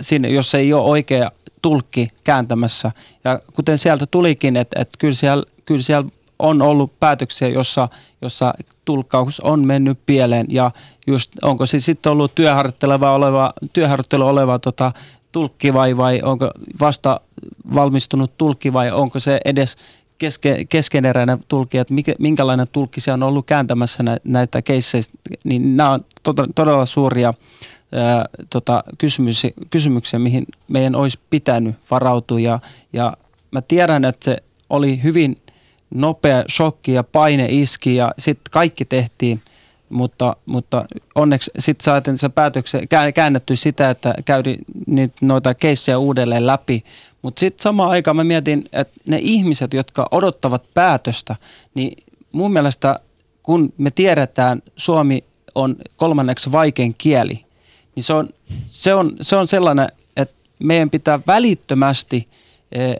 sinne, 0.00 0.28
jos 0.28 0.54
ei 0.54 0.72
ole 0.72 0.90
oikea 0.90 1.30
tulkki 1.62 2.08
kääntämässä. 2.24 2.92
Ja 3.24 3.40
kuten 3.54 3.78
sieltä 3.78 4.06
tulikin, 4.06 4.56
että, 4.56 4.80
että 4.80 4.98
kyllä, 4.98 5.14
siellä, 5.14 5.44
kyllä 5.64 5.82
siellä 5.82 6.10
on 6.38 6.62
ollut 6.62 7.00
päätöksiä, 7.00 7.48
jossa, 7.48 7.88
jossa 8.22 8.54
tulkkaus 8.84 9.40
on 9.40 9.66
mennyt 9.66 9.98
pieleen 10.06 10.46
ja 10.48 10.70
just 11.06 11.30
onko 11.42 11.66
se 11.66 11.78
sitten 11.78 12.12
ollut 12.12 12.34
työharjoitteleva 12.34 13.14
oleva, 13.14 13.52
työharjoittelu 13.72 14.26
oleva 14.26 14.58
tota, 14.58 14.92
tulkki 15.32 15.74
vai, 15.74 15.96
vai 15.96 16.20
onko 16.22 16.50
vasta 16.80 17.20
valmistunut 17.74 18.38
tulkki 18.38 18.72
vai 18.72 18.90
onko 18.90 19.18
se 19.20 19.40
edes 19.44 19.76
keske, 20.18 20.64
keskeneräinen 20.68 21.38
tulkki, 21.48 21.78
että 21.78 21.94
mikä, 21.94 22.14
minkälainen 22.18 22.66
tulkki 22.72 23.00
se 23.00 23.12
on 23.12 23.22
ollut 23.22 23.46
kääntämässä 23.46 24.02
nä, 24.02 24.16
näitä 24.24 24.62
keissejä, 24.62 25.02
niin 25.44 25.76
nämä 25.76 25.90
on 25.90 26.00
to, 26.22 26.34
todella 26.54 26.86
suuria 26.86 27.34
ää, 27.92 28.24
tota, 28.50 28.84
kysymyksiä, 28.98 29.50
kysymyksiä, 29.70 30.18
mihin 30.18 30.46
meidän 30.68 30.94
olisi 30.94 31.18
pitänyt 31.30 31.74
varautua. 31.90 32.40
Ja, 32.40 32.58
ja 32.92 33.16
mä 33.50 33.60
tiedän, 33.60 34.04
että 34.04 34.24
se 34.24 34.36
oli 34.70 35.02
hyvin 35.02 35.36
nopea 35.94 36.44
shokki 36.50 36.92
ja 36.92 37.02
paine 37.02 37.46
iski 37.50 37.94
ja 37.96 38.14
sitten 38.18 38.50
kaikki 38.50 38.84
tehtiin, 38.84 39.40
mutta, 39.88 40.36
mutta 40.46 40.84
onneksi 41.14 41.50
sitten 41.58 41.84
saatiin 41.84 42.18
se 42.18 42.28
päätöksen 42.28 42.88
käännetty 43.14 43.56
sitä, 43.56 43.90
että 43.90 44.14
käytiin 44.24 44.58
nyt 44.86 45.12
noita 45.20 45.54
keissejä 45.54 45.98
uudelleen 45.98 46.46
läpi, 46.46 46.84
mutta 47.22 47.40
sitten 47.40 47.62
samaan 47.62 47.90
aikaan 47.90 48.16
mä 48.16 48.24
mietin, 48.24 48.64
että 48.72 48.94
ne 49.06 49.18
ihmiset, 49.20 49.74
jotka 49.74 50.08
odottavat 50.10 50.62
päätöstä, 50.74 51.36
niin 51.74 52.04
mun 52.32 52.52
mielestä 52.52 53.00
kun 53.42 53.72
me 53.78 53.90
tiedetään, 53.90 54.62
Suomi 54.76 55.24
on 55.54 55.76
kolmanneksi 55.96 56.52
vaikein 56.52 56.94
kieli, 56.98 57.44
niin 57.94 58.04
se 58.04 58.12
on, 58.12 58.28
se 58.66 58.94
on, 58.94 59.16
se 59.20 59.36
on 59.36 59.46
sellainen, 59.46 59.88
että 60.16 60.34
meidän 60.58 60.90
pitää 60.90 61.20
välittömästi 61.26 62.28
eh, 62.72 62.96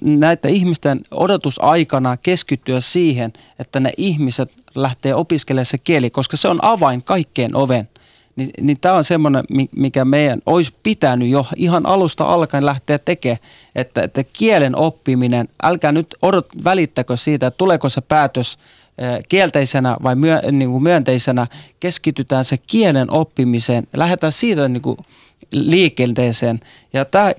näitä 0.00 0.48
ihmisten 0.48 1.00
odotusaikana 1.10 2.16
keskittyä 2.16 2.80
siihen, 2.80 3.32
että 3.58 3.80
ne 3.80 3.92
ihmiset 3.96 4.52
lähtee 4.74 5.14
opiskelemaan 5.14 5.66
se 5.66 5.78
kieli, 5.78 6.10
koska 6.10 6.36
se 6.36 6.48
on 6.48 6.64
avain 6.64 7.02
kaikkeen 7.02 7.56
oven. 7.56 7.88
Niin, 8.36 8.50
niin 8.60 8.80
tämä 8.80 8.94
on 8.94 9.04
semmoinen, 9.04 9.44
mikä 9.76 10.04
meidän 10.04 10.38
olisi 10.46 10.74
pitänyt 10.82 11.28
jo 11.28 11.46
ihan 11.56 11.86
alusta 11.86 12.24
alkaen 12.24 12.66
lähteä 12.66 12.98
tekemään, 12.98 13.38
että, 13.74 14.02
että 14.02 14.24
kielen 14.24 14.76
oppiminen, 14.76 15.48
älkää 15.62 15.92
nyt 15.92 16.14
odot, 16.22 16.46
välittäkö 16.64 17.16
siitä, 17.16 17.46
että 17.46 17.58
tuleeko 17.58 17.88
se 17.88 18.00
päätös 18.00 18.58
kielteisenä 19.28 19.96
vai 20.02 20.16
myö, 20.16 20.40
niin 20.52 20.70
kuin 20.70 20.82
myönteisenä, 20.82 21.46
keskitytään 21.80 22.44
se 22.44 22.56
kielen 22.56 23.10
oppimiseen, 23.10 23.86
lähdetään 23.96 24.32
siitä 24.32 24.68
niin 24.68 24.82
kuin 24.82 24.96
liikenteeseen. 25.50 26.60
Ja 26.92 27.04
tämä 27.04 27.32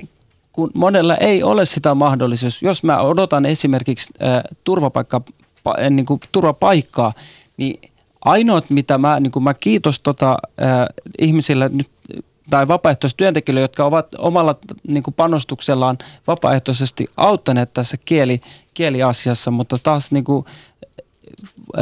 kun 0.54 0.72
monella 0.74 1.18
ei 1.18 1.44
ole 1.44 1.66
sitä 1.66 1.96
mahdollisuus. 1.96 2.62
Jos 2.62 2.84
mä 2.84 3.02
odotan 3.02 3.46
esimerkiksi 3.46 4.14
turvapaikka, 4.64 5.22
niin 5.90 6.06
kuin 6.06 6.20
turvapaikkaa, 6.32 7.14
niin 7.58 7.92
ainoat, 8.26 8.70
mitä 8.70 8.98
mä, 8.98 9.20
niin 9.20 9.32
kuin 9.32 9.44
mä 9.44 9.54
kiitos 9.54 10.02
tota, 10.02 10.38
äh, 10.62 10.86
ihmisille 11.20 11.70
nyt 11.70 11.90
tai 12.50 12.68
vapaaehtoistyöntekijöille, 12.68 13.62
jotka 13.62 13.86
ovat 13.86 14.08
omalla 14.18 14.56
niin 14.88 15.04
kuin 15.04 15.14
panostuksellaan 15.14 15.98
vapaaehtoisesti 16.28 17.08
auttaneet 17.18 17.74
tässä 17.74 17.98
kieli, 18.06 18.42
kieliasiassa, 18.74 19.52
mutta 19.52 19.78
taas 19.84 20.12
niin 20.12 20.24
kuin, 20.24 20.46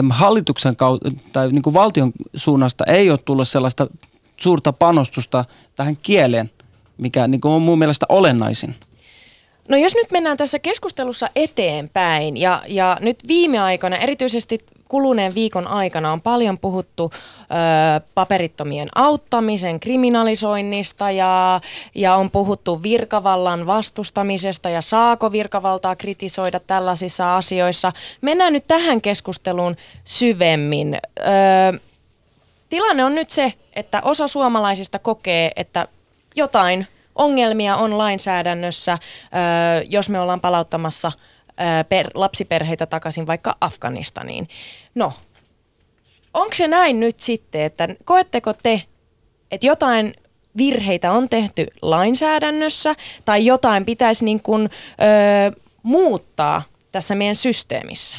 hallituksen 0.09 0.75
kautta 0.75 1.09
tai 1.33 1.51
niin 1.51 1.61
kuin 1.61 1.73
valtion 1.73 2.11
suunnasta 2.35 2.83
ei 2.85 3.09
ole 3.09 3.19
tullut 3.25 3.47
sellaista 3.47 3.87
suurta 4.37 4.73
panostusta 4.73 5.45
tähän 5.75 5.97
kieleen 5.97 6.51
mikä 7.01 7.27
niin 7.27 7.41
kuin 7.41 7.51
on 7.51 7.61
mun 7.61 7.79
mielestä 7.79 8.05
olennaisin. 8.09 8.75
No 9.69 9.77
jos 9.77 9.95
nyt 9.95 10.11
mennään 10.11 10.37
tässä 10.37 10.59
keskustelussa 10.59 11.29
eteenpäin 11.35 12.37
ja, 12.37 12.63
ja 12.67 12.97
nyt 13.01 13.17
viime 13.27 13.59
aikoina, 13.59 13.97
erityisesti 13.97 14.59
kuluneen 14.91 15.35
viikon 15.35 15.67
aikana 15.67 16.11
on 16.11 16.21
paljon 16.21 16.57
puhuttu 16.57 17.11
ö, 17.13 17.45
paperittomien 18.15 18.89
auttamisen 18.95 19.79
kriminalisoinnista 19.79 21.11
ja, 21.11 21.61
ja 21.95 22.15
on 22.15 22.31
puhuttu 22.31 22.83
virkavallan 22.83 23.65
vastustamisesta 23.65 24.69
ja 24.69 24.81
saako 24.81 25.31
virkavaltaa 25.31 25.95
kritisoida 25.95 26.59
tällaisissa 26.59 27.37
asioissa. 27.37 27.91
Mennään 28.21 28.53
nyt 28.53 28.67
tähän 28.67 29.01
keskusteluun 29.01 29.75
syvemmin. 30.03 30.97
Ö, 31.19 31.79
tilanne 32.69 33.05
on 33.05 33.15
nyt 33.15 33.29
se, 33.29 33.53
että 33.75 34.01
osa 34.03 34.27
suomalaisista 34.27 34.99
kokee, 34.99 35.51
että 35.55 35.87
jotain 36.35 36.87
ongelmia 37.15 37.75
on 37.75 37.97
lainsäädännössä, 37.97 38.97
jos 39.89 40.09
me 40.09 40.19
ollaan 40.19 40.41
palauttamassa 40.41 41.11
per, 41.89 42.09
lapsiperheitä 42.13 42.85
takaisin 42.85 43.27
vaikka 43.27 43.55
Afganistaniin. 43.61 44.47
No, 44.95 45.13
onko 46.33 46.53
se 46.53 46.67
näin 46.67 46.99
nyt 46.99 47.19
sitten, 47.19 47.61
että 47.61 47.87
koetteko 48.05 48.53
te, 48.53 48.83
että 49.51 49.67
jotain 49.67 50.13
virheitä 50.57 51.11
on 51.11 51.29
tehty 51.29 51.67
lainsäädännössä 51.81 52.95
tai 53.25 53.45
jotain 53.45 53.85
pitäisi 53.85 54.25
niin 54.25 54.41
kuin, 54.41 54.69
ö, 55.51 55.61
muuttaa 55.83 56.61
tässä 56.91 57.15
meidän 57.15 57.35
systeemissä? 57.35 58.17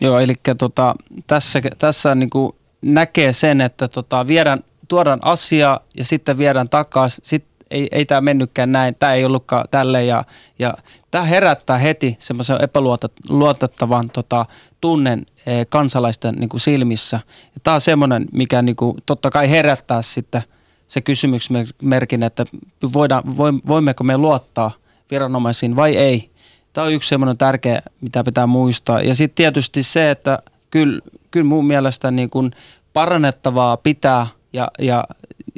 Joo, 0.00 0.18
eli 0.18 0.34
tota, 0.58 0.94
tässä, 1.26 1.60
tässä 1.78 2.14
niin 2.14 2.30
kuin 2.30 2.52
näkee 2.82 3.32
sen, 3.32 3.60
että 3.60 3.88
tota, 3.88 4.26
viedään 4.26 4.64
tuodaan 4.88 5.18
asia 5.22 5.80
ja 5.96 6.04
sitten 6.04 6.38
viedään 6.38 6.68
takaisin. 6.68 7.24
Sitten 7.24 7.55
ei, 7.70 7.88
ei 7.92 8.06
tämä 8.06 8.20
mennytkään 8.20 8.72
näin, 8.72 8.94
tämä 8.98 9.14
ei 9.14 9.24
ollutkaan 9.24 9.64
tälle 9.70 10.04
ja, 10.04 10.24
ja 10.58 10.74
tämä 11.10 11.24
herättää 11.24 11.78
heti 11.78 12.16
semmoisen 12.18 12.58
epäluotettavan 12.62 14.10
tota, 14.10 14.46
tunnen 14.80 15.26
e, 15.46 15.64
kansalaisten 15.64 16.34
niin 16.34 16.48
kuin 16.48 16.60
silmissä. 16.60 17.20
Ja 17.54 17.60
tämä 17.62 17.74
on 17.74 17.80
semmoinen, 17.80 18.26
mikä 18.32 18.62
niin 18.62 18.76
kuin, 18.76 18.96
totta 19.06 19.30
kai 19.30 19.50
herättää 19.50 20.02
sitten 20.02 20.42
se 20.88 21.00
kysymysmerkin, 21.00 22.22
että 22.22 22.46
voidaan, 22.92 23.36
voimmeko 23.66 24.04
me 24.04 24.18
luottaa 24.18 24.70
viranomaisiin 25.10 25.76
vai 25.76 25.96
ei. 25.96 26.30
Tämä 26.72 26.86
on 26.86 26.92
yksi 26.92 27.08
semmoinen 27.08 27.38
tärkeä, 27.38 27.82
mitä 28.00 28.24
pitää 28.24 28.46
muistaa. 28.46 29.00
Ja 29.00 29.14
sitten 29.14 29.36
tietysti 29.36 29.82
se, 29.82 30.10
että 30.10 30.38
kyllä, 30.70 31.00
kyllä 31.30 31.46
mun 31.46 31.66
mielestä 31.66 32.10
niin 32.10 32.30
kuin 32.30 32.50
parannettavaa 32.92 33.76
pitää 33.76 34.26
ja, 34.52 34.68
ja, 34.78 35.04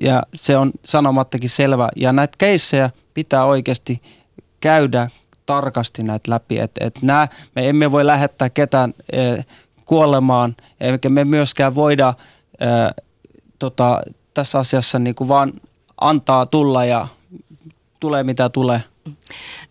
ja 0.02 0.22
se 0.34 0.56
on 0.56 0.72
sanomattakin 0.84 1.50
selvä. 1.50 1.88
Ja 1.96 2.12
näitä 2.12 2.34
keissejä 2.38 2.90
pitää 3.14 3.44
oikeasti 3.44 4.02
käydä 4.60 5.08
tarkasti 5.46 6.02
näitä 6.02 6.30
läpi. 6.30 6.58
Et, 6.58 6.70
et 6.80 7.02
nää, 7.02 7.28
me 7.54 7.68
emme 7.68 7.92
voi 7.92 8.06
lähettää 8.06 8.50
ketään 8.50 8.94
e, 9.12 9.18
kuolemaan, 9.84 10.56
eikä 10.80 11.08
me 11.08 11.24
myöskään 11.24 11.74
voida 11.74 12.14
e, 12.60 12.66
tota, 13.58 14.00
tässä 14.34 14.58
asiassa 14.58 14.98
niin 14.98 15.14
kuin 15.14 15.28
vaan 15.28 15.52
antaa 16.00 16.46
tulla 16.46 16.84
ja 16.84 17.08
tulee 18.00 18.22
mitä 18.22 18.48
tulee. 18.48 18.82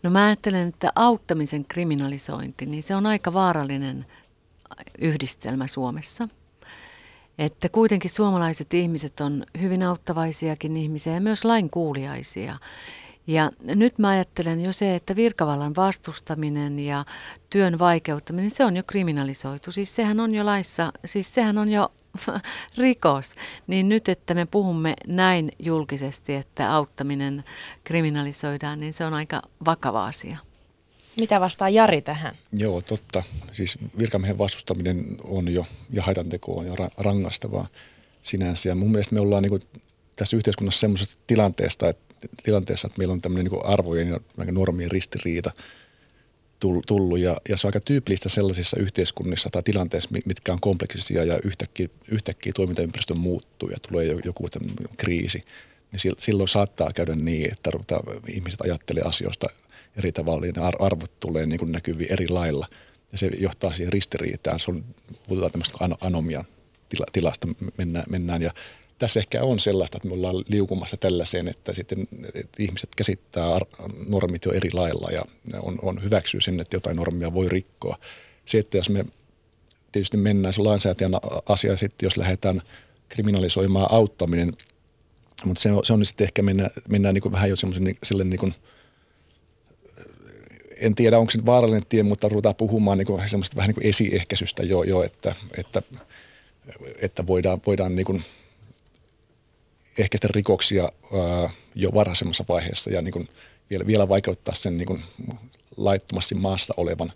No 0.04 0.10
mä 0.10 0.26
ajattelen, 0.26 0.68
että 0.68 0.92
auttamisen 0.96 1.66
kriminalisointi, 1.66 2.66
niin 2.66 2.84
se 2.84 2.96
on 2.96 3.06
aika 3.06 3.34
vaarallinen 3.34 4.06
yhdistelmä 5.00 5.68
Suomessa. 5.68 6.28
Että 7.38 7.70
kuitenkin 7.70 8.12
suomalaiset 8.12 8.74
ihmiset 8.74 9.20
on 9.20 9.44
hyvin 9.62 9.84
auttavaisiakin 9.84 10.78
ihmisiä 10.78 11.14
ja 11.14 11.22
myös 11.22 11.46
lainkuuliaisia. 11.46 12.58
Ja 13.28 13.52
nyt 13.62 14.00
mä 14.00 14.10
ajattelen 14.10 14.62
jo 14.62 14.72
se, 14.72 14.96
että 14.96 15.16
virkavallan 15.16 15.76
vastustaminen 15.76 16.80
ja 16.80 17.06
työn 17.50 17.80
vaikeuttaminen, 17.80 18.52
se 18.52 18.66
on 18.66 18.78
jo 18.78 18.84
kriminalisoitu. 18.84 19.72
Siis 19.72 19.96
sehän 19.96 20.20
on 20.20 20.36
jo 20.36 20.46
laissa, 20.46 20.92
siis 21.06 21.34
sehän 21.34 21.58
on 21.58 21.70
jo 21.70 21.92
rikos. 22.78 23.36
Niin 23.68 23.90
nyt, 23.90 24.10
että 24.10 24.34
me 24.34 24.46
puhumme 24.46 24.94
näin 25.08 25.52
julkisesti, 25.60 26.36
että 26.36 26.74
auttaminen 26.74 27.44
kriminalisoidaan, 27.84 28.80
niin 28.80 28.94
se 28.94 29.06
on 29.06 29.14
aika 29.14 29.42
vakava 29.66 30.06
asia. 30.06 30.38
Mitä 31.20 31.40
vastaa 31.40 31.70
Jari 31.70 32.02
tähän? 32.02 32.36
Joo, 32.54 32.82
totta. 32.82 33.24
Siis 33.52 33.78
virkamiehen 33.98 34.38
vastustaminen 34.38 35.18
on 35.24 35.54
jo, 35.54 35.66
ja 35.90 36.04
haitanteko 36.04 36.52
on 36.58 36.66
jo 36.66 36.76
rangaistavaa 36.98 37.68
sinänsä. 38.22 38.70
Ja 38.70 38.76
mun 38.76 38.92
mielestä 38.92 39.16
me 39.16 39.22
ollaan 39.22 39.44
niin 39.44 39.62
tässä 40.16 40.38
yhteiskunnassa 40.38 40.80
semmoisessa 40.80 41.18
tilanteesta, 41.28 41.90
että, 41.90 42.28
tilanteessa, 42.44 42.88
että 42.88 42.98
meillä 42.98 43.12
on 43.12 43.22
tämmöinen 43.22 43.52
niin 43.52 43.66
arvojen 43.66 44.08
ja 44.08 44.20
normien 44.52 44.92
ristiriita 44.92 45.52
tullut. 46.88 47.20
Ja, 47.20 47.38
ja 47.50 47.58
se 47.58 47.68
on 47.68 47.70
aika 47.70 47.80
tyypillistä 47.80 48.30
sellaisissa 48.30 48.80
yhteiskunnissa 48.80 49.50
tai 49.50 49.64
tilanteissa, 49.64 50.10
mitkä 50.26 50.54
on 50.54 50.60
kompleksisia 50.60 51.24
ja 51.24 51.40
yhtäkkiä, 51.44 51.88
yhtäkkiä 52.08 52.52
toimintaympäristö 52.56 53.16
muuttuu 53.16 53.70
ja 53.70 53.78
tulee 53.90 54.06
joku 54.26 54.48
kriisi. 54.98 55.42
Niin 55.92 56.16
silloin 56.18 56.50
saattaa 56.50 56.94
käydä 56.96 57.16
niin, 57.16 57.52
että 57.52 57.72
ihmiset 58.28 58.62
ajattelee 58.62 59.04
asioista– 59.04 59.48
eri 59.98 60.12
tavalla, 60.12 60.42
niin 60.42 60.60
arvot 60.60 61.20
tulee 61.20 61.46
niin 61.46 61.60
kuin 61.60 61.72
näkyviin 61.72 62.12
eri 62.12 62.28
lailla. 62.28 62.68
Ja 63.12 63.18
se 63.18 63.32
johtaa 63.40 63.72
siihen 63.72 63.94
ristiriitaan. 63.94 64.60
Se 64.60 64.72
on, 64.72 64.86
puhutaan 65.28 65.52
tämmöistä 65.52 65.78
anomian 66.02 66.46
tila, 66.90 67.06
tilasta 67.12 67.48
mennään, 67.78 68.06
mennään. 68.10 68.42
Ja 68.42 68.54
tässä 69.00 69.20
ehkä 69.20 69.44
on 69.44 69.60
sellaista, 69.60 69.98
että 69.98 70.08
me 70.08 70.14
ollaan 70.14 70.36
liukumassa 70.48 70.98
tällaiseen, 70.98 71.48
että 71.48 71.74
sitten 71.74 72.08
että 72.34 72.64
ihmiset 72.64 72.90
käsittää 72.96 73.60
normit 74.08 74.46
jo 74.46 74.52
eri 74.52 74.70
lailla 74.74 75.12
ja 75.12 75.22
on, 75.62 75.80
on 75.82 76.04
hyväksyy 76.04 76.42
sen, 76.42 76.60
että 76.60 76.76
jotain 76.76 76.96
normia 76.96 77.34
voi 77.34 77.50
rikkoa. 77.50 77.98
Se, 78.46 78.58
että 78.58 78.78
jos 78.78 78.90
me 78.90 79.06
tietysti 79.92 80.18
mennään 80.18 80.54
se 80.54 80.62
lainsäätäjän 80.62 81.12
asia 81.50 81.78
sitten, 81.78 82.08
jos 82.08 82.18
lähdetään 82.18 82.62
kriminalisoimaan 83.10 83.88
auttaminen. 83.92 84.54
Mutta 85.46 85.62
se 85.62 85.72
on, 85.72 85.86
se 85.86 85.94
on 85.94 86.06
sitten 86.06 86.26
ehkä 86.26 86.42
mennään, 86.42 86.70
mennään 86.90 87.14
niin 87.14 87.32
vähän 87.32 87.50
jo 87.50 87.56
semmoisen 87.56 87.84
niin, 87.84 87.98
sille 88.04 88.24
niin 88.24 88.40
kuin, 88.40 88.54
en 90.80 90.96
tiedä 90.96 91.20
onko 91.20 91.32
se 91.32 91.46
vaarallinen 91.46 91.86
tie, 91.90 92.04
mutta 92.04 92.30
ruvetaan 92.30 92.56
puhumaan 92.56 92.98
niin 92.98 93.30
semmoista 93.30 93.56
vähän 93.56 93.74
niin 93.78 93.90
esiehkäisystä 93.90 94.64
jo, 94.64 94.84
jo 94.84 95.04
että, 95.04 95.36
että, 95.58 95.82
että 97.02 97.28
voidaan, 97.28 97.62
voidaan 97.66 97.96
niin 97.96 98.06
kuin 98.06 98.24
ehkäistä 99.98 100.28
rikoksia 100.32 100.84
ää, 100.84 101.50
jo 101.76 101.94
varhaisemmassa 101.94 102.46
vaiheessa 102.50 102.92
ja 102.92 103.02
niin 103.02 103.12
kuin 103.12 103.30
vielä, 103.70 103.88
vielä 103.88 104.10
vaikeuttaa 104.10 104.56
sen 104.56 104.78
niin 104.78 104.88
kuin 104.88 105.04
laittomasti 105.78 106.36
maassa 106.36 106.74
olevan, 106.78 107.14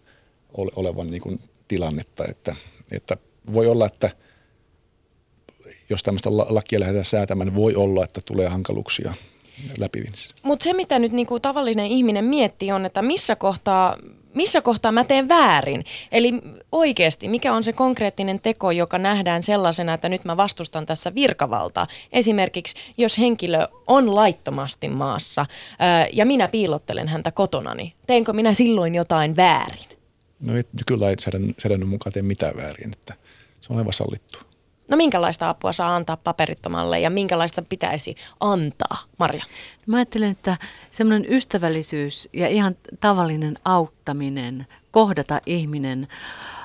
ole, 0.53 0.71
olevan 0.75 1.07
niin 1.07 1.21
kuin 1.21 1.39
tilannetta. 1.67 2.25
Että, 2.27 2.55
että 2.91 3.17
voi 3.53 3.67
olla, 3.67 3.85
että 3.85 4.11
jos 5.89 6.03
tämmöistä 6.03 6.37
la- 6.37 6.47
lakia 6.49 6.79
lähdetään 6.79 7.05
säätämään, 7.05 7.47
niin 7.47 7.55
voi 7.55 7.75
olla, 7.75 8.03
että 8.03 8.21
tulee 8.25 8.47
hankaluuksia 8.47 9.13
läpivinnessä. 9.77 10.35
Mutta 10.43 10.63
se, 10.63 10.73
mitä 10.73 10.99
nyt 10.99 11.11
niinku 11.11 11.39
tavallinen 11.39 11.85
ihminen 11.85 12.25
miettii, 12.25 12.71
on, 12.71 12.85
että 12.85 13.01
missä 13.01 13.35
kohtaa, 13.35 13.97
missä 14.33 14.61
kohtaa 14.61 14.91
mä 14.91 15.03
teen 15.03 15.29
väärin. 15.29 15.85
Eli 16.11 16.33
oikeasti, 16.71 17.27
mikä 17.27 17.53
on 17.53 17.63
se 17.63 17.73
konkreettinen 17.73 18.39
teko, 18.39 18.71
joka 18.71 18.97
nähdään 18.97 19.43
sellaisena, 19.43 19.93
että 19.93 20.09
nyt 20.09 20.25
mä 20.25 20.37
vastustan 20.37 20.85
tässä 20.85 21.15
virkavaltaa. 21.15 21.87
Esimerkiksi, 22.11 22.75
jos 22.97 23.17
henkilö 23.17 23.67
on 23.87 24.15
laittomasti 24.15 24.89
maassa 24.89 25.45
ää, 25.79 26.07
ja 26.13 26.25
minä 26.25 26.47
piilottelen 26.47 27.07
häntä 27.07 27.31
kotonani, 27.31 27.93
teenkö 28.07 28.33
minä 28.33 28.53
silloin 28.53 28.95
jotain 28.95 29.35
väärin? 29.35 29.97
No 30.39 30.55
ei 30.57 30.63
nykylainsäädännön 30.73 31.87
mukaan 31.87 32.13
tee 32.13 32.23
mitään 32.23 32.57
väärin, 32.57 32.91
että 32.93 33.13
se 33.61 33.73
on 33.73 33.79
aivan 33.79 33.93
sallittua. 33.93 34.50
No 34.91 34.97
minkälaista 34.97 35.49
apua 35.49 35.73
saa 35.73 35.95
antaa 35.95 36.17
paperittomalle 36.17 36.99
ja 36.99 37.09
minkälaista 37.09 37.61
pitäisi 37.61 38.15
antaa, 38.39 38.97
Marja? 39.17 39.43
Mä 39.87 39.97
ajattelen, 39.97 40.31
että 40.31 40.57
semmoinen 40.89 41.33
ystävällisyys 41.33 42.29
ja 42.33 42.47
ihan 42.47 42.75
tavallinen 42.99 43.55
auttaminen, 43.65 44.67
kohdata 44.91 45.39
ihminen, 45.45 46.07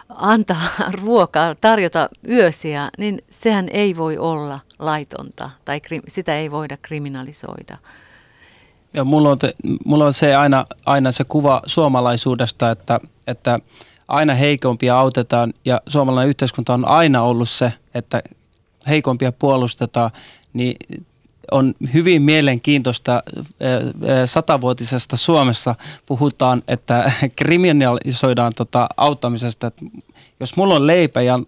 antaa 0.08 0.62
ruokaa, 1.04 1.54
tarjota 1.54 2.08
yösiä, 2.28 2.88
niin 2.98 3.22
sehän 3.30 3.68
ei 3.72 3.96
voi 3.96 4.18
olla 4.18 4.60
laitonta 4.78 5.50
tai 5.64 5.78
kri- 5.78 6.04
sitä 6.08 6.36
ei 6.36 6.50
voida 6.50 6.76
kriminalisoida. 6.82 7.76
Ja 8.94 9.04
mulla 9.04 9.30
on, 9.30 9.38
te, 9.38 9.54
mulla 9.84 10.06
on 10.06 10.14
se 10.14 10.34
aina, 10.34 10.66
aina 10.86 11.12
se 11.12 11.24
kuva 11.24 11.62
suomalaisuudesta, 11.66 12.70
että, 12.70 13.00
että 13.26 13.60
aina 14.08 14.34
heikompia 14.34 14.98
autetaan 14.98 15.54
ja 15.64 15.80
suomalainen 15.86 16.28
yhteiskunta 16.28 16.74
on 16.74 16.88
aina 16.88 17.22
ollut 17.22 17.48
se, 17.48 17.72
että 17.94 18.22
heikompia 18.88 19.32
puolustetaan, 19.32 20.10
niin 20.52 20.76
on 21.50 21.74
hyvin 21.94 22.22
mielenkiintoista 22.22 23.22
satavuotisesta 24.26 25.16
Suomessa 25.16 25.74
puhutaan, 26.06 26.62
että 26.68 27.12
kriminalisoidaan 27.36 28.52
tota 28.56 28.88
auttamisesta. 28.96 29.66
Että 29.66 29.84
jos 30.40 30.56
mulla 30.56 30.74
on 30.74 30.86
leipä 30.86 31.22
ja 31.22 31.40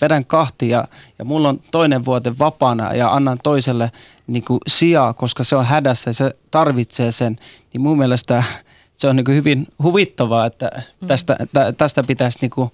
vedän 0.00 0.24
kahti 0.24 0.68
ja, 0.68 0.88
ja 1.18 1.24
mulla 1.24 1.48
on 1.48 1.60
toinen 1.70 2.04
vuote 2.04 2.38
vapaana 2.38 2.94
ja 2.94 3.14
annan 3.14 3.38
toiselle 3.42 3.92
niin 4.26 4.44
kuin 4.44 4.60
sijaa, 4.66 5.12
koska 5.12 5.44
se 5.44 5.56
on 5.56 5.64
hädässä 5.64 6.10
ja 6.10 6.14
se 6.14 6.36
tarvitsee 6.50 7.12
sen, 7.12 7.36
niin 7.72 7.80
mun 7.80 7.98
mielestä 7.98 8.44
se 8.96 9.08
on 9.08 9.16
niin 9.16 9.24
kuin 9.24 9.34
hyvin 9.34 9.66
huvittavaa, 9.82 10.46
että 10.46 10.82
tästä, 11.06 11.36
tä, 11.52 11.72
tästä 11.72 12.02
pitäisi 12.02 12.38
niin 12.40 12.50
kuin 12.50 12.70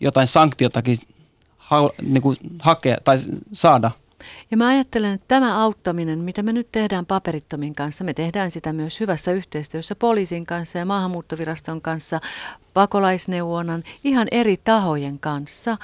jotain 0.00 0.26
sanktiotakin 0.26 0.98
ha, 1.56 1.90
niin 2.02 2.22
kuin 2.22 2.36
hakea 2.58 2.96
tai 3.04 3.18
saada. 3.52 3.90
Ja 4.50 4.56
mä 4.56 4.68
ajattelen, 4.68 5.12
että 5.12 5.28
tämä 5.28 5.62
auttaminen, 5.62 6.18
mitä 6.18 6.42
me 6.42 6.52
nyt 6.52 6.68
tehdään 6.72 7.06
paperittomin 7.06 7.74
kanssa, 7.74 8.04
me 8.04 8.14
tehdään 8.14 8.50
sitä 8.50 8.72
myös 8.72 9.00
hyvässä 9.00 9.32
yhteistyössä 9.32 9.94
poliisin 9.94 10.46
kanssa 10.46 10.78
ja 10.78 10.84
maahanmuuttoviraston 10.84 11.80
kanssa, 11.80 12.20
pakolaisneuvonnan, 12.74 13.84
ihan 14.04 14.26
eri 14.30 14.56
tahojen 14.56 15.18
kanssa, 15.18 15.76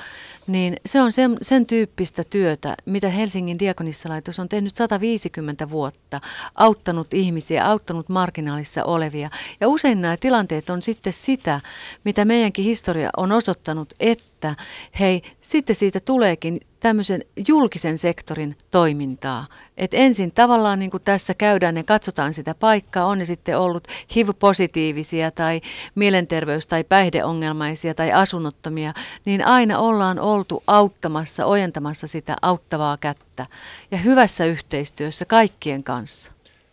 niin 0.46 0.76
se 0.86 1.00
on 1.00 1.12
sen, 1.12 1.36
sen 1.42 1.66
tyyppistä 1.66 2.24
työtä, 2.24 2.74
mitä 2.84 3.08
Helsingin 3.08 3.58
diakonissalaitos 3.58 4.38
on 4.38 4.48
tehnyt 4.48 4.76
150 4.76 5.70
vuotta, 5.70 6.20
auttanut 6.54 7.14
ihmisiä, 7.14 7.66
auttanut 7.66 8.08
marginaalissa 8.08 8.84
olevia. 8.84 9.30
Ja 9.60 9.68
usein 9.68 10.00
nämä 10.00 10.16
tilanteet 10.16 10.70
on 10.70 10.82
sitten 10.82 11.12
sitä, 11.12 11.60
mitä 12.04 12.24
meidänkin 12.24 12.64
historia 12.64 13.10
on 13.16 13.32
osoittanut, 13.32 13.94
että 14.00 14.54
hei, 15.00 15.22
sitten 15.40 15.76
siitä 15.76 16.00
tuleekin 16.00 16.60
tämmöisen 16.80 17.24
julkisen 17.48 17.98
sektorin 17.98 18.56
toimintaa. 18.70 19.46
Et 19.76 19.94
ensin 19.94 20.32
tavallaan 20.32 20.78
niin 20.78 20.90
kuin 20.90 21.02
tässä 21.02 21.34
käydään 21.34 21.76
ja 21.76 21.84
katsotaan 21.84 22.34
sitä 22.34 22.54
paikkaa, 22.54 23.06
on 23.06 23.18
ne 23.18 23.24
sitten 23.24 23.58
ollut 23.58 23.88
HIV-positiivisia 24.14 25.30
tai 25.30 25.60
mielenterveys- 25.94 26.66
tai 26.68 26.84
päihdeongelmaisia 26.84 27.94
tai 27.94 28.12
asunnottomia, 28.12 28.92
niin 29.24 29.46
aina 29.46 29.78
ollaan 29.78 30.18
oltu 30.18 30.62
auttamassa, 30.66 31.46
ojentamassa 31.46 32.06
sitä 32.06 32.36
auttavaa 32.42 32.96
kättä 32.96 33.46
ja 33.90 33.98
hyvässä 33.98 34.44
yhteistyössä 34.44 35.24
kaikkien 35.24 35.84
kanssa. 35.84 36.32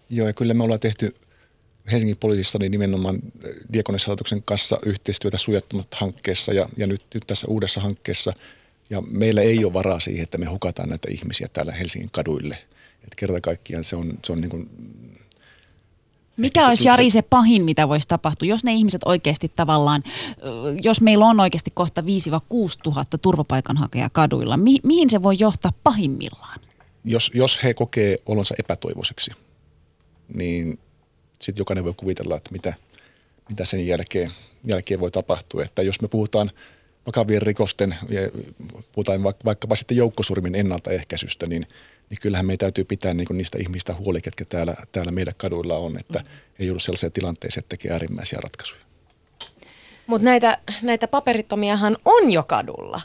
Joo, 0.10 0.28
ja 0.28 0.34
kyllä 0.34 0.54
me 0.54 0.64
ollaan 0.64 0.80
tehty 0.80 1.16
Helsingin 1.92 2.18
poliisissa 2.18 2.60
niin 2.60 2.72
nimenomaan 2.72 3.20
Diakonishallituksen 3.74 4.44
kanssa 4.44 4.78
yhteistyötä 4.86 5.38
sujattomat 5.38 5.88
hankkeessa 5.92 6.54
ja, 6.54 6.70
ja 6.78 6.88
nyt, 6.88 7.02
nyt 7.14 7.24
tässä 7.28 7.48
uudessa 7.48 7.82
hankkeessa. 7.82 8.34
Ja 8.90 9.02
meillä 9.02 9.42
ei 9.42 9.66
ole 9.66 9.74
varaa 9.74 10.00
siihen, 10.00 10.24
että 10.24 10.38
me 10.38 10.46
hukataan 10.46 10.90
näitä 10.90 11.08
ihmisiä 11.12 11.48
täällä 11.54 11.72
Helsingin 11.72 12.10
kaduille. 12.12 12.58
Että 13.04 13.16
kerta 13.16 13.42
kaikkiaan 13.42 13.84
se 13.84 13.96
on, 13.96 14.14
se 14.26 14.32
on 14.32 14.42
niin 14.42 14.50
kuin 14.50 14.70
Mikä 16.38 16.62
se- 16.62 16.68
olisi 16.68 16.84
se- 16.84 16.90
Jari 16.90 17.10
se 17.10 17.22
pahin, 17.22 17.64
mitä 17.66 17.90
voisi 17.90 18.08
tapahtua, 18.08 18.48
jos 18.48 18.64
ne 18.64 18.74
ihmiset 18.74 19.02
oikeasti 19.06 19.52
tavallaan, 19.56 20.04
jos 20.84 21.02
meillä 21.02 21.26
on 21.26 21.40
oikeasti 21.40 21.72
kohta 21.74 22.02
5-6 22.02 22.06
tuhatta 22.84 23.18
turvapaikanhakijaa 23.18 24.10
kaduilla, 24.10 24.58
mi- 24.58 24.80
mihin 24.84 25.10
se 25.10 25.24
voi 25.24 25.36
johtaa 25.40 25.72
pahimmillaan? 25.84 26.60
jos, 27.08 27.32
jos 27.34 27.64
he 27.64 27.74
kokee 27.74 28.18
olonsa 28.26 28.56
epätoivoiseksi, 28.60 29.32
niin 30.34 30.80
sitten 31.42 31.62
jokainen 31.62 31.84
voi 31.84 31.94
kuvitella, 31.98 32.38
että 32.38 32.52
mitä, 32.52 32.74
mitä 33.50 33.66
sen 33.66 33.88
jälkeen, 33.88 34.32
jälkeen 34.64 35.00
voi 35.00 35.12
tapahtua. 35.12 35.64
Että 35.64 35.82
jos 35.82 36.02
me 36.02 36.08
puhutaan 36.08 36.52
vakavien 37.08 37.42
rikosten, 37.42 37.96
ja 38.10 38.22
puhutaan 38.92 39.24
vaikka- 39.24 39.46
vaikkapa 39.46 39.76
sitten 39.76 39.98
joukkosurmin 39.98 40.56
ennaltaehkäisystä, 40.56 41.48
niin, 41.48 41.68
niin 42.10 42.18
kyllähän 42.22 42.46
meidän 42.46 42.58
täytyy 42.58 42.84
pitää 42.84 43.14
niin 43.14 43.28
kuin 43.28 43.38
niistä 43.38 43.58
ihmistä 43.62 43.94
huoli, 43.94 44.22
ketkä 44.22 44.46
täällä, 44.46 44.76
täällä 44.92 45.12
meidän 45.12 45.34
kaduilla 45.38 45.78
on, 45.78 46.00
että 46.00 46.20
mm. 46.20 46.26
ei 46.60 46.68
joudu 46.68 46.80
sellaiseen 46.80 47.12
tilanteeseen, 47.12 47.60
että 47.60 47.70
tekee 47.70 47.92
äärimmäisiä 47.92 48.40
ratkaisuja. 48.44 48.82
Mutta 50.08 50.26
näitä, 50.26 50.58
näitä 50.82 51.08
paperittomiahan 51.08 51.98
on 52.06 52.32
jo 52.32 52.44
kadulla. 52.44 53.02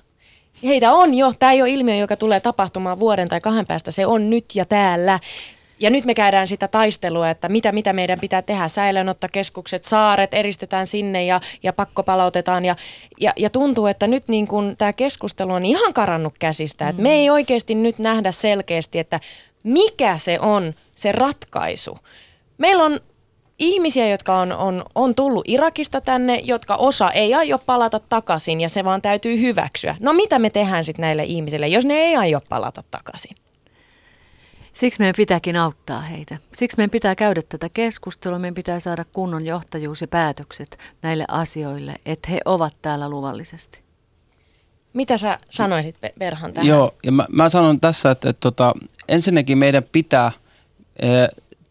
Heitä 0.62 0.92
on 0.92 1.14
jo. 1.14 1.32
Tämä 1.38 1.52
ei 1.52 1.62
ole 1.62 1.70
ilmiö, 1.70 1.96
joka 1.96 2.16
tulee 2.16 2.40
tapahtumaan 2.40 3.00
vuoden 3.00 3.28
tai 3.28 3.40
kahden 3.40 3.66
päästä. 3.66 3.90
Se 3.90 4.06
on 4.06 4.30
nyt 4.30 4.44
ja 4.54 4.64
täällä. 4.64 5.20
Ja 5.80 5.90
nyt 5.90 6.04
me 6.04 6.14
käydään 6.14 6.48
sitä 6.48 6.68
taistelua, 6.68 7.30
että 7.30 7.48
mitä, 7.48 7.72
mitä 7.72 7.92
meidän 7.92 8.20
pitää 8.20 8.42
tehdä. 8.42 8.68
Säilöönottokeskukset, 8.68 9.84
saaret 9.84 10.34
eristetään 10.34 10.86
sinne 10.86 11.24
ja, 11.24 11.40
ja 11.62 11.72
pakko 11.72 12.02
palautetaan. 12.02 12.64
Ja, 12.64 12.76
ja, 13.20 13.32
ja 13.36 13.50
tuntuu, 13.50 13.86
että 13.86 14.06
nyt 14.06 14.28
niin 14.28 14.46
kun 14.46 14.74
tämä 14.78 14.92
keskustelu 14.92 15.52
on 15.52 15.66
ihan 15.66 15.94
karannut 15.94 16.34
käsistä. 16.38 16.84
Mm. 16.84 16.90
Että 16.90 17.02
me 17.02 17.12
ei 17.12 17.30
oikeasti 17.30 17.74
nyt 17.74 17.98
nähdä 17.98 18.32
selkeästi, 18.32 18.98
että 18.98 19.20
mikä 19.64 20.18
se 20.18 20.40
on 20.40 20.74
se 20.96 21.12
ratkaisu. 21.12 21.98
Meillä 22.58 22.84
on 22.84 23.00
ihmisiä, 23.58 24.08
jotka 24.08 24.38
on, 24.38 24.52
on, 24.52 24.84
on 24.94 25.14
tullut 25.14 25.44
Irakista 25.48 26.00
tänne, 26.00 26.40
jotka 26.44 26.76
osa 26.76 27.10
ei 27.10 27.34
aio 27.34 27.58
palata 27.58 28.00
takaisin 28.08 28.60
ja 28.60 28.68
se 28.68 28.84
vaan 28.84 29.02
täytyy 29.02 29.40
hyväksyä. 29.40 29.96
No 30.00 30.12
mitä 30.12 30.38
me 30.38 30.50
tehdään 30.50 30.84
sitten 30.84 31.02
näille 31.02 31.24
ihmisille, 31.24 31.68
jos 31.68 31.84
ne 31.84 31.94
ei 31.94 32.16
aio 32.16 32.40
palata 32.48 32.84
takaisin? 32.90 33.36
Siksi 34.80 34.98
meidän 34.98 35.14
pitääkin 35.16 35.56
auttaa 35.56 36.00
heitä. 36.00 36.36
Siksi 36.52 36.76
meidän 36.76 36.90
pitää 36.90 37.14
käydä 37.14 37.42
tätä 37.48 37.68
keskustelua, 37.68 38.38
meidän 38.38 38.54
pitää 38.54 38.80
saada 38.80 39.04
kunnon 39.04 39.46
johtajuus 39.46 40.00
ja 40.00 40.08
päätökset 40.08 40.78
näille 41.02 41.24
asioille, 41.28 41.94
että 42.06 42.30
he 42.30 42.40
ovat 42.44 42.76
täällä 42.82 43.08
luvallisesti. 43.08 43.80
Mitä 44.92 45.16
sä 45.16 45.38
sanoisit, 45.50 45.96
Berhan, 46.18 46.52
tähän? 46.52 46.66
Joo, 46.66 46.94
ja 47.04 47.12
mä, 47.12 47.26
mä 47.32 47.48
sanon 47.48 47.80
tässä, 47.80 48.10
että, 48.10 48.30
että 48.30 48.40
tota, 48.40 48.74
ensinnäkin 49.08 49.58
meidän 49.58 49.84
pitää 49.92 50.32
e, 50.96 51.08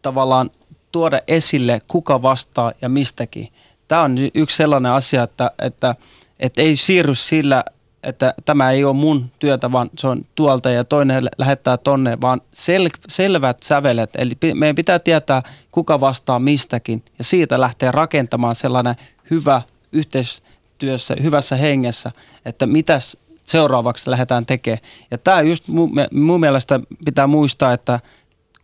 tavallaan 0.02 0.50
tuoda 0.92 1.20
esille, 1.28 1.78
kuka 1.88 2.22
vastaa 2.22 2.72
ja 2.82 2.88
mistäkin. 2.88 3.48
Tämä 3.88 4.02
on 4.02 4.16
yksi 4.34 4.56
sellainen 4.56 4.92
asia, 4.92 5.22
että, 5.22 5.50
että, 5.62 5.94
että 6.40 6.62
ei 6.62 6.76
siirry 6.76 7.14
sillä, 7.14 7.64
että 8.02 8.34
tämä 8.44 8.70
ei 8.70 8.84
ole 8.84 8.96
mun 8.96 9.30
työtä, 9.38 9.72
vaan 9.72 9.90
se 9.98 10.06
on 10.06 10.24
tuolta 10.34 10.70
ja 10.70 10.84
toinen 10.84 11.24
lä- 11.24 11.30
lähettää 11.38 11.76
tonne, 11.76 12.18
vaan 12.20 12.40
sel, 12.52 12.88
selvät 13.08 13.62
sävelet. 13.62 14.10
Eli 14.18 14.32
meidän 14.54 14.76
pitää 14.76 14.98
tietää, 14.98 15.42
kuka 15.70 16.00
vastaa 16.00 16.38
mistäkin 16.38 17.04
ja 17.18 17.24
siitä 17.24 17.60
lähtee 17.60 17.90
rakentamaan 17.90 18.54
sellainen 18.54 18.94
hyvä 19.30 19.62
yhteistyössä, 19.92 21.16
hyvässä 21.22 21.56
hengessä, 21.56 22.10
että 22.44 22.66
mitä 22.66 23.00
seuraavaksi 23.44 24.10
lähdetään 24.10 24.46
tekemään. 24.46 24.82
Ja 25.10 25.18
tämä 25.18 25.40
just 25.40 25.68
mun, 25.68 25.90
mun 26.12 26.40
mielestä 26.40 26.80
pitää 27.04 27.26
muistaa, 27.26 27.72
että 27.72 28.00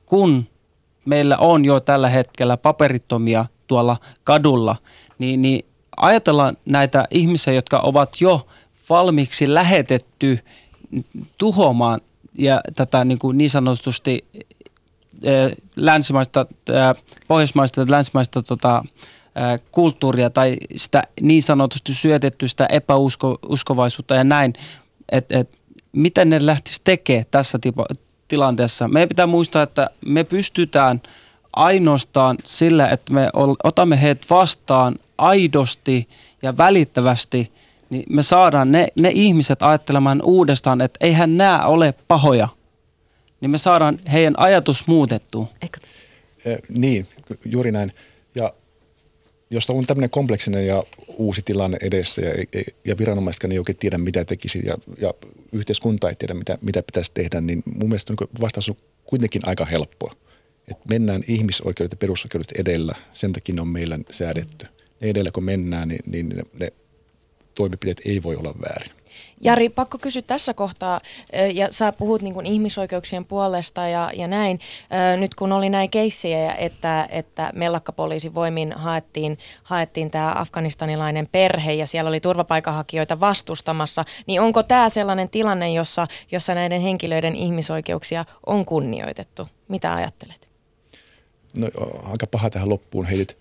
kun 0.07 0.47
meillä 1.05 1.37
on 1.37 1.65
jo 1.65 1.81
tällä 1.81 2.09
hetkellä 2.09 2.57
paperittomia 2.57 3.47
tuolla 3.67 3.97
kadulla, 4.25 4.77
niin, 5.19 5.43
niin 5.43 5.67
ajatellaan 5.97 6.57
näitä 6.65 7.05
ihmisiä, 7.11 7.53
jotka 7.53 7.79
ovat 7.79 8.21
jo 8.21 8.47
valmiiksi 8.89 9.55
lähetetty 9.55 10.39
tuhoamaan 11.39 12.01
ja 12.39 12.61
tätä 12.77 13.05
niin, 13.05 13.19
kuin 13.19 13.39
niin 13.39 13.51
sanotusti 13.51 14.25
länsimaista, 15.77 16.47
pohjoismaista 17.29 17.81
ja 17.81 17.87
länsimaista 17.89 18.43
tota, 18.43 18.85
kulttuuria 19.73 20.31
tai 20.31 20.57
sitä 20.77 21.03
niin 21.21 21.43
sanotusti 21.43 21.95
syötetty 21.95 22.49
sitä 22.49 22.67
epäuskovaisuutta 22.67 24.15
ja 24.15 24.25
näin, 24.25 24.55
että 25.13 25.39
et, 25.39 25.59
miten 25.93 26.31
ne 26.31 26.47
lähtisi 26.47 26.81
tekemään 26.85 27.27
tässä 27.31 27.59
tipa, 27.59 27.87
tilanteessa. 28.29 28.89
Meidän 28.89 29.09
pitää 29.09 29.27
muistaa, 29.27 29.63
että 29.63 29.91
me 30.07 30.25
pystytään 30.25 31.03
ainoastaan 31.53 32.37
sillä, 32.45 32.89
että 32.89 33.13
me 33.13 33.31
otamme 33.65 34.03
heidät 34.03 34.27
vastaan 34.31 34.97
aidosti 35.19 36.09
ja 36.43 36.57
välittävästi, 36.57 37.53
niin 37.91 38.05
me 38.09 38.23
saadaan 38.23 38.73
ne, 38.73 38.87
ne 38.97 39.11
ihmiset 39.15 39.63
ajattelemaan 39.63 40.23
uudestaan, 40.23 40.81
että 40.81 40.99
eihän 41.07 41.37
nämä 41.37 41.67
ole 41.67 41.95
pahoja. 42.09 42.49
Niin 43.41 43.51
me 43.51 43.59
saadaan 43.59 43.99
heidän 44.13 44.35
ajatus 44.37 44.87
muutettua. 44.87 45.49
Eikö? 45.63 45.81
Eh, 46.45 46.59
niin, 46.69 47.07
juuri 47.45 47.73
näin. 47.73 47.93
Ja 48.35 48.53
jos 49.51 49.71
on 49.71 49.87
tämmöinen 49.87 50.11
kompleksinen 50.11 50.67
ja 50.67 50.83
uusi 51.09 51.43
tilanne 51.45 51.79
edessä 51.81 52.23
ja, 52.23 52.33
ja 52.85 52.99
viranomaisetkaan 52.99 53.53
ei 53.53 53.59
oikein 53.59 53.79
tiedä, 53.79 53.99
mitä 53.99 54.25
tekisi 54.25 54.63
ja, 54.67 54.77
ja 54.99 55.15
yhteiskunta 55.53 56.09
ei 56.09 56.15
tiedä, 56.15 56.35
mitä, 56.35 56.59
mitä 56.61 56.83
pitäisi 56.83 57.11
tehdä, 57.15 57.41
niin 57.41 57.63
mun 57.65 57.89
mielestä 57.89 58.15
vastaus 58.41 58.69
on 58.69 58.77
kuitenkin 59.05 59.43
aika 59.49 59.65
helppoa. 59.65 60.13
Et 60.69 60.79
mennään 60.89 61.23
ihmisoikeudet 61.29 61.93
ja 61.93 61.97
perusoikeudet 61.97 62.53
edellä, 62.59 62.95
sen 63.13 63.33
takia 63.33 63.55
ne 63.55 63.61
on 63.61 63.69
meillä 63.69 63.99
säädetty. 64.11 64.67
Ne 65.01 65.09
edellä 65.09 65.31
kun 65.31 65.45
mennään, 65.45 65.89
niin, 65.89 66.01
niin 66.07 66.29
ne, 66.29 66.43
ne 66.61 66.73
toimenpiteet 67.57 68.01
ei 68.05 68.23
voi 68.23 68.37
olla 68.37 68.55
väärin. 68.69 68.91
Jari, 69.41 69.69
pakko 69.69 69.99
kysyä 69.99 70.23
tässä 70.23 70.55
kohtaa, 70.55 71.01
ja 71.55 71.69
sä 71.71 71.93
puhut 71.93 72.23
niin 72.23 72.35
kuin 72.35 72.47
ihmisoikeuksien 72.47 73.25
puolesta 73.25 73.89
ja, 73.89 74.11
ja 74.15 74.27
näin. 74.27 74.61
Nyt 75.17 75.35
kun 75.35 75.53
oli 75.53 75.71
näin 75.71 75.91
keissejä, 75.91 76.55
että, 76.55 77.09
että 77.11 77.53
mellakkapoliisin 77.55 78.35
voimin 78.35 78.73
haettiin, 78.73 79.39
haettiin 79.63 80.11
tämä 80.11 80.33
afganistanilainen 80.37 81.29
perhe 81.33 81.73
ja 81.73 81.87
siellä 81.87 82.09
oli 82.09 82.21
turvapaikanhakijoita 82.21 83.21
vastustamassa, 83.21 84.05
niin 84.27 84.41
onko 84.41 84.63
tämä 84.63 84.89
sellainen 84.89 85.29
tilanne, 85.29 85.73
jossa, 85.73 86.07
jossa 86.33 86.55
näiden 86.55 86.81
henkilöiden 86.81 87.37
ihmisoikeuksia 87.37 88.25
on 88.47 88.65
kunnioitettu? 88.65 89.49
Mitä 89.69 89.95
ajattelet? 89.95 90.49
No 91.57 91.69
aika 92.11 92.27
paha 92.27 92.51
tähän 92.51 92.69
loppuun 92.69 93.07
heitit. 93.07 93.37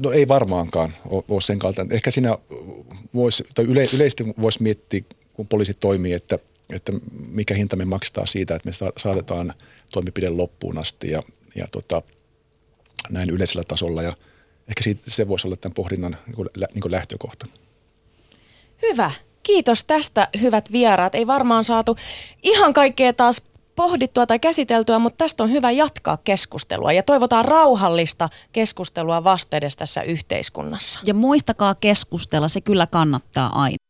No 0.00 0.12
ei 0.12 0.28
varmaankaan 0.28 0.94
ole 1.04 1.40
sen 1.40 1.58
kaltainen. 1.58 1.94
Ehkä 1.96 2.10
siinä 2.10 2.38
voisi, 3.14 3.44
tai 3.54 3.64
yle, 3.64 3.88
yleisesti 3.94 4.24
voisi 4.42 4.62
miettiä, 4.62 5.02
kun 5.32 5.48
poliisi 5.48 5.74
toimii, 5.74 6.12
että, 6.12 6.38
että 6.70 6.92
mikä 7.28 7.54
hinta 7.54 7.76
me 7.76 7.84
maksetaan 7.84 8.26
siitä, 8.26 8.54
että 8.54 8.68
me 8.68 8.92
saatetaan 8.96 9.54
toimenpide 9.92 10.30
loppuun 10.30 10.78
asti 10.78 11.10
ja, 11.10 11.22
ja 11.54 11.66
tota, 11.72 12.02
näin 13.10 13.30
yleisellä 13.30 13.64
tasolla. 13.68 14.02
Ja 14.02 14.14
ehkä 14.68 14.82
siitä, 14.82 15.02
se 15.08 15.28
voisi 15.28 15.46
olla 15.46 15.56
tämän 15.56 15.74
pohdinnan 15.74 16.16
niin 16.26 16.36
kuin, 16.36 16.48
niin 16.74 16.92
lähtökohta. 16.92 17.46
Hyvä. 18.82 19.10
Kiitos 19.42 19.84
tästä, 19.84 20.28
hyvät 20.40 20.72
vieraat. 20.72 21.14
Ei 21.14 21.26
varmaan 21.26 21.64
saatu 21.64 21.96
ihan 22.42 22.72
kaikkea 22.72 23.12
taas 23.12 23.42
pohdittua 23.76 24.26
tai 24.26 24.38
käsiteltyä, 24.38 24.98
mutta 24.98 25.16
tästä 25.16 25.42
on 25.42 25.50
hyvä 25.50 25.70
jatkaa 25.70 26.18
keskustelua 26.24 26.92
ja 26.92 27.02
toivotaan 27.02 27.44
rauhallista 27.44 28.28
keskustelua 28.52 29.24
vastedes 29.24 29.76
tässä 29.76 30.02
yhteiskunnassa. 30.02 31.00
Ja 31.06 31.14
muistakaa 31.14 31.74
keskustella, 31.74 32.48
se 32.48 32.60
kyllä 32.60 32.86
kannattaa 32.86 33.62
aina. 33.62 33.76